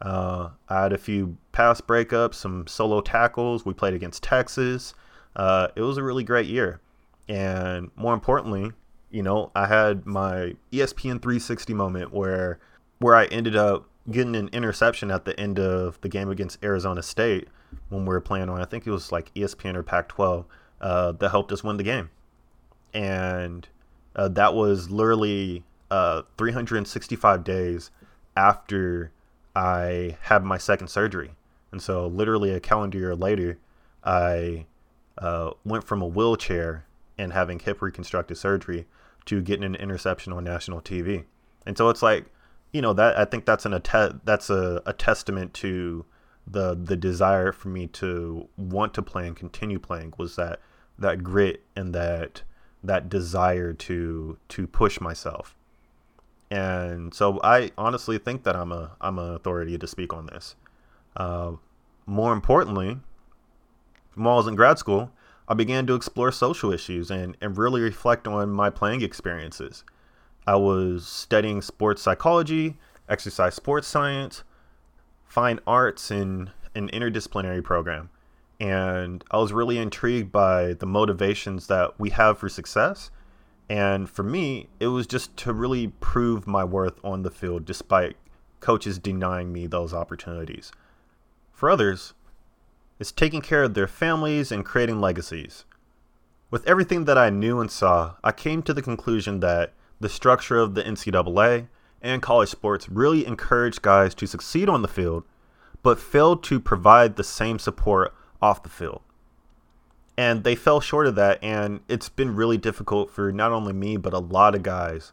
Uh, 0.00 0.50
I 0.68 0.82
had 0.82 0.92
a 0.92 0.98
few 0.98 1.36
pass 1.52 1.80
breakups, 1.80 2.34
some 2.34 2.66
solo 2.66 3.00
tackles. 3.00 3.64
We 3.64 3.74
played 3.74 3.94
against 3.94 4.22
Texas. 4.22 4.94
Uh, 5.34 5.68
it 5.74 5.82
was 5.82 5.96
a 5.96 6.02
really 6.02 6.24
great 6.24 6.46
year. 6.46 6.80
And 7.28 7.90
more 7.96 8.14
importantly, 8.14 8.72
you 9.10 9.22
know, 9.22 9.50
I 9.54 9.66
had 9.66 10.06
my 10.06 10.54
ESPN 10.72 11.22
360 11.22 11.74
moment 11.74 12.12
where 12.12 12.58
where 12.98 13.14
I 13.14 13.26
ended 13.26 13.56
up 13.56 13.88
getting 14.10 14.36
an 14.36 14.48
interception 14.52 15.10
at 15.10 15.24
the 15.24 15.38
end 15.38 15.58
of 15.58 16.00
the 16.00 16.08
game 16.08 16.30
against 16.30 16.62
Arizona 16.62 17.02
State 17.02 17.48
when 17.88 18.02
we 18.02 18.08
were 18.08 18.20
playing 18.20 18.48
on 18.48 18.60
I 18.60 18.64
think 18.64 18.86
it 18.86 18.90
was 18.90 19.12
like 19.12 19.32
ESPN 19.34 19.74
or 19.74 19.82
Pac-12 19.82 20.44
uh, 20.80 21.12
that 21.12 21.30
helped 21.30 21.52
us 21.52 21.64
win 21.64 21.76
the 21.76 21.82
game, 21.82 22.10
and 22.94 23.66
uh, 24.14 24.28
that 24.28 24.54
was 24.54 24.90
literally 24.90 25.64
uh, 25.90 26.22
365 26.36 27.44
days 27.44 27.90
after 28.36 29.10
I 29.56 30.18
had 30.20 30.44
my 30.44 30.58
second 30.58 30.88
surgery, 30.88 31.30
and 31.72 31.80
so 31.80 32.06
literally 32.06 32.50
a 32.50 32.60
calendar 32.60 32.98
year 32.98 33.16
later, 33.16 33.58
I 34.04 34.66
uh, 35.16 35.52
went 35.64 35.84
from 35.84 36.02
a 36.02 36.06
wheelchair 36.06 36.84
and 37.16 37.32
having 37.32 37.58
hip 37.58 37.80
reconstructive 37.80 38.36
surgery 38.36 38.86
to 39.24 39.40
getting 39.40 39.64
an 39.64 39.74
interception 39.74 40.34
on 40.34 40.44
national 40.44 40.82
TV. 40.82 41.24
And 41.64 41.76
so 41.78 41.88
it's 41.88 42.02
like, 42.02 42.26
you 42.70 42.82
know, 42.82 42.92
that 42.92 43.18
I 43.18 43.24
think 43.24 43.46
that's 43.46 43.64
an 43.64 43.72
att- 43.72 44.26
that's 44.26 44.50
a, 44.50 44.82
a 44.84 44.92
testament 44.92 45.54
to 45.54 46.04
the 46.46 46.74
the 46.74 46.96
desire 46.96 47.50
for 47.50 47.68
me 47.70 47.86
to 47.86 48.48
want 48.58 48.92
to 48.92 49.02
play 49.02 49.26
and 49.26 49.34
continue 49.34 49.78
playing 49.78 50.12
was 50.18 50.36
that 50.36 50.60
that 50.98 51.24
grit 51.24 51.64
and 51.74 51.94
that 51.94 52.42
that 52.84 53.08
desire 53.08 53.72
to 53.72 54.36
to 54.48 54.66
push 54.66 55.00
myself. 55.00 55.55
And 56.50 57.12
so 57.12 57.40
I 57.42 57.72
honestly 57.76 58.18
think 58.18 58.44
that 58.44 58.54
I'm 58.54 58.72
a 58.72 58.92
I'm 59.00 59.18
an 59.18 59.34
authority 59.34 59.76
to 59.76 59.86
speak 59.86 60.12
on 60.12 60.26
this. 60.26 60.54
Uh, 61.16 61.52
more 62.06 62.32
importantly, 62.32 62.98
while 64.14 64.34
I 64.34 64.36
was 64.36 64.46
in 64.46 64.54
grad 64.54 64.78
school, 64.78 65.10
I 65.48 65.54
began 65.54 65.86
to 65.86 65.94
explore 65.94 66.32
social 66.32 66.72
issues 66.72 67.10
and, 67.10 67.36
and 67.40 67.56
really 67.56 67.80
reflect 67.80 68.26
on 68.26 68.50
my 68.50 68.70
playing 68.70 69.02
experiences. 69.02 69.84
I 70.46 70.56
was 70.56 71.06
studying 71.06 71.62
sports 71.62 72.02
psychology, 72.02 72.76
exercise 73.08 73.54
sports 73.54 73.88
science, 73.88 74.44
fine 75.24 75.58
arts, 75.66 76.10
and 76.10 76.50
an 76.74 76.88
interdisciplinary 76.90 77.62
program. 77.64 78.10
And 78.60 79.24
I 79.30 79.38
was 79.38 79.52
really 79.52 79.78
intrigued 79.78 80.32
by 80.32 80.74
the 80.74 80.86
motivations 80.86 81.66
that 81.66 81.98
we 81.98 82.10
have 82.10 82.38
for 82.38 82.48
success. 82.48 83.10
And 83.68 84.08
for 84.08 84.22
me, 84.22 84.68
it 84.78 84.88
was 84.88 85.06
just 85.06 85.36
to 85.38 85.52
really 85.52 85.88
prove 85.88 86.46
my 86.46 86.64
worth 86.64 86.98
on 87.04 87.22
the 87.22 87.30
field 87.30 87.64
despite 87.64 88.16
coaches 88.60 88.98
denying 88.98 89.52
me 89.52 89.66
those 89.66 89.92
opportunities. 89.92 90.70
For 91.52 91.70
others, 91.70 92.14
it's 92.98 93.12
taking 93.12 93.40
care 93.40 93.64
of 93.64 93.74
their 93.74 93.86
families 93.86 94.52
and 94.52 94.64
creating 94.64 95.00
legacies. 95.00 95.64
With 96.50 96.66
everything 96.66 97.04
that 97.06 97.18
I 97.18 97.30
knew 97.30 97.60
and 97.60 97.70
saw, 97.70 98.14
I 98.22 98.32
came 98.32 98.62
to 98.62 98.74
the 98.74 98.82
conclusion 98.82 99.40
that 99.40 99.72
the 100.00 100.08
structure 100.08 100.58
of 100.58 100.74
the 100.74 100.82
NCAA 100.82 101.68
and 102.00 102.22
college 102.22 102.50
sports 102.50 102.88
really 102.88 103.26
encouraged 103.26 103.82
guys 103.82 104.14
to 104.14 104.26
succeed 104.26 104.68
on 104.68 104.82
the 104.82 104.88
field, 104.88 105.24
but 105.82 105.98
failed 105.98 106.44
to 106.44 106.60
provide 106.60 107.16
the 107.16 107.24
same 107.24 107.58
support 107.58 108.14
off 108.40 108.62
the 108.62 108.68
field. 108.68 109.02
And 110.16 110.44
they 110.44 110.54
fell 110.54 110.80
short 110.80 111.06
of 111.06 111.14
that. 111.16 111.38
And 111.42 111.80
it's 111.88 112.08
been 112.08 112.34
really 112.34 112.56
difficult 112.56 113.10
for 113.10 113.32
not 113.32 113.52
only 113.52 113.72
me, 113.72 113.96
but 113.96 114.12
a 114.12 114.18
lot 114.18 114.54
of 114.54 114.62
guys 114.62 115.12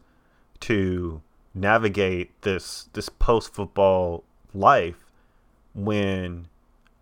to 0.60 1.20
navigate 1.54 2.42
this 2.42 2.88
this 2.94 3.08
post 3.08 3.54
football 3.54 4.24
life 4.52 5.06
when 5.74 6.48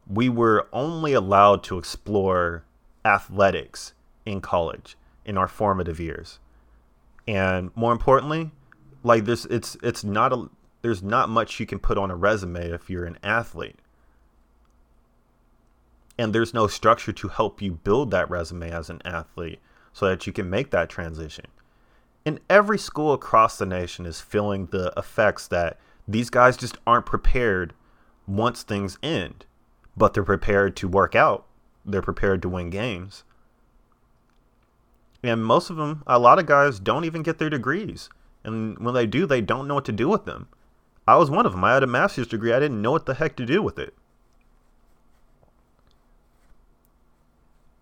we 0.07 0.29
were 0.29 0.69
only 0.73 1.13
allowed 1.13 1.63
to 1.65 1.79
explore 1.79 2.65
athletics 3.05 3.95
in 4.27 4.41
college 4.41 4.97
in 5.25 5.39
our 5.39 5.49
formative 5.49 5.99
years. 6.01 6.39
And 7.27 7.71
more 7.77 7.93
importantly, 7.93 8.51
like 9.03 9.25
this 9.25 9.45
it's 9.47 9.77
it's 9.83 10.05
not 10.05 10.33
a 10.33 10.49
there's 10.83 11.03
not 11.03 11.29
much 11.29 11.61
you 11.61 11.67
can 11.67 11.79
put 11.79 11.97
on 11.97 12.11
a 12.11 12.17
resume 12.17 12.71
if 12.71 12.91
you're 12.91 13.05
an 13.05 13.19
athlete. 13.23 13.79
And 16.19 16.35
there's 16.35 16.55
no 16.55 16.67
structure 16.67 17.13
to 17.13 17.29
help 17.29 17.63
you 17.63 17.73
build 17.73 18.11
that 18.11 18.31
resume 18.31 18.71
as 18.71 18.91
an 18.91 19.01
athlete 19.05 19.61
so 19.93 20.09
that 20.09 20.27
you 20.27 20.33
can 20.33 20.49
make 20.49 20.71
that 20.71 20.89
transition. 20.89 21.47
And 22.25 22.41
every 22.49 22.79
school 22.79 23.13
across 23.13 23.59
the 23.59 23.67
nation 23.67 24.07
is 24.07 24.21
feeling 24.21 24.67
the 24.67 24.93
effects 24.97 25.49
that 25.49 25.79
these 26.07 26.31
guys 26.31 26.57
just 26.57 26.79
aren't 26.87 27.07
prepared 27.07 27.75
once 28.27 28.63
things 28.63 28.99
end, 29.03 29.45
but 29.97 30.15
they're 30.15 30.23
prepared 30.23 30.77
to 30.77 30.89
work 30.89 31.15
out, 31.15 31.47
they're 31.85 32.03
prepared 32.03 32.43
to 32.43 32.49
win 32.49 32.71
games. 32.71 33.25
And 35.23 35.45
most 35.45 35.71
of 35.71 35.77
them, 35.77 36.03
a 36.07 36.19
lot 36.19 36.39
of 36.39 36.47
guys 36.47 36.81
don't 36.81 37.05
even 37.05 37.23
get 37.23 37.39
their 37.39 37.51
degrees. 37.51 38.09
And 38.45 38.79
when 38.79 38.95
they 38.95 39.07
do, 39.07 39.27
they 39.27 39.41
don't 39.41 39.69
know 39.69 39.75
what 39.75 39.85
to 39.85 39.93
do 39.93 40.09
with 40.09 40.25
them. 40.25 40.49
I 41.07 41.17
was 41.17 41.31
one 41.31 41.47
of 41.47 41.53
them. 41.53 41.65
I 41.65 41.75
had 41.75 41.83
a 41.83 41.89
master's 41.89 42.27
degree. 42.27 42.53
I 42.53 42.61
didn't 42.61 42.83
know 42.83 42.93
what 42.93 43.07
the 43.07 43.15
heck 43.15 43.37
to 43.37 43.47
do 43.47 43.63
with 43.63 43.79
it. 43.79 43.95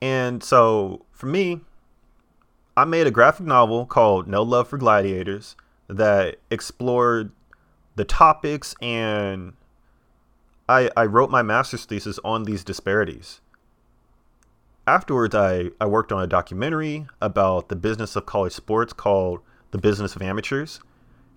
And 0.01 0.42
so 0.42 1.05
for 1.12 1.26
me, 1.26 1.61
I 2.76 2.84
made 2.84 3.07
a 3.07 3.11
graphic 3.11 3.46
novel 3.46 3.84
called 3.84 4.26
No 4.26 4.42
Love 4.42 4.68
for 4.68 4.78
Gladiators 4.78 5.57
that 5.88 6.36
explored 6.51 7.32
the 7.96 8.05
topics 8.05 8.74
and 8.80 9.53
I, 10.68 10.88
I 10.96 11.05
wrote 11.07 11.30
my 11.30 11.42
master's 11.42 11.84
thesis 11.84 12.20
on 12.24 12.44
these 12.44 12.62
disparities. 12.62 13.40
Afterwards, 14.86 15.34
I, 15.34 15.70
I 15.80 15.86
worked 15.86 16.12
on 16.12 16.22
a 16.22 16.28
documentary 16.28 17.07
about 17.20 17.68
the 17.68 17.76
business 17.76 18.14
of 18.14 18.26
college 18.26 18.53
sports 18.53 18.92
called 18.92 19.40
The 19.72 19.78
Business 19.78 20.14
of 20.14 20.22
Amateurs 20.22 20.80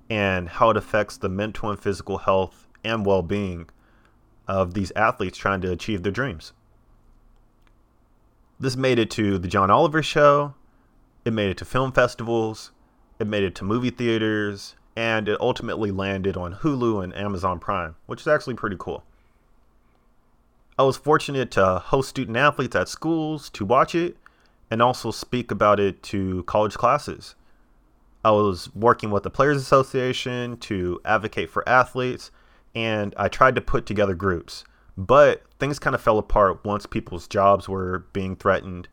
and 0.09 0.47
how 0.47 0.69
it 0.69 0.77
affects 0.77 1.17
the 1.17 1.29
mental 1.29 1.71
and 1.71 1.79
physical 1.79 2.19
health 2.19 2.67
and 2.83 3.05
well 3.05 3.23
being 3.23 3.69
of 4.47 4.75
these 4.75 4.91
athletes 4.95 5.37
trying 5.37 5.61
to 5.61 5.71
achieve 5.71 6.03
their 6.03 6.11
dreams. 6.11 6.53
This 8.63 8.77
made 8.77 8.97
it 8.97 9.11
to 9.11 9.37
the 9.37 9.49
John 9.49 9.69
Oliver 9.69 10.01
Show, 10.01 10.53
it 11.25 11.33
made 11.33 11.49
it 11.49 11.57
to 11.57 11.65
film 11.65 11.91
festivals, 11.91 12.71
it 13.19 13.27
made 13.27 13.43
it 13.43 13.55
to 13.55 13.65
movie 13.65 13.89
theaters, 13.89 14.77
and 14.95 15.27
it 15.27 15.37
ultimately 15.41 15.91
landed 15.91 16.37
on 16.37 16.53
Hulu 16.53 17.03
and 17.03 17.13
Amazon 17.13 17.59
Prime, 17.59 17.95
which 18.05 18.21
is 18.21 18.27
actually 18.29 18.53
pretty 18.53 18.77
cool. 18.79 19.03
I 20.79 20.83
was 20.83 20.95
fortunate 20.95 21.51
to 21.51 21.79
host 21.79 22.07
student 22.07 22.37
athletes 22.37 22.73
at 22.73 22.87
schools 22.87 23.49
to 23.49 23.65
watch 23.65 23.95
it 23.95 24.15
and 24.71 24.81
also 24.81 25.11
speak 25.11 25.51
about 25.51 25.81
it 25.81 26.01
to 26.03 26.43
college 26.43 26.75
classes. 26.75 27.35
I 28.23 28.31
was 28.31 28.73
working 28.73 29.11
with 29.11 29.23
the 29.23 29.29
Players 29.29 29.57
Association 29.57 30.55
to 30.59 31.01
advocate 31.03 31.49
for 31.49 31.67
athletes, 31.67 32.31
and 32.73 33.13
I 33.17 33.27
tried 33.27 33.55
to 33.55 33.61
put 33.61 33.85
together 33.85 34.15
groups. 34.15 34.63
But 34.97 35.43
things 35.59 35.79
kind 35.79 35.95
of 35.95 36.01
fell 36.01 36.17
apart 36.17 36.63
once 36.63 36.85
people's 36.85 37.27
jobs 37.27 37.67
were 37.67 38.05
being 38.13 38.35
threatened 38.35 38.87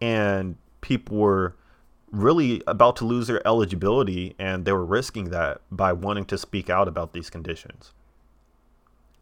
and 0.00 0.56
people 0.80 1.18
were 1.18 1.54
really 2.10 2.62
about 2.66 2.96
to 2.96 3.04
lose 3.04 3.26
their 3.26 3.46
eligibility 3.46 4.34
and 4.38 4.64
they 4.64 4.72
were 4.72 4.84
risking 4.84 5.30
that 5.30 5.60
by 5.70 5.92
wanting 5.92 6.24
to 6.26 6.38
speak 6.38 6.70
out 6.70 6.88
about 6.88 7.12
these 7.12 7.30
conditions. 7.30 7.92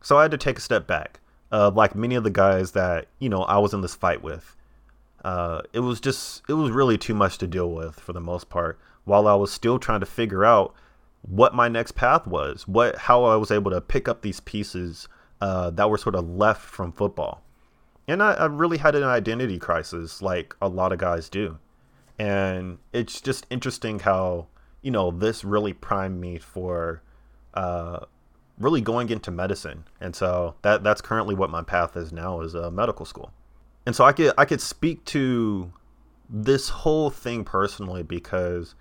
So 0.02 0.18
I 0.18 0.22
had 0.22 0.30
to 0.30 0.38
take 0.38 0.58
a 0.58 0.62
step 0.62 0.86
back. 0.86 1.20
Uh, 1.52 1.70
like 1.74 1.96
many 1.96 2.14
of 2.14 2.22
the 2.22 2.30
guys 2.30 2.72
that, 2.72 3.06
you 3.18 3.28
know, 3.28 3.42
I 3.42 3.58
was 3.58 3.74
in 3.74 3.80
this 3.80 3.94
fight 3.94 4.22
with. 4.22 4.56
Uh, 5.24 5.62
it 5.72 5.80
was 5.80 6.00
just, 6.00 6.42
it 6.48 6.54
was 6.54 6.70
really 6.70 6.96
too 6.96 7.14
much 7.14 7.38
to 7.38 7.46
deal 7.46 7.70
with 7.70 7.98
for 7.98 8.12
the 8.12 8.20
most 8.20 8.48
part 8.48 8.78
while 9.04 9.26
I 9.26 9.34
was 9.34 9.50
still 9.52 9.78
trying 9.78 10.00
to 10.00 10.06
figure 10.06 10.44
out 10.44 10.74
what 11.22 11.54
my 11.54 11.68
next 11.68 11.92
path 11.92 12.26
was, 12.26 12.66
what 12.66 12.96
how 12.96 13.24
I 13.24 13.36
was 13.36 13.50
able 13.50 13.70
to 13.72 13.80
pick 13.80 14.08
up 14.08 14.22
these 14.22 14.40
pieces 14.40 15.08
uh, 15.40 15.70
that 15.70 15.88
were 15.88 15.98
sort 15.98 16.14
of 16.14 16.28
left 16.28 16.62
from 16.62 16.92
football. 16.92 17.42
And 18.08 18.22
I, 18.22 18.32
I 18.32 18.46
really 18.46 18.78
had 18.78 18.94
an 18.94 19.04
identity 19.04 19.58
crisis, 19.58 20.20
like 20.20 20.54
a 20.60 20.68
lot 20.68 20.92
of 20.92 20.98
guys 20.98 21.28
do. 21.28 21.58
And 22.18 22.78
it's 22.92 23.20
just 23.20 23.46
interesting 23.50 24.00
how 24.00 24.48
you 24.82 24.90
know 24.90 25.10
this 25.10 25.44
really 25.44 25.72
primed 25.72 26.20
me 26.20 26.38
for 26.38 27.02
uh, 27.54 28.00
really 28.58 28.80
going 28.80 29.08
into 29.10 29.30
medicine. 29.30 29.84
And 30.00 30.14
so 30.14 30.54
that 30.62 30.84
that's 30.84 31.00
currently 31.00 31.34
what 31.34 31.50
my 31.50 31.62
path 31.62 31.96
is 31.96 32.12
now 32.12 32.40
is 32.40 32.54
uh, 32.54 32.70
medical 32.70 33.06
school. 33.06 33.32
And 33.86 33.96
so 33.96 34.04
I 34.04 34.12
could 34.12 34.32
I 34.36 34.44
could 34.44 34.60
speak 34.60 35.04
to 35.06 35.72
this 36.28 36.68
whole 36.68 37.10
thing 37.10 37.44
personally 37.44 38.02
because 38.02 38.74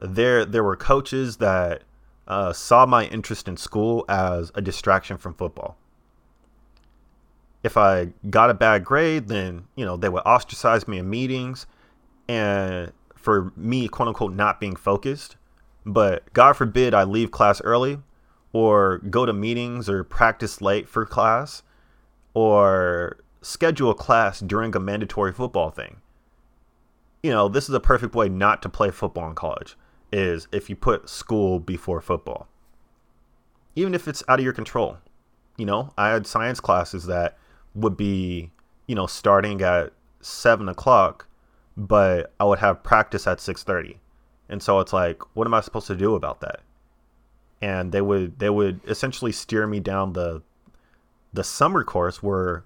there 0.00 0.44
there 0.44 0.64
were 0.64 0.76
coaches 0.76 1.36
that 1.38 1.82
uh, 2.26 2.52
saw 2.52 2.86
my 2.86 3.06
interest 3.06 3.48
in 3.48 3.56
school 3.56 4.04
as 4.08 4.50
a 4.54 4.60
distraction 4.60 5.16
from 5.16 5.34
football. 5.34 5.76
If 7.62 7.76
I 7.76 8.10
got 8.30 8.50
a 8.50 8.54
bad 8.54 8.84
grade, 8.84 9.28
then 9.28 9.66
you 9.74 9.84
know 9.84 9.96
they 9.96 10.08
would 10.08 10.22
ostracize 10.24 10.86
me 10.86 10.98
in 10.98 11.10
meetings, 11.10 11.66
and 12.28 12.92
for 13.14 13.52
me, 13.56 13.88
quote 13.88 14.08
unquote, 14.08 14.34
not 14.34 14.60
being 14.60 14.76
focused. 14.76 15.36
But 15.84 16.32
God 16.32 16.54
forbid 16.54 16.94
I 16.94 17.04
leave 17.04 17.30
class 17.30 17.60
early, 17.62 17.98
or 18.52 18.98
go 18.98 19.26
to 19.26 19.32
meetings 19.32 19.88
or 19.88 20.04
practice 20.04 20.60
late 20.60 20.88
for 20.88 21.06
class, 21.06 21.62
or 22.34 23.18
schedule 23.40 23.90
a 23.90 23.94
class 23.94 24.40
during 24.40 24.74
a 24.74 24.80
mandatory 24.80 25.32
football 25.32 25.70
thing. 25.70 25.96
You 27.22 27.30
know, 27.30 27.48
this 27.48 27.68
is 27.68 27.74
a 27.74 27.80
perfect 27.80 28.14
way 28.14 28.28
not 28.28 28.62
to 28.62 28.68
play 28.68 28.90
football 28.90 29.28
in 29.28 29.34
college 29.34 29.76
is 30.12 30.48
if 30.52 30.70
you 30.70 30.76
put 30.76 31.08
school 31.08 31.58
before 31.58 32.00
football, 32.00 32.48
even 33.74 33.94
if 33.94 34.08
it's 34.08 34.22
out 34.28 34.38
of 34.38 34.44
your 34.44 34.52
control. 34.54 34.98
You 35.56 35.66
know, 35.66 35.92
I 35.96 36.10
had 36.10 36.26
science 36.26 36.60
classes 36.60 37.06
that 37.06 37.38
would 37.74 37.96
be, 37.96 38.50
you 38.86 38.94
know, 38.94 39.06
starting 39.06 39.62
at 39.62 39.92
seven 40.20 40.68
o'clock, 40.68 41.26
but 41.76 42.32
I 42.38 42.44
would 42.44 42.58
have 42.58 42.82
practice 42.82 43.26
at 43.26 43.40
six 43.40 43.62
thirty, 43.62 44.00
and 44.48 44.62
so 44.62 44.80
it's 44.80 44.92
like, 44.92 45.22
what 45.34 45.46
am 45.46 45.54
I 45.54 45.60
supposed 45.60 45.86
to 45.86 45.96
do 45.96 46.14
about 46.14 46.40
that? 46.40 46.60
And 47.62 47.92
they 47.92 48.02
would 48.02 48.38
they 48.38 48.50
would 48.50 48.80
essentially 48.86 49.32
steer 49.32 49.66
me 49.66 49.80
down 49.80 50.12
the 50.12 50.42
the 51.32 51.44
summer 51.44 51.84
course 51.84 52.22
where, 52.22 52.64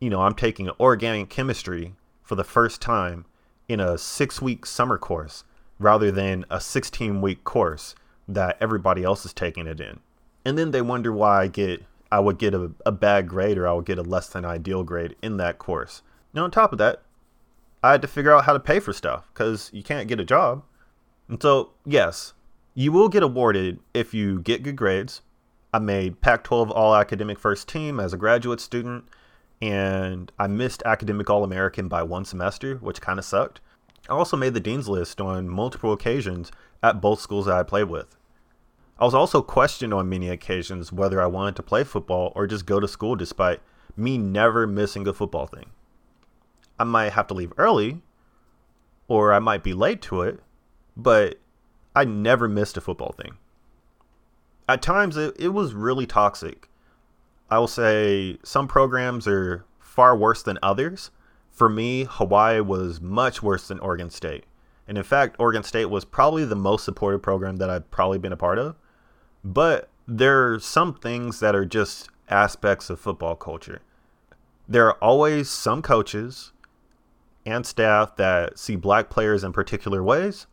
you 0.00 0.10
know, 0.10 0.22
I'm 0.22 0.34
taking 0.34 0.70
organic 0.80 1.28
chemistry 1.30 1.94
for 2.22 2.34
the 2.34 2.44
first 2.44 2.80
time 2.80 3.26
in 3.68 3.80
a 3.80 3.98
six 3.98 4.40
week 4.40 4.66
summer 4.66 4.98
course 4.98 5.44
rather 5.78 6.10
than 6.10 6.44
a 6.50 6.60
16 6.60 7.20
week 7.20 7.44
course 7.44 7.94
that 8.28 8.56
everybody 8.60 9.04
else 9.04 9.24
is 9.24 9.32
taking 9.32 9.66
it 9.66 9.80
in. 9.80 10.00
And 10.44 10.58
then 10.58 10.70
they 10.70 10.82
wonder 10.82 11.12
why 11.12 11.42
I 11.42 11.46
get 11.48 11.84
I 12.12 12.20
would 12.20 12.38
get 12.38 12.54
a, 12.54 12.70
a 12.86 12.92
bad 12.92 13.28
grade 13.28 13.58
or 13.58 13.66
I 13.66 13.72
would 13.72 13.86
get 13.86 13.98
a 13.98 14.02
less 14.02 14.28
than 14.28 14.44
ideal 14.44 14.84
grade 14.84 15.16
in 15.20 15.36
that 15.38 15.58
course. 15.58 16.02
Now 16.32 16.44
on 16.44 16.50
top 16.50 16.72
of 16.72 16.78
that, 16.78 17.02
I 17.82 17.90
had 17.92 18.02
to 18.02 18.08
figure 18.08 18.32
out 18.32 18.44
how 18.44 18.52
to 18.52 18.60
pay 18.60 18.78
for 18.80 18.92
stuff 18.92 19.28
because 19.32 19.70
you 19.72 19.82
can't 19.82 20.08
get 20.08 20.20
a 20.20 20.24
job. 20.24 20.62
And 21.28 21.42
so, 21.42 21.72
yes, 21.84 22.34
you 22.74 22.92
will 22.92 23.08
get 23.08 23.22
awarded 23.22 23.80
if 23.92 24.14
you 24.14 24.40
get 24.40 24.62
good 24.62 24.76
grades. 24.76 25.22
I 25.72 25.80
made 25.80 26.20
Pac 26.20 26.44
12 26.44 26.70
All 26.70 26.94
Academic 26.94 27.38
First 27.38 27.68
Team 27.68 27.98
as 27.98 28.12
a 28.12 28.16
graduate 28.16 28.60
student, 28.60 29.04
and 29.60 30.30
I 30.38 30.46
missed 30.46 30.82
Academic 30.86 31.28
All 31.28 31.44
American 31.44 31.88
by 31.88 32.02
one 32.02 32.24
semester, 32.24 32.76
which 32.76 33.00
kind 33.00 33.18
of 33.18 33.24
sucked. 33.24 33.60
I 34.08 34.12
also 34.12 34.36
made 34.36 34.54
the 34.54 34.60
Dean's 34.60 34.88
List 34.88 35.20
on 35.20 35.48
multiple 35.48 35.92
occasions 35.92 36.52
at 36.82 37.00
both 37.00 37.20
schools 37.20 37.46
that 37.46 37.56
I 37.56 37.62
played 37.62 37.88
with. 37.88 38.16
I 38.98 39.04
was 39.04 39.14
also 39.14 39.42
questioned 39.42 39.92
on 39.92 40.08
many 40.08 40.28
occasions 40.28 40.92
whether 40.92 41.20
I 41.20 41.26
wanted 41.26 41.56
to 41.56 41.62
play 41.62 41.84
football 41.84 42.32
or 42.36 42.46
just 42.46 42.66
go 42.66 42.78
to 42.80 42.86
school 42.86 43.16
despite 43.16 43.60
me 43.96 44.18
never 44.18 44.66
missing 44.66 45.06
a 45.08 45.12
football 45.12 45.46
thing. 45.46 45.70
I 46.78 46.84
might 46.84 47.12
have 47.12 47.26
to 47.28 47.34
leave 47.34 47.52
early 47.56 48.02
or 49.08 49.32
I 49.32 49.38
might 49.38 49.62
be 49.62 49.74
late 49.74 50.02
to 50.02 50.22
it, 50.22 50.40
but 50.96 51.38
I 51.96 52.04
never 52.04 52.48
missed 52.48 52.76
a 52.76 52.80
football 52.80 53.12
thing. 53.12 53.36
At 54.68 54.82
times, 54.82 55.16
it, 55.16 55.34
it 55.38 55.50
was 55.50 55.74
really 55.74 56.06
toxic. 56.06 56.68
I 57.50 57.58
will 57.58 57.68
say 57.68 58.38
some 58.42 58.66
programs 58.66 59.28
are 59.28 59.64
far 59.78 60.16
worse 60.16 60.42
than 60.42 60.58
others, 60.62 61.10
for 61.54 61.68
me, 61.68 62.04
Hawaii 62.10 62.60
was 62.60 63.00
much 63.00 63.42
worse 63.42 63.68
than 63.68 63.78
Oregon 63.78 64.10
State. 64.10 64.44
And 64.88 64.98
in 64.98 65.04
fact, 65.04 65.36
Oregon 65.38 65.62
State 65.62 65.86
was 65.86 66.04
probably 66.04 66.44
the 66.44 66.56
most 66.56 66.84
supportive 66.84 67.22
program 67.22 67.56
that 67.56 67.70
I've 67.70 67.90
probably 67.92 68.18
been 68.18 68.32
a 68.32 68.36
part 68.36 68.58
of. 68.58 68.74
But 69.44 69.88
there 70.06 70.52
are 70.52 70.58
some 70.58 70.94
things 70.94 71.38
that 71.40 71.54
are 71.54 71.64
just 71.64 72.08
aspects 72.28 72.90
of 72.90 72.98
football 72.98 73.36
culture. 73.36 73.80
There 74.68 74.86
are 74.86 74.98
always 75.00 75.48
some 75.48 75.80
coaches 75.80 76.52
and 77.46 77.64
staff 77.64 78.16
that 78.16 78.58
see 78.58 78.74
black 78.74 79.08
players 79.08 79.44
in 79.44 79.52
particular 79.52 80.02
ways, 80.02 80.46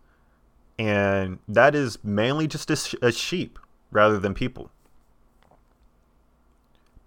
and 0.77 1.39
that 1.47 1.73
is 1.73 1.97
mainly 2.03 2.47
just 2.47 2.69
as 2.69 3.17
sheep 3.17 3.57
rather 3.89 4.19
than 4.19 4.33
people. 4.35 4.69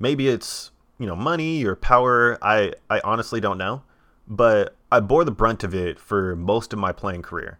Maybe 0.00 0.28
it's 0.28 0.72
you 0.98 1.06
know 1.06 1.16
money 1.16 1.64
or 1.64 1.76
power. 1.76 2.38
I 2.42 2.72
I 2.90 3.00
honestly 3.04 3.40
don't 3.40 3.58
know, 3.58 3.82
but 4.26 4.76
I 4.90 5.00
bore 5.00 5.24
the 5.24 5.30
brunt 5.30 5.64
of 5.64 5.74
it 5.74 5.98
for 5.98 6.36
most 6.36 6.72
of 6.72 6.78
my 6.78 6.92
playing 6.92 7.22
career. 7.22 7.58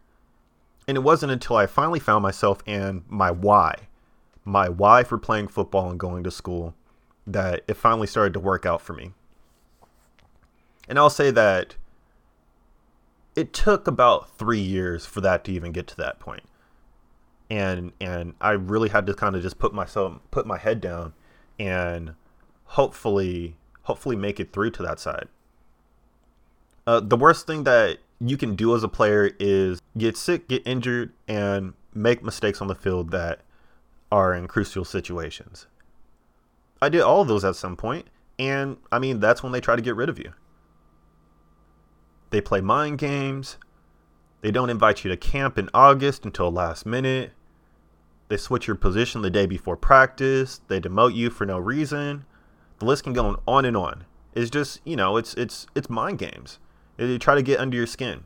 And 0.87 0.97
it 0.97 1.01
wasn't 1.01 1.33
until 1.33 1.57
I 1.57 1.67
finally 1.67 1.99
found 2.01 2.23
myself 2.23 2.63
and 2.67 3.03
my 3.09 3.31
why, 3.31 3.89
my 4.45 4.69
why 4.69 5.03
for 5.03 5.17
playing 5.19 5.49
football 5.49 5.91
and 5.91 5.99
going 5.99 6.23
to 6.25 6.31
school, 6.31 6.75
that 7.27 7.63
it 7.67 7.75
finally 7.75 8.07
started 8.07 8.35
to 8.35 8.41
work 8.41 8.67
out 8.67 8.83
for 8.83 8.93
me. 8.93 9.13
And 10.87 10.99
I'll 10.99 11.11
say 11.11 11.31
that 11.31 11.77
it 13.35 13.53
took 13.53 13.87
about 13.87 14.37
three 14.39 14.61
years 14.61 15.07
for 15.07 15.21
that 15.23 15.45
to 15.45 15.53
even 15.53 15.73
get 15.73 15.87
to 15.89 15.97
that 15.97 16.21
point. 16.21 16.45
And 17.51 17.93
and 18.01 18.35
I 18.41 18.53
really 18.53 18.91
had 18.91 19.07
to 19.07 19.15
kind 19.15 19.37
of 19.37 19.43
just 19.43 19.59
put 19.59 19.75
myself 19.75 20.19
put 20.31 20.47
my 20.47 20.59
head 20.59 20.81
down 20.81 21.15
and 21.59 22.15
hopefully 22.65 23.57
hopefully 23.83 24.17
make 24.17 24.41
it 24.41 24.53
through 24.53 24.71
to 24.71 24.83
that 24.83 24.99
side. 24.99 25.29
Uh, 26.87 27.01
the 27.01 27.17
worst 27.17 27.47
thing 27.47 27.65
that 27.65 27.99
you 28.21 28.37
can 28.37 28.55
do 28.55 28.75
as 28.75 28.83
a 28.83 28.89
player 28.89 29.31
is 29.39 29.81
get 29.97 30.17
sick, 30.17 30.49
get 30.49 30.67
injured, 30.67 31.13
and 31.29 31.75
make 31.93 32.23
mistakes 32.23 32.61
on 32.61 32.69
the 32.69 32.75
field 32.75 33.11
that 33.11 33.41
are 34.11 34.35
in 34.35 34.47
crucial 34.47 34.85
situations. 34.85 35.67
I 36.81 36.89
did 36.89 37.03
all 37.03 37.23
of 37.23 37.29
those 37.29 37.45
at 37.45 37.57
some 37.57 37.77
point, 37.77 38.07
and 38.39 38.77
I 38.91 38.99
mean, 38.99 39.21
that's 39.21 39.43
when 39.43 39.53
they 39.53 39.61
try 39.61 39.77
to 39.77 39.83
get 39.83 39.97
rid 39.97 40.09
of 40.09 40.19
you. 40.19 40.33
They 42.31 42.41
play 42.41 42.61
mind 42.61 42.99
games. 42.99 43.59
They 44.41 44.51
don't 44.51 44.71
invite 44.71 45.05
you 45.05 45.11
to 45.11 45.17
camp 45.17 45.57
in 45.57 45.71
August 45.73 46.25
until 46.25 46.51
last 46.51 46.85
minute. 46.85 47.33
They 48.29 48.37
switch 48.37 48.67
your 48.67 48.77
position 48.77 49.23
the 49.23 49.31
day 49.31 49.47
before 49.47 49.77
practice. 49.77 50.61
They 50.69 50.81
demote 50.81 51.15
you 51.15 51.31
for 51.31 51.47
no 51.47 51.59
reason. 51.59 52.25
The 52.85 52.91
list 52.91 53.05
can 53.05 53.15
go 53.15 53.41
on 53.49 53.65
and 53.65 53.79
on. 53.79 54.05
It's 54.35 54.51
just, 54.51 54.83
you 54.85 54.95
know, 54.95 55.17
it's 55.17 55.33
it's 55.35 55.67
it's 55.75 55.89
mind 55.89 56.19
games. 56.19 56.59
They 56.99 57.17
try 57.17 57.35
to 57.35 57.41
get 57.41 57.59
under 57.59 57.79
your 57.79 57.87
skin. 57.87 58.25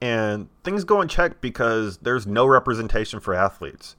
And 0.00 0.48
things 0.64 0.84
go 0.84 1.02
unchecked 1.02 1.42
because 1.42 1.98
there's 1.98 2.26
no 2.26 2.46
representation 2.46 3.20
for 3.20 3.34
athletes. 3.34 3.96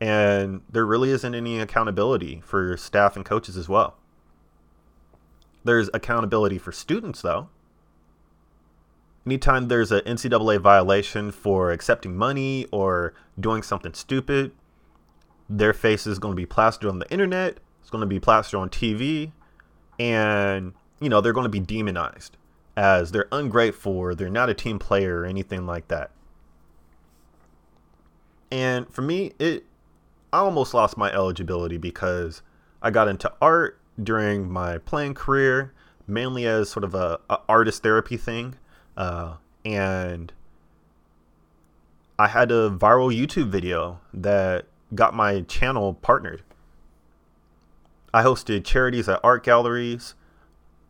And 0.00 0.62
there 0.70 0.86
really 0.86 1.10
isn't 1.10 1.34
any 1.34 1.60
accountability 1.60 2.40
for 2.42 2.74
staff 2.78 3.16
and 3.16 3.24
coaches 3.24 3.58
as 3.58 3.68
well. 3.68 3.96
There's 5.62 5.90
accountability 5.92 6.56
for 6.56 6.72
students, 6.72 7.20
though. 7.20 7.50
Anytime 9.26 9.68
there's 9.68 9.92
an 9.92 10.00
NCAA 10.06 10.58
violation 10.58 11.32
for 11.32 11.70
accepting 11.70 12.16
money 12.16 12.66
or 12.72 13.12
doing 13.38 13.62
something 13.62 13.92
stupid, 13.92 14.52
their 15.50 15.74
face 15.74 16.06
is 16.06 16.18
going 16.18 16.32
to 16.32 16.36
be 16.36 16.46
plastered 16.46 16.88
on 16.88 16.98
the 16.98 17.10
internet, 17.10 17.58
it's 17.86 17.90
going 17.92 18.00
to 18.00 18.06
be 18.08 18.18
plastered 18.18 18.58
on 18.58 18.68
TV, 18.68 19.30
and, 19.96 20.72
you 20.98 21.08
know, 21.08 21.20
they're 21.20 21.32
going 21.32 21.44
to 21.44 21.48
be 21.48 21.60
demonized 21.60 22.36
as 22.76 23.12
they're 23.12 23.28
ungrateful 23.30 23.92
they're 24.12 24.28
not 24.28 24.50
a 24.50 24.54
team 24.54 24.80
player 24.80 25.20
or 25.20 25.24
anything 25.24 25.66
like 25.66 25.86
that. 25.86 26.10
And 28.50 28.92
for 28.92 29.02
me, 29.02 29.34
it 29.38 29.66
I 30.32 30.38
almost 30.38 30.74
lost 30.74 30.96
my 30.96 31.12
eligibility 31.12 31.76
because 31.76 32.42
I 32.82 32.90
got 32.90 33.06
into 33.06 33.32
art 33.40 33.78
during 34.02 34.50
my 34.50 34.78
playing 34.78 35.14
career, 35.14 35.72
mainly 36.08 36.44
as 36.44 36.68
sort 36.68 36.82
of 36.82 36.92
a, 36.96 37.20
a 37.30 37.38
artist 37.48 37.84
therapy 37.84 38.16
thing, 38.16 38.56
uh, 38.96 39.36
and 39.64 40.32
I 42.18 42.26
had 42.26 42.50
a 42.50 42.68
viral 42.68 43.16
YouTube 43.16 43.48
video 43.48 44.00
that 44.12 44.64
got 44.92 45.14
my 45.14 45.42
channel 45.42 45.94
partnered. 45.94 46.42
I 48.16 48.22
hosted 48.22 48.64
charities 48.64 49.10
at 49.10 49.20
art 49.22 49.44
galleries 49.44 50.14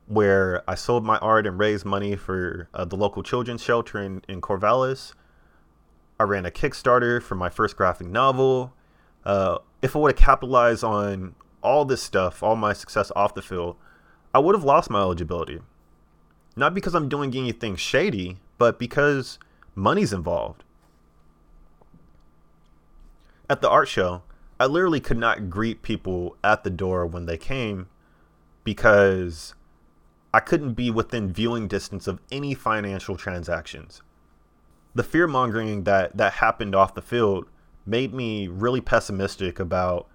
where 0.07 0.63
I 0.71 0.77
sold 0.77 1.05
my 1.05 1.19
art 1.19 1.45
and 1.45 1.59
raised 1.59 1.85
money 1.85 2.15
for 2.15 2.69
uh, 2.73 2.85
the 2.85 2.97
local 2.97 3.25
children's 3.25 3.65
shelter 3.65 4.01
in, 4.01 4.23
in 4.29 4.41
Corvallis. 4.41 5.13
I 6.21 6.23
ran 6.23 6.47
a 6.47 6.53
Kickstarter 6.53 7.21
for 7.21 7.35
my 7.35 7.49
first 7.49 7.77
graphic 7.77 8.07
novel. 8.07 8.75
Uh, 9.25 9.59
if 9.83 9.97
I 9.97 9.99
would 9.99 10.13
have 10.13 10.25
capitalized 10.25 10.85
on 10.85 11.35
all 11.63 11.85
this 11.85 12.01
stuff, 12.01 12.45
all 12.45 12.55
my 12.55 12.73
success 12.73 13.11
off 13.17 13.35
the 13.35 13.43
field, 13.43 13.75
I 14.33 14.39
would 14.39 14.55
have 14.55 14.63
lost 14.63 14.89
my 14.89 15.01
eligibility. 15.01 15.59
Not 16.55 16.75
because 16.75 16.95
I'm 16.95 17.09
doing 17.09 17.35
anything 17.35 17.75
shady, 17.75 18.37
but 18.57 18.79
because 18.79 19.41
money's 19.75 20.13
involved. 20.13 20.63
At 23.51 23.63
the 23.63 23.69
art 23.69 23.89
show, 23.89 24.23
I 24.59 24.67
literally 24.67 25.01
could 25.01 25.19
not 25.19 25.51
greet 25.51 25.83
people 25.83 26.37
at 26.43 26.65
the 26.65 26.71
door 26.71 27.07
when 27.07 27.27
they 27.27 27.37
came 27.37 27.89
because 28.65 29.55
I 30.33 30.41
couldn't 30.41 30.75
be 30.75 30.91
within 30.91 31.33
viewing 31.33 31.69
distance 31.69 32.07
of 32.07 32.21
any 32.33 32.55
financial 32.55 33.17
transactions. 33.17 34.03
The 34.95 35.03
fear 35.03 35.27
mongering 35.27 35.85
that, 35.85 36.17
that 36.17 36.35
happened 36.35 36.75
off 36.75 36.95
the 36.95 37.03
field 37.03 37.47
made 37.85 38.15
me 38.15 38.49
really 38.49 38.81
pessimistic 38.81 39.61
about 39.61 40.09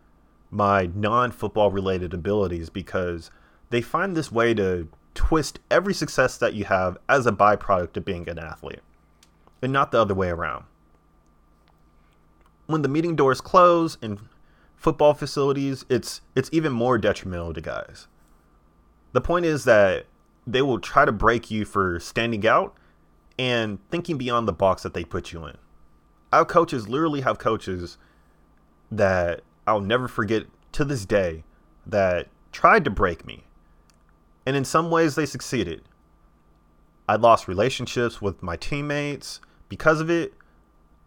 my 0.50 0.90
non 0.94 1.32
football 1.32 1.72
related 1.72 2.14
abilities 2.14 2.70
because 2.70 3.32
they 3.70 3.82
find 3.82 4.18
this 4.18 4.32
way 4.32 4.54
to 4.56 4.90
twist 5.14 5.60
every 5.70 5.94
success 5.94 6.38
that 6.38 6.54
you 6.54 6.66
have 6.66 6.98
as 7.08 7.26
a 7.26 7.32
byproduct 7.32 7.96
of 7.96 8.06
being 8.06 8.28
an 8.28 8.40
athlete 8.40 8.82
and 9.62 9.72
not 9.72 9.92
the 9.92 10.00
other 10.00 10.16
way 10.16 10.30
around. 10.30 10.66
When 12.66 12.82
the 12.82 12.90
meeting 12.90 13.16
doors 13.16 13.42
close 13.42 13.98
in 14.02 14.20
football 14.82 15.14
facilities, 15.14 15.86
it's 15.90 16.22
it's 16.36 16.50
even 16.52 16.74
more 16.74 16.98
detrimental 16.98 17.54
to 17.54 17.62
guys. 17.62 18.08
The 19.14 19.22
point 19.22 19.46
is 19.46 19.64
that 19.66 20.08
they 20.48 20.64
will 20.64 20.80
try 20.80 21.06
to 21.06 21.12
break 21.12 21.52
you 21.52 21.66
for 21.66 22.00
standing 22.00 22.46
out 22.48 22.76
and 23.38 23.78
thinking 23.92 24.18
beyond 24.18 24.48
the 24.48 24.54
box 24.54 24.82
that 24.82 24.96
they 24.96 25.04
put 25.04 25.32
you 25.32 25.46
in. 25.46 25.58
Our 26.34 26.46
coaches 26.46 26.90
literally 26.90 27.22
have 27.22 27.38
coaches 27.38 28.00
that 28.92 29.42
I'll 29.68 29.82
never 29.82 30.08
forget 30.08 30.46
to 30.72 30.84
this 30.84 31.06
day 31.06 31.44
that 31.86 32.28
tried 32.52 32.84
to 32.86 32.90
break 32.90 33.26
me. 33.26 33.44
And 34.48 34.56
in 34.56 34.66
some 34.66 34.90
ways, 34.90 35.14
they 35.14 35.28
succeeded. 35.28 35.84
I 37.08 37.18
lost 37.18 37.48
relationships 37.48 38.20
with 38.20 38.42
my 38.42 38.56
teammates 38.56 39.42
because 39.70 40.02
of 40.02 40.10
it. 40.10 40.34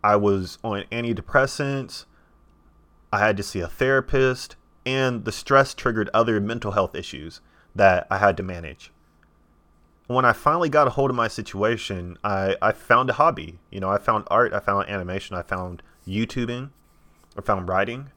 I 0.05 0.15
was 0.17 0.59
on 0.63 0.85
antidepressants. 0.93 2.05
I 3.15 3.19
had 3.21 3.37
to 3.37 3.43
see 3.43 3.61
a 3.61 3.69
therapist. 3.69 4.57
And 4.87 5.25
the 5.25 5.33
stress 5.33 5.73
triggered 5.73 6.11
other 6.13 6.41
mental 6.41 6.73
health 6.73 6.95
issues 6.95 7.41
that 7.75 8.07
I 8.11 8.19
had 8.19 8.37
to 8.37 8.43
manage 8.43 8.93
when 10.07 10.25
I 10.25 10.33
finally 10.33 10.69
got 10.69 10.87
a 10.87 10.91
hold 10.91 11.11
of 11.11 11.17
my 11.17 11.29
situation, 11.29 12.19
I, 12.23 12.57
I 12.61 12.73
found 12.73 13.11
a 13.11 13.15
hobby. 13.15 13.59
You 13.71 13.81
know, 13.81 13.89
I 13.89 13.99
found 13.99 14.25
art, 14.31 14.53
I 14.53 14.61
found 14.61 14.89
animation, 14.89 15.37
I 15.37 15.43
found 15.43 15.83
YouTubing, 16.07 16.71
I 17.37 17.41
found 17.41 17.69
writing. 17.69 18.11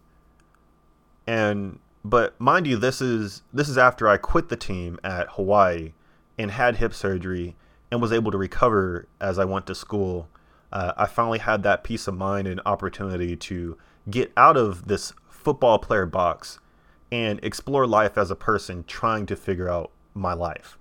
And 1.25 1.79
but 2.03 2.39
mind 2.39 2.67
you, 2.67 2.77
this 2.77 3.01
is 3.01 3.43
this 3.53 3.69
is 3.69 3.77
after 3.77 4.07
I 4.07 4.17
quit 4.17 4.49
the 4.49 4.55
team 4.55 4.99
at 5.03 5.29
Hawaii 5.31 5.93
and 6.37 6.51
had 6.51 6.77
hip 6.77 6.93
surgery 6.93 7.55
and 7.91 8.01
was 8.01 8.11
able 8.11 8.31
to 8.31 8.37
recover 8.37 9.07
as 9.19 9.39
I 9.39 9.45
went 9.45 9.65
to 9.67 9.75
school. 9.75 10.27
Uh, 10.71 10.91
I 10.97 11.05
finally 11.05 11.39
had 11.39 11.63
that 11.63 11.83
peace 11.85 12.07
of 12.07 12.15
mind 12.15 12.47
and 12.47 12.59
opportunity 12.65 13.37
to 13.37 13.77
get 14.09 14.31
out 14.37 14.57
of 14.57 14.87
this 14.87 15.13
football 15.29 15.79
player 15.79 16.05
box 16.05 16.59
and 17.11 17.39
explore 17.43 17.87
life 17.87 18.17
as 18.17 18.31
a 18.31 18.35
person 18.35 18.83
trying 18.85 19.25
to 19.25 19.35
figure 19.35 19.69
out 19.69 19.91
my 20.13 20.33
life 20.33 20.77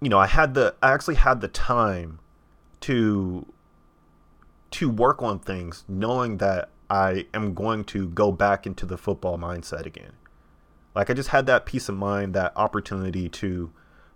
you 0.00 0.08
know, 0.08 0.18
I 0.18 0.26
had 0.26 0.54
the 0.54 0.74
I 0.82 0.92
actually 0.92 1.16
had 1.16 1.40
the 1.40 1.48
time 1.48 2.18
to 2.80 3.46
to 4.72 4.88
work 4.88 5.22
on 5.22 5.38
things 5.38 5.84
knowing 5.88 6.38
that 6.38 6.70
I 6.88 7.26
am 7.34 7.54
going 7.54 7.84
to 7.84 8.08
go 8.08 8.32
back 8.32 8.66
into 8.66 8.86
the 8.86 8.96
football 8.96 9.38
mindset 9.38 9.84
again. 9.84 10.12
Like 10.94 11.10
I 11.10 11.12
just 11.12 11.28
had 11.28 11.46
that 11.46 11.66
peace 11.66 11.88
of 11.88 11.96
mind, 11.96 12.34
that 12.34 12.52
opportunity 12.56 13.28
to 13.28 13.70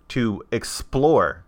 to 0.09 0.43
explore 0.51 1.45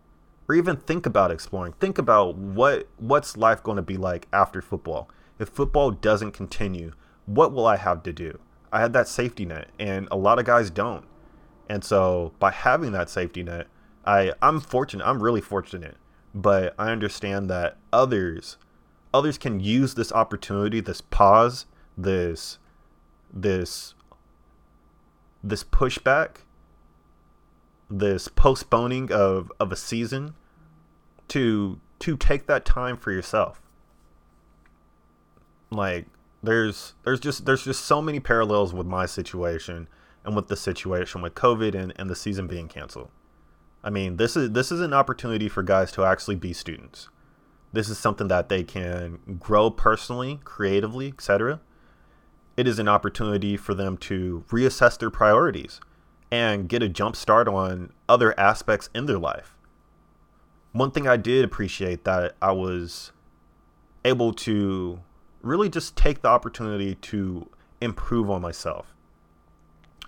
or 0.48 0.54
even 0.54 0.76
think 0.76 1.06
about 1.06 1.30
exploring. 1.30 1.72
Think 1.74 1.98
about 1.98 2.36
what 2.36 2.88
what's 2.98 3.36
life 3.36 3.62
going 3.62 3.76
to 3.76 3.82
be 3.82 3.96
like 3.96 4.28
after 4.32 4.60
football. 4.60 5.08
If 5.38 5.48
football 5.48 5.90
doesn't 5.90 6.32
continue, 6.32 6.92
what 7.26 7.52
will 7.52 7.66
I 7.66 7.76
have 7.76 8.02
to 8.04 8.12
do? 8.12 8.38
I 8.72 8.80
had 8.80 8.92
that 8.94 9.08
safety 9.08 9.44
net 9.44 9.68
and 9.78 10.08
a 10.10 10.16
lot 10.16 10.38
of 10.38 10.44
guys 10.44 10.70
don't. 10.70 11.04
And 11.68 11.82
so 11.84 12.32
by 12.38 12.50
having 12.50 12.92
that 12.92 13.10
safety 13.10 13.42
net, 13.42 13.66
I 14.04 14.32
I'm 14.40 14.60
fortunate. 14.60 15.06
I'm 15.06 15.22
really 15.22 15.40
fortunate, 15.40 15.96
but 16.34 16.74
I 16.78 16.90
understand 16.90 17.50
that 17.50 17.76
others 17.92 18.56
others 19.12 19.38
can 19.38 19.60
use 19.60 19.94
this 19.94 20.12
opportunity, 20.12 20.80
this 20.80 21.00
pause, 21.00 21.66
this 21.96 22.58
this 23.32 23.94
this 25.42 25.64
pushback 25.64 26.38
this 27.90 28.28
postponing 28.28 29.12
of, 29.12 29.52
of 29.60 29.72
a 29.72 29.76
season 29.76 30.34
to 31.28 31.80
to 31.98 32.16
take 32.16 32.46
that 32.46 32.64
time 32.64 32.96
for 32.96 33.10
yourself. 33.10 33.62
Like 35.70 36.06
there's 36.42 36.94
there's 37.04 37.20
just 37.20 37.44
there's 37.44 37.64
just 37.64 37.84
so 37.84 38.00
many 38.00 38.20
parallels 38.20 38.72
with 38.72 38.86
my 38.86 39.06
situation 39.06 39.88
and 40.24 40.34
with 40.34 40.48
the 40.48 40.56
situation 40.56 41.22
with 41.22 41.34
COVID 41.34 41.74
and, 41.74 41.92
and 41.96 42.10
the 42.10 42.16
season 42.16 42.46
being 42.46 42.68
canceled. 42.68 43.10
I 43.82 43.90
mean, 43.90 44.16
this 44.16 44.36
is 44.36 44.50
this 44.50 44.72
is 44.72 44.80
an 44.80 44.92
opportunity 44.92 45.48
for 45.48 45.62
guys 45.62 45.92
to 45.92 46.04
actually 46.04 46.36
be 46.36 46.52
students. 46.52 47.08
This 47.72 47.88
is 47.88 47.98
something 47.98 48.28
that 48.28 48.48
they 48.48 48.64
can 48.64 49.38
grow 49.38 49.70
personally, 49.70 50.40
creatively, 50.44 51.08
etc. 51.08 51.60
It 52.56 52.66
is 52.66 52.78
an 52.78 52.88
opportunity 52.88 53.56
for 53.56 53.74
them 53.74 53.96
to 53.98 54.44
reassess 54.48 54.98
their 54.98 55.10
priorities 55.10 55.80
and 56.30 56.68
get 56.68 56.82
a 56.82 56.88
jump 56.88 57.14
start 57.16 57.48
on 57.48 57.92
other 58.08 58.38
aspects 58.38 58.88
in 58.94 59.06
their 59.06 59.18
life. 59.18 59.54
One 60.72 60.90
thing 60.90 61.06
I 61.06 61.16
did 61.16 61.44
appreciate 61.44 62.04
that 62.04 62.34
I 62.42 62.52
was 62.52 63.12
able 64.04 64.32
to 64.32 65.00
really 65.46 65.68
just 65.68 65.96
take 65.96 66.22
the 66.22 66.28
opportunity 66.28 66.96
to 66.96 67.48
improve 67.80 68.30
on 68.30 68.42
myself. 68.42 68.94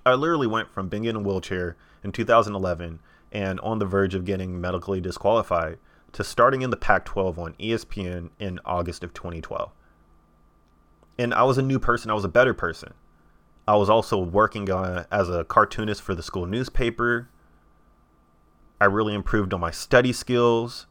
I 0.05 0.15
literally 0.15 0.47
went 0.47 0.71
from 0.71 0.89
being 0.89 1.05
in 1.05 1.17
a 1.17 1.21
wheelchair 1.21 1.77
in 2.03 2.13
2011 2.13 3.01
and 3.33 3.61
on 3.61 3.79
the 3.79 3.87
verge 3.87 4.15
of 4.15 4.25
getting 4.25 4.61
medically 4.61 5.01
disqualified 5.01 5.79
to 6.13 6.25
starting 6.25 6.63
in 6.63 6.71
the 6.71 6.77
Pac 6.77 7.05
12 7.05 7.39
on 7.39 7.55
ESPN 7.55 8.31
in 8.39 8.59
August 8.65 9.05
of 9.05 9.13
2012. 9.13 9.71
And 11.19 11.35
I 11.35 11.43
was 11.43 11.59
a 11.59 11.63
new 11.63 11.79
person, 11.79 12.11
I 12.11 12.15
was 12.15 12.25
a 12.25 12.29
better 12.29 12.55
person. 12.55 12.95
I 13.67 13.77
was 13.77 13.91
also 13.91 14.17
working 14.17 14.71
on, 14.71 15.05
as 15.11 15.29
a 15.29 15.45
cartoonist 15.45 16.01
for 16.01 16.15
the 16.15 16.23
school 16.23 16.47
newspaper. 16.47 17.29
I 18.81 18.87
really 18.87 19.15
improved 19.15 19.53
on 19.53 19.61
my 19.61 19.71
study 19.71 20.13
skills. 20.13 20.87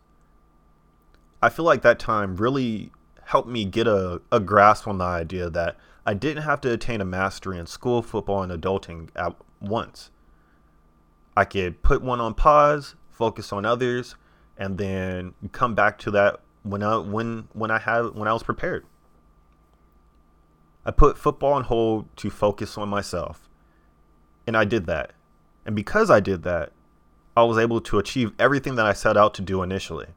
I 1.41 1.49
feel 1.49 1.65
like 1.65 1.81
that 1.81 1.97
time 1.97 2.35
really 2.35 2.91
helped 3.28 3.49
me 3.49 3.65
get 3.65 3.88
a, 3.88 4.21
a 4.32 4.39
grasp 4.39 4.88
on 4.88 4.99
the 4.99 5.03
idea 5.03 5.49
that 5.49 5.75
I 6.05 6.13
didn't 6.13 6.43
have 6.43 6.61
to 6.61 6.71
attain 6.71 7.01
a 7.01 7.05
mastery 7.05 7.57
in 7.57 7.67
school, 7.67 8.01
football, 8.01 8.41
and 8.41 8.51
adulting 8.51 9.09
at 9.17 9.36
once. 9.59 10.11
I 11.36 11.43
could 11.43 11.82
put 11.82 12.01
one 12.01 12.21
on 12.21 12.34
pause, 12.36 12.95
focus 13.11 13.51
on 13.51 13.65
others, 13.65 14.15
and 14.55 14.78
then 14.78 15.34
come 15.51 15.75
back 15.75 15.97
to 15.99 16.11
that 16.11 16.39
when 16.63 16.82
I 16.82 16.97
when 16.99 17.49
when 17.51 17.69
I 17.69 17.80
have 17.80 18.15
when 18.15 18.30
I 18.30 18.34
was 18.34 18.43
prepared. 18.43 18.86
I 20.86 20.91
put 20.91 21.17
football 21.17 21.51
on 21.51 21.65
hold 21.65 22.07
to 22.17 22.30
focus 22.30 22.78
on 22.78 22.88
myself. 22.88 23.49
And 24.47 24.55
I 24.55 24.63
did 24.63 24.86
that. 24.86 25.11
And 25.65 25.75
because 25.75 26.09
I 26.09 26.21
did 26.21 26.43
that, 26.43 26.71
I 27.36 27.43
was 27.43 27.57
able 27.57 27.82
to 27.82 27.99
achieve 27.99 28.32
everything 28.39 28.75
that 28.75 28.86
I 28.86 28.93
set 28.93 29.17
out 29.17 29.34
to 29.34 29.41
do 29.41 29.61
initially. 29.61 30.07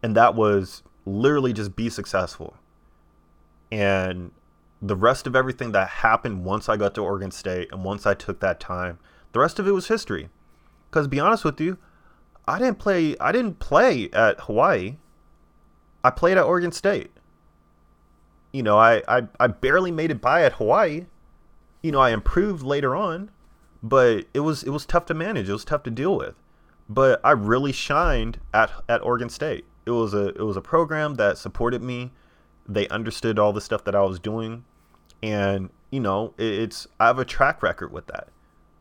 And 0.00 0.14
that 0.14 0.36
was 0.36 0.84
literally 1.04 1.52
just 1.52 1.76
be 1.76 1.88
successful. 1.88 2.56
And 3.70 4.30
the 4.80 4.96
rest 4.96 5.26
of 5.26 5.36
everything 5.36 5.72
that 5.72 5.88
happened 5.88 6.44
once 6.44 6.68
I 6.68 6.76
got 6.76 6.94
to 6.94 7.02
Oregon 7.02 7.30
State 7.30 7.68
and 7.72 7.84
once 7.84 8.06
I 8.06 8.14
took 8.14 8.40
that 8.40 8.60
time, 8.60 8.98
the 9.32 9.40
rest 9.40 9.58
of 9.58 9.66
it 9.66 9.72
was 9.72 9.88
history. 9.88 10.28
Cuz 10.90 11.06
be 11.06 11.20
honest 11.20 11.44
with 11.44 11.60
you, 11.60 11.78
I 12.46 12.58
didn't 12.58 12.78
play 12.78 13.16
I 13.18 13.32
didn't 13.32 13.58
play 13.60 14.10
at 14.12 14.40
Hawaii. 14.40 14.96
I 16.04 16.10
played 16.10 16.36
at 16.36 16.44
Oregon 16.44 16.72
State. 16.72 17.12
You 18.52 18.62
know, 18.62 18.76
I, 18.76 19.02
I, 19.08 19.28
I 19.40 19.46
barely 19.46 19.90
made 19.90 20.10
it 20.10 20.20
by 20.20 20.42
at 20.42 20.54
Hawaii. 20.54 21.06
You 21.82 21.92
know, 21.92 22.00
I 22.00 22.10
improved 22.10 22.62
later 22.62 22.94
on, 22.94 23.30
but 23.82 24.26
it 24.34 24.40
was 24.40 24.62
it 24.62 24.70
was 24.70 24.84
tough 24.84 25.06
to 25.06 25.14
manage. 25.14 25.48
It 25.48 25.52
was 25.52 25.64
tough 25.64 25.84
to 25.84 25.90
deal 25.90 26.16
with. 26.16 26.34
But 26.88 27.20
I 27.24 27.30
really 27.30 27.72
shined 27.72 28.40
at 28.52 28.70
at 28.88 29.02
Oregon 29.02 29.30
State 29.30 29.64
it 29.86 29.90
was 29.90 30.14
a 30.14 30.28
it 30.28 30.42
was 30.42 30.56
a 30.56 30.60
program 30.60 31.14
that 31.14 31.38
supported 31.38 31.82
me. 31.82 32.10
They 32.68 32.88
understood 32.88 33.38
all 33.38 33.52
the 33.52 33.60
stuff 33.60 33.84
that 33.84 33.94
I 33.94 34.02
was 34.02 34.18
doing, 34.18 34.64
and 35.22 35.70
you 35.90 36.00
know 36.00 36.34
it, 36.38 36.52
it's 36.52 36.86
I 37.00 37.06
have 37.06 37.18
a 37.18 37.24
track 37.24 37.62
record 37.62 37.92
with 37.92 38.06
that. 38.06 38.28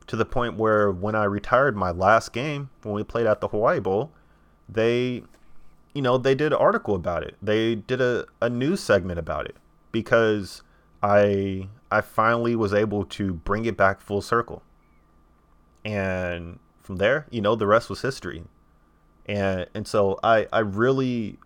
To 0.07 0.15
the 0.15 0.25
point 0.25 0.57
where 0.57 0.91
when 0.91 1.15
I 1.15 1.23
retired 1.23 1.75
my 1.75 1.91
last 1.91 2.33
game 2.33 2.69
when 2.83 2.93
we 2.93 3.03
played 3.03 3.25
at 3.25 3.39
the 3.39 3.47
Hawaii 3.47 3.79
Bowl, 3.79 4.11
they, 4.67 5.23
you 5.93 6.01
know, 6.01 6.17
they 6.17 6.35
did 6.35 6.51
an 6.51 6.59
article 6.59 6.95
about 6.95 7.23
it. 7.23 7.35
They 7.41 7.75
did 7.75 8.01
a, 8.01 8.25
a 8.41 8.49
news 8.49 8.81
segment 8.81 9.19
about 9.19 9.45
it 9.45 9.55
because 9.91 10.63
I 11.01 11.69
I 11.91 12.01
finally 12.01 12.55
was 12.55 12.73
able 12.73 13.05
to 13.05 13.33
bring 13.33 13.65
it 13.65 13.77
back 13.77 14.01
full 14.01 14.21
circle. 14.21 14.63
And 15.83 16.59
from 16.81 16.97
there, 16.97 17.25
you 17.31 17.41
know, 17.41 17.55
the 17.55 17.65
rest 17.65 17.89
was 17.89 18.01
history 18.01 18.43
and 19.25 19.67
and 19.73 19.87
so 19.87 20.19
I 20.23 20.47
I 20.51 20.59
really 20.59 21.37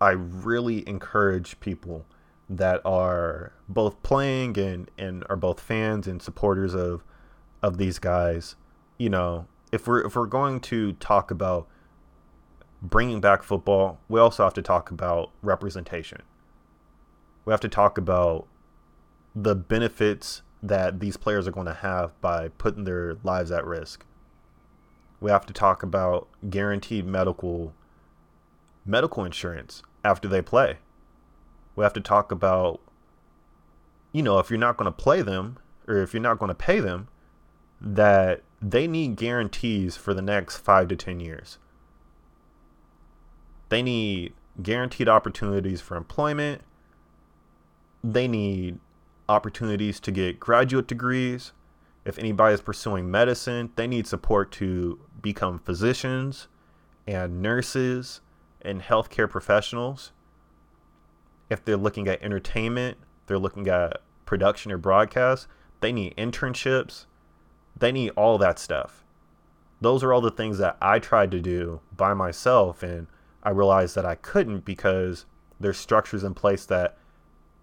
I 0.00 0.10
really 0.10 0.88
encourage 0.88 1.60
people 1.60 2.06
that 2.48 2.80
are 2.84 3.52
both 3.68 4.02
playing 4.02 4.58
and 4.58 4.90
and 4.98 5.24
are 5.28 5.36
both 5.36 5.60
fans 5.60 6.06
and 6.06 6.20
supporters 6.20 6.74
of 6.74 7.04
of 7.62 7.78
these 7.78 7.98
guys. 7.98 8.56
You 8.98 9.10
know, 9.10 9.46
if 9.72 9.86
we're 9.86 10.06
if 10.06 10.16
we're 10.16 10.26
going 10.26 10.60
to 10.60 10.92
talk 10.94 11.30
about 11.30 11.68
bringing 12.82 13.20
back 13.20 13.42
football, 13.42 14.00
we 14.08 14.18
also 14.20 14.42
have 14.44 14.54
to 14.54 14.62
talk 14.62 14.90
about 14.90 15.30
representation. 15.42 16.22
We 17.44 17.52
have 17.52 17.60
to 17.60 17.68
talk 17.68 17.98
about 17.98 18.46
the 19.34 19.54
benefits 19.54 20.42
that 20.62 21.00
these 21.00 21.16
players 21.16 21.46
are 21.46 21.52
going 21.52 21.66
to 21.66 21.74
have 21.74 22.18
by 22.20 22.48
putting 22.48 22.84
their 22.84 23.16
lives 23.22 23.50
at 23.50 23.64
risk 23.64 24.04
we 25.20 25.30
have 25.30 25.46
to 25.46 25.52
talk 25.52 25.82
about 25.82 26.28
guaranteed 26.48 27.06
medical 27.06 27.74
medical 28.84 29.24
insurance 29.24 29.82
after 30.04 30.26
they 30.26 30.42
play. 30.42 30.78
We 31.76 31.84
have 31.84 31.92
to 31.92 32.00
talk 32.00 32.32
about 32.32 32.80
you 34.12 34.22
know, 34.22 34.38
if 34.38 34.50
you're 34.50 34.58
not 34.58 34.76
going 34.76 34.90
to 34.90 34.96
play 34.96 35.22
them 35.22 35.58
or 35.86 35.98
if 35.98 36.12
you're 36.12 36.22
not 36.22 36.38
going 36.38 36.48
to 36.48 36.54
pay 36.54 36.80
them 36.80 37.08
that 37.80 38.42
they 38.60 38.86
need 38.86 39.16
guarantees 39.16 39.96
for 39.96 40.12
the 40.12 40.22
next 40.22 40.58
5 40.58 40.88
to 40.88 40.96
10 40.96 41.20
years. 41.20 41.58
They 43.68 43.82
need 43.82 44.34
guaranteed 44.62 45.08
opportunities 45.08 45.80
for 45.80 45.96
employment. 45.96 46.62
They 48.02 48.28
need 48.28 48.78
opportunities 49.28 50.00
to 50.00 50.10
get 50.10 50.40
graduate 50.40 50.86
degrees. 50.86 51.52
If 52.04 52.18
anybody 52.18 52.54
is 52.54 52.60
pursuing 52.60 53.10
medicine, 53.10 53.70
they 53.76 53.86
need 53.86 54.06
support 54.06 54.50
to 54.52 54.98
become 55.22 55.58
physicians 55.58 56.48
and 57.06 57.42
nurses 57.42 58.20
and 58.62 58.82
healthcare 58.82 59.28
professionals. 59.28 60.12
If 61.48 61.64
they're 61.64 61.76
looking 61.76 62.08
at 62.08 62.22
entertainment, 62.22 62.98
they're 63.26 63.38
looking 63.38 63.68
at 63.68 64.02
production 64.26 64.70
or 64.70 64.78
broadcast, 64.78 65.46
they 65.80 65.92
need 65.92 66.16
internships. 66.16 67.06
They 67.76 67.92
need 67.92 68.10
all 68.10 68.38
that 68.38 68.58
stuff. 68.58 69.04
Those 69.80 70.04
are 70.04 70.12
all 70.12 70.20
the 70.20 70.30
things 70.30 70.58
that 70.58 70.76
I 70.80 70.98
tried 70.98 71.30
to 71.30 71.40
do 71.40 71.80
by 71.96 72.12
myself 72.12 72.82
and 72.82 73.06
I 73.42 73.50
realized 73.50 73.94
that 73.94 74.04
I 74.04 74.16
couldn't 74.16 74.64
because 74.64 75.24
there's 75.58 75.78
structures 75.78 76.24
in 76.24 76.34
place 76.34 76.66
that 76.66 76.96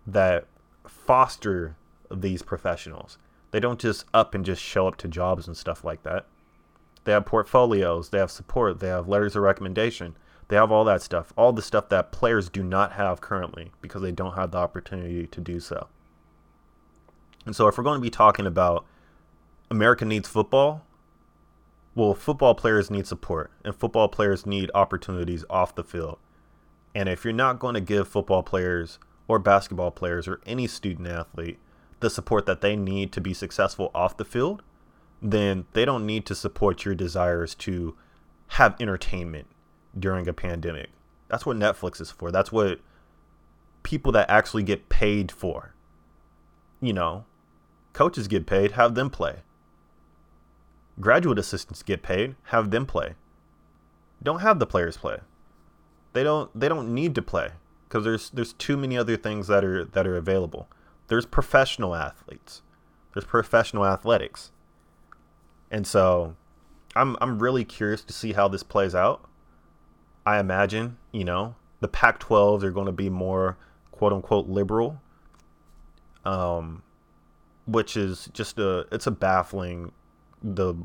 that 0.05 0.45
foster 0.88 1.76
these 2.10 2.41
professionals. 2.41 3.18
They 3.51 3.60
don't 3.60 3.80
just 3.80 4.05
up 4.14 4.34
and 4.34 4.43
just 4.43 4.62
show 4.62 4.88
up 4.88 4.97
to 4.97 5.08
jobs 5.08 5.47
and 5.47 5.55
stuff 5.55 5.84
like 5.84 6.03
that. 6.03 6.26
They 7.08 7.14
have 7.14 7.26
portfolios, 7.26 8.10
they 8.10 8.18
have 8.18 8.32
support, 8.32 8.82
they 8.82 8.89
have 8.89 9.08
letters 9.08 9.38
of 9.38 9.41
recommendation. 9.41 10.18
They 10.49 10.58
have 10.58 10.74
all 10.74 10.84
that 10.84 11.01
stuff, 11.01 11.32
all 11.38 11.53
the 11.53 11.62
stuff 11.62 11.88
that 11.88 12.12
players 12.12 12.49
do 12.49 12.62
not 12.62 12.91
have 12.91 13.22
currently 13.22 13.72
because 13.80 14.01
they 14.01 14.12
don't 14.12 14.36
have 14.36 14.51
the 14.51 14.58
opportunity 14.58 15.26
to 15.26 15.39
do 15.39 15.62
so. 15.62 15.88
And 17.45 17.55
so, 17.55 17.70
if 17.70 17.78
we're 17.78 17.86
going 17.86 17.97
to 17.97 18.01
be 18.01 18.10
talking 18.10 18.45
about 18.45 18.86
America 19.72 20.03
needs 20.03 20.28
football, 20.28 20.86
well, 21.95 22.14
football 22.14 22.55
players 22.55 22.91
need 22.91 23.08
support 23.08 23.51
and 23.64 23.74
football 23.74 24.10
players 24.10 24.45
need 24.45 24.70
opportunities 24.76 25.45
off 25.49 25.76
the 25.76 25.86
field. 25.86 26.18
And 26.93 27.08
if 27.08 27.24
you're 27.24 27.32
not 27.32 27.58
going 27.58 27.76
to 27.76 27.80
give 27.80 28.10
football 28.10 28.43
players 28.43 28.99
or 29.30 29.39
basketball 29.39 29.91
players 29.91 30.28
or 30.28 30.41
any 30.45 30.68
student 30.68 31.08
athlete 31.08 31.58
the 32.01 32.10
support 32.10 32.45
that 32.47 32.60
they 32.60 32.76
need 32.76 33.14
to 33.14 33.22
be 33.22 33.34
successful 33.34 33.91
off 33.95 34.18
the 34.18 34.26
field, 34.26 34.62
then 35.22 35.65
they 35.74 35.86
don't 35.86 36.05
need 36.05 36.26
to 36.28 36.36
support 36.36 36.86
your 36.86 36.95
desires 36.95 37.55
to 37.55 37.95
have 38.49 38.76
entertainment 38.80 39.47
during 39.97 40.28
a 40.28 40.34
pandemic. 40.34 40.89
That's 41.28 41.45
what 41.45 41.57
Netflix 41.57 41.99
is 41.99 42.11
for. 42.11 42.32
That's 42.32 42.51
what 42.51 42.80
people 43.84 44.11
that 44.13 44.30
actually 44.30 44.63
get 44.63 44.89
paid 44.89 45.32
for. 45.32 45.74
You 46.80 46.93
know, 46.93 47.26
coaches 47.93 48.28
get 48.28 48.45
paid, 48.45 48.74
have 48.74 48.95
them 48.95 49.09
play. 49.09 49.38
Graduate 50.99 51.39
assistants 51.39 51.84
get 51.84 52.03
paid, 52.03 52.36
have 52.45 52.72
them 52.72 52.86
play. 52.86 53.15
Don't 54.22 54.41
have 54.41 54.59
the 54.59 54.65
players 54.65 54.97
play. 54.97 55.18
They 56.13 56.24
don't 56.24 56.57
they 56.59 56.70
don't 56.70 56.93
need 56.93 57.13
to 57.15 57.22
play 57.22 57.51
because 57.88 58.03
there's 58.03 58.30
there's 58.32 58.53
too 58.53 58.78
many 58.78 58.97
other 58.97 59.18
things 59.18 59.47
that 59.47 59.63
are 59.63 59.86
that 59.86 60.07
are 60.07 60.15
available. 60.15 60.68
There's 61.07 61.26
professional 61.26 61.95
athletes. 61.95 62.61
There's 63.13 63.26
professional 63.26 63.86
athletics 63.86 64.51
and 65.72 65.86
so 65.86 66.36
I'm 66.95 67.15
I'm 67.22 67.39
really 67.39 67.65
curious 67.65 68.01
to 68.03 68.13
see 68.13 68.34
how 68.34 68.47
this 68.47 68.63
plays 68.63 68.95
out. 68.95 69.28
I 70.26 70.39
imagine, 70.39 70.97
you 71.11 71.24
know, 71.24 71.55
the 71.80 71.88
Pac-12s 71.88 72.63
are 72.63 72.72
going 72.72 72.88
to 72.88 72.91
be 72.91 73.09
more 73.09 73.57
quote 73.91 74.13
unquote 74.13 74.47
liberal, 74.47 75.01
um, 76.26 76.84
which 77.65 77.95
is 77.95 78.30
just 78.34 78.59
a 78.59 78.88
it's 78.91 79.07
a 79.07 79.11
baffling 79.11 79.91
the 80.43 80.76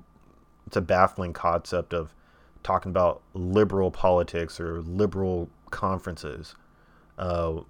it's 0.67 0.77
a 0.77 0.81
baffling 0.81 1.33
concept 1.33 1.93
of 1.93 2.15
talking 2.63 2.91
about 2.91 3.23
liberal 3.35 3.91
politics 3.91 4.61
or 4.61 4.81
liberal 4.83 5.49
conferences, 5.71 6.55
uh, 7.19 7.61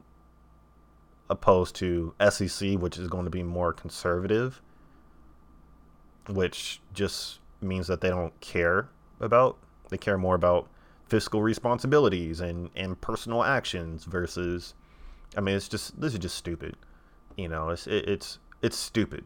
opposed 1.30 1.74
to 1.76 2.14
SEC, 2.28 2.74
which 2.74 2.98
is 2.98 3.08
going 3.08 3.24
to 3.24 3.30
be 3.30 3.42
more 3.42 3.72
conservative, 3.72 4.60
which 6.28 6.80
just 6.94 7.40
means 7.60 7.86
that 7.86 8.00
they 8.00 8.10
don't 8.10 8.38
care 8.40 8.88
about. 9.20 9.58
They 9.88 9.98
care 9.98 10.18
more 10.18 10.34
about 10.34 10.68
fiscal 11.06 11.42
responsibilities 11.42 12.40
and 12.40 12.70
and 12.76 13.00
personal 13.00 13.44
actions 13.44 14.04
versus. 14.04 14.74
I 15.36 15.40
mean, 15.40 15.56
it's 15.56 15.68
just 15.68 16.00
this 16.00 16.12
is 16.12 16.18
just 16.18 16.36
stupid. 16.36 16.76
You 17.36 17.48
know, 17.48 17.70
it's 17.70 17.86
it, 17.86 18.08
it's 18.08 18.38
it's 18.62 18.76
stupid. 18.76 19.24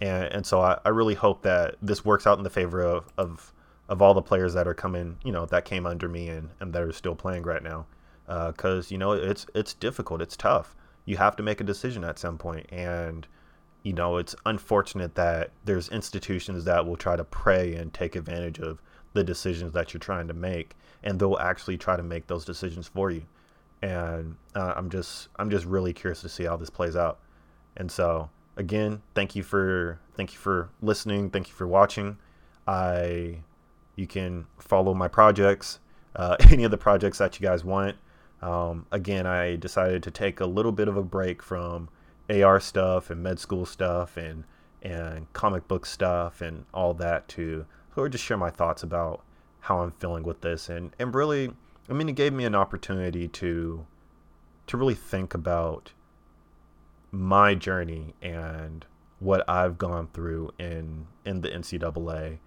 And 0.00 0.24
and 0.24 0.46
so 0.46 0.60
I, 0.60 0.78
I 0.84 0.88
really 0.88 1.14
hope 1.14 1.42
that 1.42 1.76
this 1.80 2.04
works 2.04 2.26
out 2.26 2.38
in 2.38 2.44
the 2.44 2.50
favor 2.50 2.82
of, 2.82 3.12
of 3.16 3.52
of 3.88 4.00
all 4.00 4.14
the 4.14 4.22
players 4.22 4.54
that 4.54 4.66
are 4.66 4.74
coming, 4.74 5.18
you 5.22 5.32
know, 5.32 5.44
that 5.46 5.64
came 5.64 5.86
under 5.86 6.08
me 6.08 6.28
and, 6.28 6.48
and 6.60 6.72
that 6.72 6.82
are 6.82 6.92
still 6.92 7.14
playing 7.14 7.42
right 7.42 7.62
now. 7.62 7.86
Because, 8.26 8.86
uh, 8.86 8.88
you 8.90 8.98
know, 8.98 9.12
it's 9.12 9.46
it's 9.54 9.74
difficult. 9.74 10.22
It's 10.22 10.36
tough. 10.36 10.74
You 11.04 11.16
have 11.18 11.36
to 11.36 11.42
make 11.42 11.60
a 11.60 11.64
decision 11.64 12.04
at 12.04 12.18
some. 12.18 12.40
And, 12.70 13.26
you 13.82 13.92
know, 13.92 14.16
it's 14.16 14.34
unfortunate 14.46 15.14
that 15.16 15.50
there's 15.64 15.88
institutions 15.88 16.64
that 16.64 16.86
will 16.86 16.96
try 16.96 17.16
to 17.16 17.24
prey 17.24 17.74
and 17.74 17.92
take 17.92 18.14
advantage 18.14 18.58
of 18.58 18.80
the 19.12 19.24
decisions 19.24 19.72
that 19.72 19.92
you're 19.92 20.00
trying 20.00 20.28
to 20.28 20.34
make. 20.34 20.76
And 21.02 21.18
they'll 21.18 21.38
actually 21.38 21.76
try 21.76 21.96
to 21.96 22.02
make 22.02 22.28
those 22.28 22.44
decisions 22.44 22.86
for 22.86 23.10
you. 23.10 23.24
And 23.82 24.36
uh, 24.54 24.74
I'm 24.76 24.88
just 24.88 25.28
I'm 25.36 25.50
just 25.50 25.64
really 25.64 25.92
curious 25.92 26.20
to 26.20 26.28
see 26.28 26.44
how 26.44 26.56
this 26.56 26.70
plays 26.70 26.94
out. 26.94 27.18
And 27.76 27.90
so 27.90 28.30
again, 28.56 29.02
thank 29.14 29.34
you 29.34 29.42
for 29.42 29.98
thank 30.16 30.32
you 30.32 30.38
for 30.38 30.68
listening. 30.80 31.30
Thank 31.30 31.48
you 31.48 31.54
for 31.54 31.66
watching. 31.66 32.18
I 32.68 33.38
you 33.96 34.06
can 34.06 34.46
follow 34.58 34.94
my 34.94 35.08
projects, 35.08 35.80
uh, 36.14 36.36
any 36.50 36.62
of 36.62 36.70
the 36.70 36.78
projects 36.78 37.18
that 37.18 37.40
you 37.40 37.46
guys 37.46 37.64
want. 37.64 37.96
Um, 38.40 38.86
again, 38.92 39.26
I 39.26 39.56
decided 39.56 40.02
to 40.04 40.10
take 40.10 40.40
a 40.40 40.46
little 40.46 40.72
bit 40.72 40.88
of 40.88 40.96
a 40.96 41.02
break 41.02 41.42
from 41.42 41.88
AR 42.30 42.60
stuff 42.60 43.10
and 43.10 43.22
med 43.22 43.38
school 43.38 43.66
stuff 43.66 44.16
and 44.16 44.44
and 44.82 45.32
comic 45.32 45.68
book 45.68 45.86
stuff 45.86 46.40
and 46.40 46.64
all 46.74 46.94
that 46.94 47.28
too. 47.28 47.66
sort 47.94 48.06
of 48.06 48.12
just 48.12 48.24
share 48.24 48.36
my 48.36 48.50
thoughts 48.50 48.82
about 48.82 49.22
how 49.60 49.80
I'm 49.80 49.92
feeling 49.92 50.24
with 50.24 50.40
this 50.40 50.68
and 50.68 50.94
and 50.98 51.14
really, 51.14 51.52
I 51.88 51.92
mean, 51.92 52.08
it 52.08 52.16
gave 52.16 52.32
me 52.32 52.44
an 52.44 52.54
opportunity 52.54 53.28
to 53.28 53.86
to 54.66 54.76
really 54.76 54.94
think 54.94 55.34
about 55.34 55.92
my 57.10 57.54
journey 57.54 58.14
and 58.22 58.84
what 59.20 59.48
I've 59.48 59.78
gone 59.78 60.08
through 60.12 60.52
in 60.58 61.06
in 61.24 61.40
the 61.42 61.48
NCAA 61.48 62.38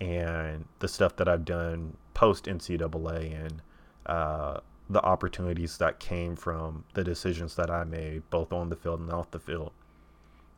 and 0.00 0.64
the 0.80 0.88
stuff 0.88 1.16
that 1.16 1.28
I've 1.28 1.44
done 1.44 1.96
post 2.14 2.46
NCAA 2.46 3.44
and 3.44 3.62
uh, 4.06 4.60
the 4.94 5.04
opportunities 5.04 5.76
that 5.78 6.00
came 6.00 6.36
from 6.36 6.84
the 6.94 7.04
decisions 7.04 7.56
that 7.56 7.70
I 7.70 7.84
made 7.84 8.22
both 8.30 8.52
on 8.52 8.70
the 8.70 8.76
field 8.76 9.00
and 9.00 9.12
off 9.12 9.30
the 9.30 9.38
field. 9.38 9.72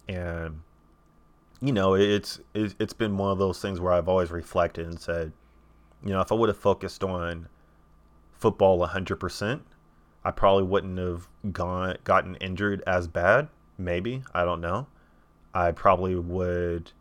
And 0.08 0.60
you 1.60 1.72
know, 1.72 1.94
it's 1.94 2.38
it's 2.54 2.92
been 2.92 3.16
one 3.16 3.32
of 3.32 3.38
those 3.38 3.60
things 3.60 3.80
where 3.80 3.92
I've 3.92 4.08
always 4.08 4.30
reflected 4.30 4.86
and 4.86 5.00
said, 5.00 5.32
you 6.04 6.10
know, 6.10 6.20
if 6.20 6.30
I 6.30 6.34
would 6.34 6.48
have 6.48 6.58
focused 6.58 7.02
on 7.02 7.48
football 8.32 8.86
100%, 8.86 9.60
I 10.24 10.30
probably 10.30 10.64
wouldn't 10.64 10.98
have 10.98 11.28
gone 11.52 11.96
gotten 12.04 12.36
injured 12.36 12.82
as 12.86 13.08
bad, 13.08 13.48
maybe, 13.78 14.22
I 14.34 14.44
don't 14.44 14.60
know. 14.60 14.86
I 15.54 15.72
probably 15.72 16.14
would 16.14 16.92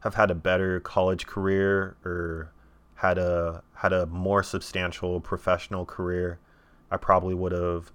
have 0.00 0.14
had 0.16 0.30
a 0.30 0.34
better 0.34 0.80
college 0.80 1.26
career 1.26 1.96
or 2.04 2.52
had 2.96 3.16
a 3.16 3.62
had 3.76 3.94
a 3.94 4.04
more 4.06 4.42
substantial 4.42 5.20
professional 5.20 5.86
career, 5.86 6.38
I 6.94 6.96
probably 6.96 7.34
would 7.34 7.52
have 7.52 7.90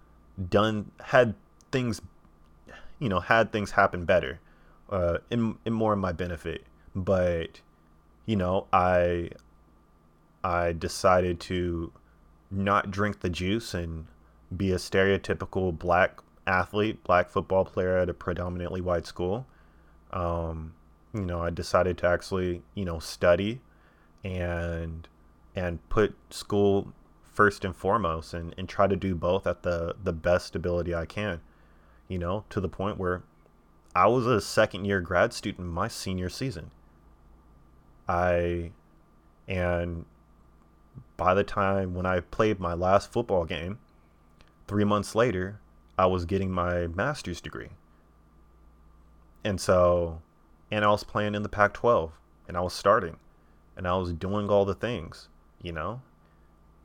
done 0.50 0.92
had 1.02 1.36
things, 1.72 2.02
you 3.00 3.10
know, 3.10 3.22
had 3.22 3.52
things 3.52 3.72
happen 3.72 4.06
better, 4.06 4.40
uh, 4.90 5.20
in 5.32 5.58
in 5.66 5.74
more 5.74 5.94
in 5.94 6.00
my 6.00 6.12
benefit. 6.12 6.66
But, 6.96 7.62
you 8.26 8.36
know, 8.36 8.68
I 8.74 9.30
I 10.44 10.74
decided 10.74 11.40
to 11.42 11.92
not 12.52 12.92
drink 12.92 13.22
the 13.22 13.30
juice 13.30 13.74
and 13.74 14.08
be 14.56 14.72
a 14.72 14.78
stereotypical 14.78 15.78
black 15.78 16.20
athlete, 16.48 17.04
black 17.04 17.30
football 17.30 17.64
player 17.66 17.98
at 17.98 18.10
a 18.10 18.14
predominantly 18.14 18.82
white 18.82 19.06
school. 19.06 19.46
Um, 20.12 20.74
you 21.14 21.26
know, 21.26 21.42
I 21.42 21.52
decided 21.52 21.98
to 22.00 22.08
actually, 22.08 22.64
you 22.76 22.86
know, 22.86 23.00
study 23.00 23.62
and 24.24 25.08
and 25.56 25.88
put 25.90 26.16
school 26.32 26.94
first 27.40 27.64
and 27.64 27.74
foremost 27.74 28.34
and, 28.34 28.54
and 28.58 28.68
try 28.68 28.86
to 28.86 28.98
do 28.98 29.16
both 29.16 29.48
at 29.48 29.64
the, 29.64 29.96
the 30.04 30.12
best 30.12 30.58
ability 30.58 30.94
I 30.94 31.06
can. 31.06 31.40
You 32.10 32.18
know, 32.18 32.44
to 32.50 32.60
the 32.60 32.68
point 32.68 32.98
where 32.98 33.24
I 33.96 34.08
was 34.08 34.26
a 34.26 34.42
second 34.42 34.84
year 34.84 35.00
grad 35.00 35.32
student 35.32 35.70
my 35.70 35.88
senior 35.88 36.28
season. 36.28 36.72
I 38.10 38.72
and 39.48 40.04
by 41.16 41.34
the 41.34 41.46
time 41.46 41.94
when 41.94 42.06
I 42.06 42.20
played 42.20 42.60
my 42.60 42.74
last 42.74 43.10
football 43.10 43.46
game, 43.46 43.80
three 44.68 44.84
months 44.84 45.16
later, 45.16 45.62
I 45.98 46.08
was 46.08 46.26
getting 46.26 46.52
my 46.52 46.88
master's 46.88 47.40
degree. 47.40 47.70
And 49.46 49.62
so 49.62 50.22
and 50.70 50.84
I 50.84 50.90
was 50.90 51.06
playing 51.06 51.36
in 51.36 51.44
the 51.44 51.48
Pac 51.48 51.74
12 51.74 52.12
and 52.50 52.58
I 52.58 52.60
was 52.60 52.74
starting 52.74 53.16
and 53.78 53.88
I 53.88 53.96
was 53.96 54.12
doing 54.12 54.50
all 54.50 54.66
the 54.66 54.76
things, 54.76 55.30
you 55.62 55.72
know? 55.72 56.02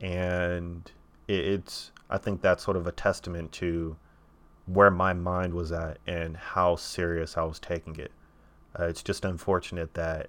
And 0.05 0.91
it, 1.27 1.39
it's, 1.39 1.91
I 2.11 2.19
think 2.19 2.41
that's 2.41 2.63
sort 2.63 2.77
of 2.77 2.85
a 2.85 2.91
testament 2.91 3.51
to 3.53 3.95
where 4.67 4.91
my 4.91 5.13
mind 5.13 5.53
was 5.53 5.71
at 5.71 5.97
and 6.05 6.37
how 6.37 6.75
serious 6.75 7.37
I 7.37 7.43
was 7.43 7.59
taking 7.59 7.95
it. 7.97 8.11
Uh, 8.79 8.83
it's 8.85 9.01
just 9.01 9.25
unfortunate 9.25 9.95
that, 9.95 10.27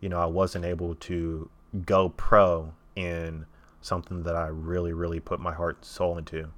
you 0.00 0.08
know, 0.08 0.18
I 0.18 0.26
wasn't 0.26 0.64
able 0.64 0.94
to 0.94 1.50
go 1.84 2.08
pro 2.08 2.72
in 2.96 3.44
something 3.82 4.22
that 4.22 4.34
I 4.34 4.46
really, 4.46 4.94
really 4.94 5.20
put 5.20 5.40
my 5.40 5.52
heart 5.52 5.76
and 5.76 5.84
soul 5.84 6.16
into. 6.16 6.48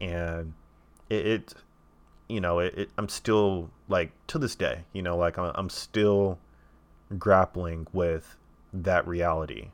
And 0.00 0.52
it, 1.08 1.26
it 1.26 1.54
you 2.28 2.40
know, 2.40 2.58
it, 2.58 2.74
it, 2.76 2.90
I'm 2.98 3.08
still 3.08 3.70
like 3.88 4.10
to 4.26 4.38
this 4.38 4.56
day, 4.56 4.80
you 4.92 5.02
know, 5.02 5.16
like 5.16 5.38
I'm 5.38 5.70
still 5.70 6.38
grappling 7.18 7.86
with 7.92 8.36
that 8.72 9.06
reality 9.06 9.68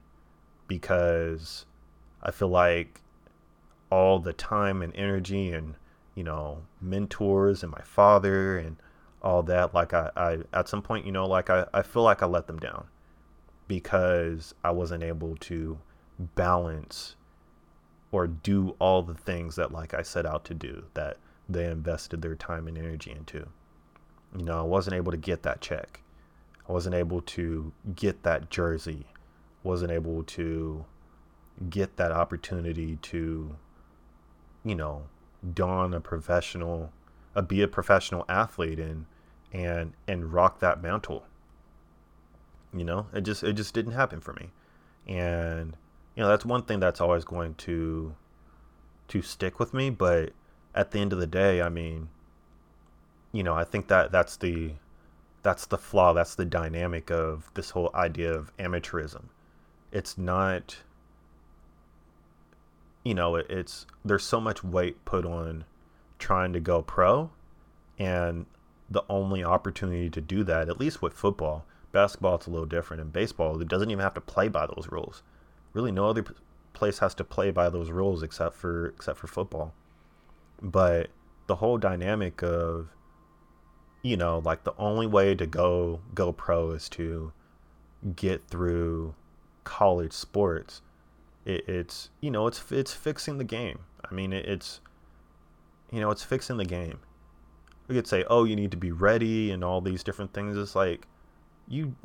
because 0.69 1.65
I 2.23 2.31
feel 2.31 2.49
like 2.49 3.01
all 3.91 4.19
the 4.19 4.33
time 4.33 4.83
and 4.83 4.95
energy 4.97 5.53
and 5.53 5.75
you 6.15 6.25
know 6.25 6.63
mentors 6.81 7.63
and 7.63 7.73
my 7.73 7.83
father 7.83 8.59
and 8.59 8.77
all 9.23 9.43
that 9.43 9.75
like 9.75 9.93
I, 9.93 10.11
I 10.17 10.39
at 10.53 10.69
some 10.69 10.83
point 10.83 11.07
you 11.07 11.13
know 11.13 11.27
like 11.27 11.51
I, 11.51 11.67
I 11.75 11.83
feel 11.83 12.03
like 12.03 12.23
I 12.23 12.27
let 12.27 12.47
them 12.47 12.59
down 12.59 12.87
because 13.69 14.55
I 14.65 14.71
wasn't 14.71 15.03
able 15.03 15.37
to 15.37 15.79
balance 16.35 17.17
or 18.11 18.27
do 18.27 18.77
all 18.79 19.03
the 19.03 19.15
things 19.15 19.57
that 19.57 19.73
like 19.73 19.95
I 19.95 20.03
set 20.03 20.27
out 20.27 20.45
to 20.47 20.55
do 20.55 20.85
that 20.95 21.17
they 21.49 21.67
invested 21.67 22.23
their 22.23 22.35
time 22.35 22.69
and 22.69 22.79
energy 22.79 23.11
into. 23.11 23.49
You 24.37 24.45
know, 24.45 24.59
I 24.61 24.63
wasn't 24.63 24.97
able 24.97 25.13
to 25.13 25.19
get 25.19 25.43
that 25.43 25.61
check. 25.61 26.01
I 26.69 26.73
wasn't 26.73 26.95
able 26.95 27.21
to 27.23 27.73
get 27.95 28.23
that 28.23 28.51
jersey. 28.51 29.07
Wasn't 29.63 29.91
able 29.91 30.23
to 30.25 30.85
get 31.71 31.97
that 31.97 32.13
opportunity 32.13 32.97
to, 33.03 33.57
you 34.65 34.75
know, 34.75 35.05
don 35.55 35.95
a 35.95 36.01
professional, 36.01 36.93
uh, 37.35 37.43
be 37.43 37.63
a 37.63 37.69
professional 37.69 38.25
athlete 38.29 38.79
and 38.79 39.07
and 39.53 39.93
and 40.09 40.33
rock 40.33 40.61
that 40.61 40.83
mantle. 40.83 41.25
You 42.73 42.85
know, 42.85 43.07
it 43.13 43.23
just 43.23 43.43
it 43.43 43.55
just 43.55 43.75
didn't 43.75 43.93
happen 43.93 44.21
for 44.21 44.33
me, 44.35 44.51
and 45.07 45.77
you 46.17 46.23
know 46.23 46.29
that's 46.29 46.45
one 46.45 46.63
thing 46.63 46.81
that's 46.81 47.01
always 47.01 47.25
going 47.25 47.55
to 47.57 48.15
to 49.09 49.23
stick 49.23 49.59
with 49.59 49.75
me. 49.75 49.91
But 49.91 50.33
at 50.75 50.91
the 50.91 50.99
end 51.01 51.13
of 51.13 51.19
the 51.19 51.27
day, 51.27 51.61
I 51.61 51.69
mean, 51.69 52.09
you 53.33 53.43
know, 53.43 53.55
I 53.55 53.65
think 53.65 53.89
that 53.89 54.11
that's 54.11 54.37
the 54.37 54.73
that's 55.43 55.67
the 55.67 55.79
flaw, 55.79 56.13
that's 56.13 56.35
the 56.35 56.45
dynamic 56.45 57.11
of 57.11 57.51
this 57.55 57.71
whole 57.71 57.91
idea 57.95 58.33
of 58.33 58.57
amateurism. 58.59 59.25
It's 59.91 60.17
not 60.17 60.79
you 63.05 63.15
know, 63.15 63.37
it, 63.37 63.47
it's 63.49 63.87
there's 64.05 64.25
so 64.25 64.41
much 64.41 64.63
weight 64.63 65.05
put 65.05 65.25
on 65.25 65.65
trying 66.19 66.53
to 66.53 66.61
go 66.61 66.83
pro 66.83 67.31
and 67.99 68.47
the 68.91 69.03
only 69.09 69.43
opportunity 69.43 70.11
to 70.11 70.21
do 70.21 70.45
that, 70.45 70.69
at 70.69 70.79
least 70.79 71.03
with 71.03 71.15
football, 71.15 71.65
Basketball, 71.93 72.37
it's 72.37 72.47
a 72.47 72.51
little 72.51 72.67
different. 72.67 73.03
In 73.03 73.09
baseball, 73.11 73.61
it 73.61 73.69
doesn't 73.69 73.91
even 73.91 74.03
have 74.03 74.15
to 74.15 74.21
play 74.21 74.49
by 74.49 74.67
those 74.67 74.89
rules. 74.91 75.23
Really, 75.75 75.93
no 75.93 76.09
other 76.09 76.25
place 76.73 76.99
has 76.99 77.15
to 77.17 77.25
play 77.25 77.51
by 77.51 77.69
those 77.69 77.91
rules 77.91 78.23
except 78.23 78.57
for 78.57 78.89
except 78.89 79.19
for 79.19 79.27
football. 79.27 79.75
But 80.61 81.11
the 81.47 81.57
whole 81.57 81.77
dynamic 81.77 82.43
of, 82.43 82.89
you 84.03 84.17
know, 84.17 84.41
like 84.45 84.65
the 84.65 84.75
only 84.79 85.07
way 85.07 85.35
to 85.35 85.47
go 85.47 86.01
go 86.15 86.33
pro 86.33 86.71
is 86.71 86.89
to 86.91 87.33
get 88.17 88.43
through 88.49 89.15
college 89.65 90.13
sports. 90.13 90.81
It, 91.45 91.69
it's 91.69 92.11
you 92.21 92.31
know 92.31 92.47
it's 92.47 92.63
it's 92.71 92.95
fixing 92.95 93.39
the 93.39 93.45
game. 93.45 93.81
I 94.09 94.15
mean 94.15 94.33
it, 94.33 94.47
it's 94.47 94.81
you 95.91 96.01
know 96.01 96.11
it's 96.11 96.23
fixing 96.25 96.57
the 96.57 96.65
game. 96.65 97.01
We 97.89 97.97
could 97.97 98.07
say, 98.07 98.25
oh, 98.31 98.45
you 98.45 98.57
need 98.57 98.71
to 98.71 98.77
be 98.77 98.93
ready 98.93 99.51
and 99.51 99.65
all 99.65 99.81
these 99.81 100.05
different 100.05 100.33
things. 100.33 100.57
It's 100.57 100.77
like 100.77 101.07
you 101.69 101.97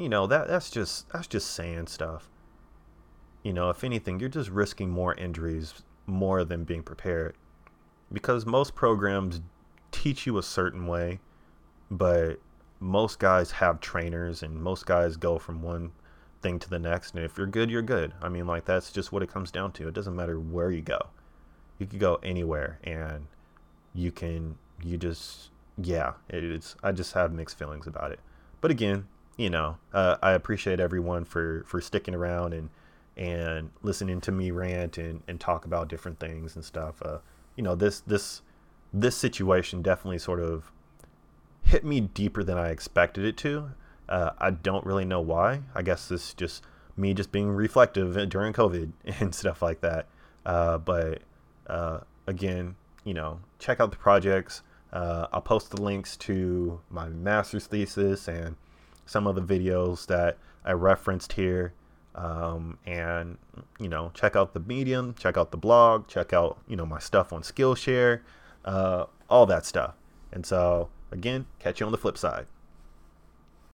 you 0.00 0.08
know 0.08 0.26
that 0.26 0.48
that's 0.48 0.70
just 0.70 1.08
that's 1.10 1.26
just 1.26 1.50
saying 1.50 1.86
stuff 1.86 2.30
you 3.42 3.52
know 3.52 3.70
if 3.70 3.84
anything 3.84 4.18
you're 4.18 4.28
just 4.28 4.50
risking 4.50 4.90
more 4.90 5.14
injuries 5.14 5.82
more 6.06 6.44
than 6.44 6.64
being 6.64 6.82
prepared 6.82 7.36
because 8.12 8.46
most 8.46 8.74
programs 8.74 9.40
teach 9.92 10.26
you 10.26 10.38
a 10.38 10.42
certain 10.42 10.86
way 10.86 11.20
but 11.90 12.40
most 12.80 13.18
guys 13.18 13.50
have 13.50 13.80
trainers 13.80 14.42
and 14.42 14.62
most 14.62 14.86
guys 14.86 15.16
go 15.16 15.38
from 15.38 15.60
one 15.60 15.92
thing 16.42 16.58
to 16.58 16.70
the 16.70 16.78
next 16.78 17.14
and 17.14 17.24
if 17.24 17.36
you're 17.36 17.46
good 17.46 17.70
you're 17.70 17.82
good 17.82 18.12
i 18.22 18.28
mean 18.28 18.46
like 18.46 18.64
that's 18.64 18.90
just 18.90 19.12
what 19.12 19.22
it 19.22 19.30
comes 19.30 19.50
down 19.50 19.70
to 19.72 19.86
it 19.86 19.94
doesn't 19.94 20.16
matter 20.16 20.40
where 20.40 20.70
you 20.70 20.80
go 20.80 20.98
you 21.78 21.86
could 21.86 22.00
go 22.00 22.18
anywhere 22.22 22.78
and 22.84 23.26
you 23.94 24.10
can 24.10 24.56
you 24.82 24.96
just 24.96 25.50
yeah 25.82 26.12
it's 26.28 26.76
i 26.82 26.90
just 26.90 27.12
have 27.12 27.32
mixed 27.32 27.58
feelings 27.58 27.86
about 27.86 28.10
it 28.10 28.20
but 28.60 28.70
again, 28.70 29.06
you 29.36 29.50
know, 29.50 29.78
uh, 29.92 30.16
I 30.22 30.32
appreciate 30.32 30.80
everyone 30.80 31.24
for 31.24 31.64
for 31.66 31.80
sticking 31.80 32.14
around 32.14 32.52
and 32.52 32.70
and 33.16 33.70
listening 33.82 34.20
to 34.22 34.32
me 34.32 34.50
rant 34.50 34.96
and, 34.96 35.22
and 35.26 35.40
talk 35.40 35.64
about 35.64 35.88
different 35.88 36.18
things 36.20 36.54
and 36.54 36.64
stuff. 36.64 37.02
Uh, 37.02 37.18
you 37.56 37.62
know, 37.62 37.74
this 37.74 38.00
this 38.00 38.42
this 38.92 39.16
situation 39.16 39.82
definitely 39.82 40.18
sort 40.18 40.40
of 40.40 40.70
hit 41.62 41.84
me 41.84 42.00
deeper 42.00 42.42
than 42.42 42.58
I 42.58 42.70
expected 42.70 43.24
it 43.24 43.36
to. 43.38 43.70
Uh, 44.10 44.32
I 44.38 44.50
don't 44.50 44.84
really 44.84 45.04
know 45.04 45.20
why. 45.20 45.62
I 45.74 45.82
guess 45.82 46.08
this 46.08 46.28
is 46.28 46.34
just 46.34 46.64
me 46.96 47.14
just 47.14 47.32
being 47.32 47.48
reflective 47.48 48.28
during 48.28 48.52
COVID 48.52 48.92
and 49.20 49.34
stuff 49.34 49.62
like 49.62 49.80
that. 49.80 50.06
Uh, 50.44 50.78
but 50.78 51.22
uh, 51.68 52.00
again, 52.26 52.74
you 53.04 53.14
know, 53.14 53.40
check 53.58 53.80
out 53.80 53.90
the 53.90 53.96
projects. 53.96 54.62
Uh, 54.92 55.28
I'll 55.32 55.40
post 55.40 55.70
the 55.70 55.80
links 55.80 56.16
to 56.18 56.80
my 56.90 57.08
master's 57.08 57.66
thesis 57.66 58.26
and 58.26 58.56
some 59.06 59.26
of 59.26 59.36
the 59.36 59.42
videos 59.42 60.06
that 60.06 60.38
I 60.64 60.72
referenced 60.72 61.32
here. 61.32 61.72
Um, 62.16 62.78
and 62.86 63.38
you 63.78 63.88
know, 63.88 64.10
check 64.14 64.34
out 64.34 64.52
the 64.52 64.60
Medium, 64.60 65.14
check 65.14 65.36
out 65.36 65.52
the 65.52 65.56
blog, 65.56 66.08
check 66.08 66.32
out 66.32 66.58
you 66.66 66.74
know 66.74 66.84
my 66.84 66.98
stuff 66.98 67.32
on 67.32 67.42
Skillshare, 67.42 68.20
uh, 68.64 69.04
all 69.28 69.46
that 69.46 69.64
stuff. 69.64 69.94
And 70.32 70.44
so 70.44 70.88
again, 71.12 71.46
catch 71.60 71.78
you 71.78 71.86
on 71.86 71.92
the 71.92 71.98
flip 71.98 72.18
side. 72.18 72.46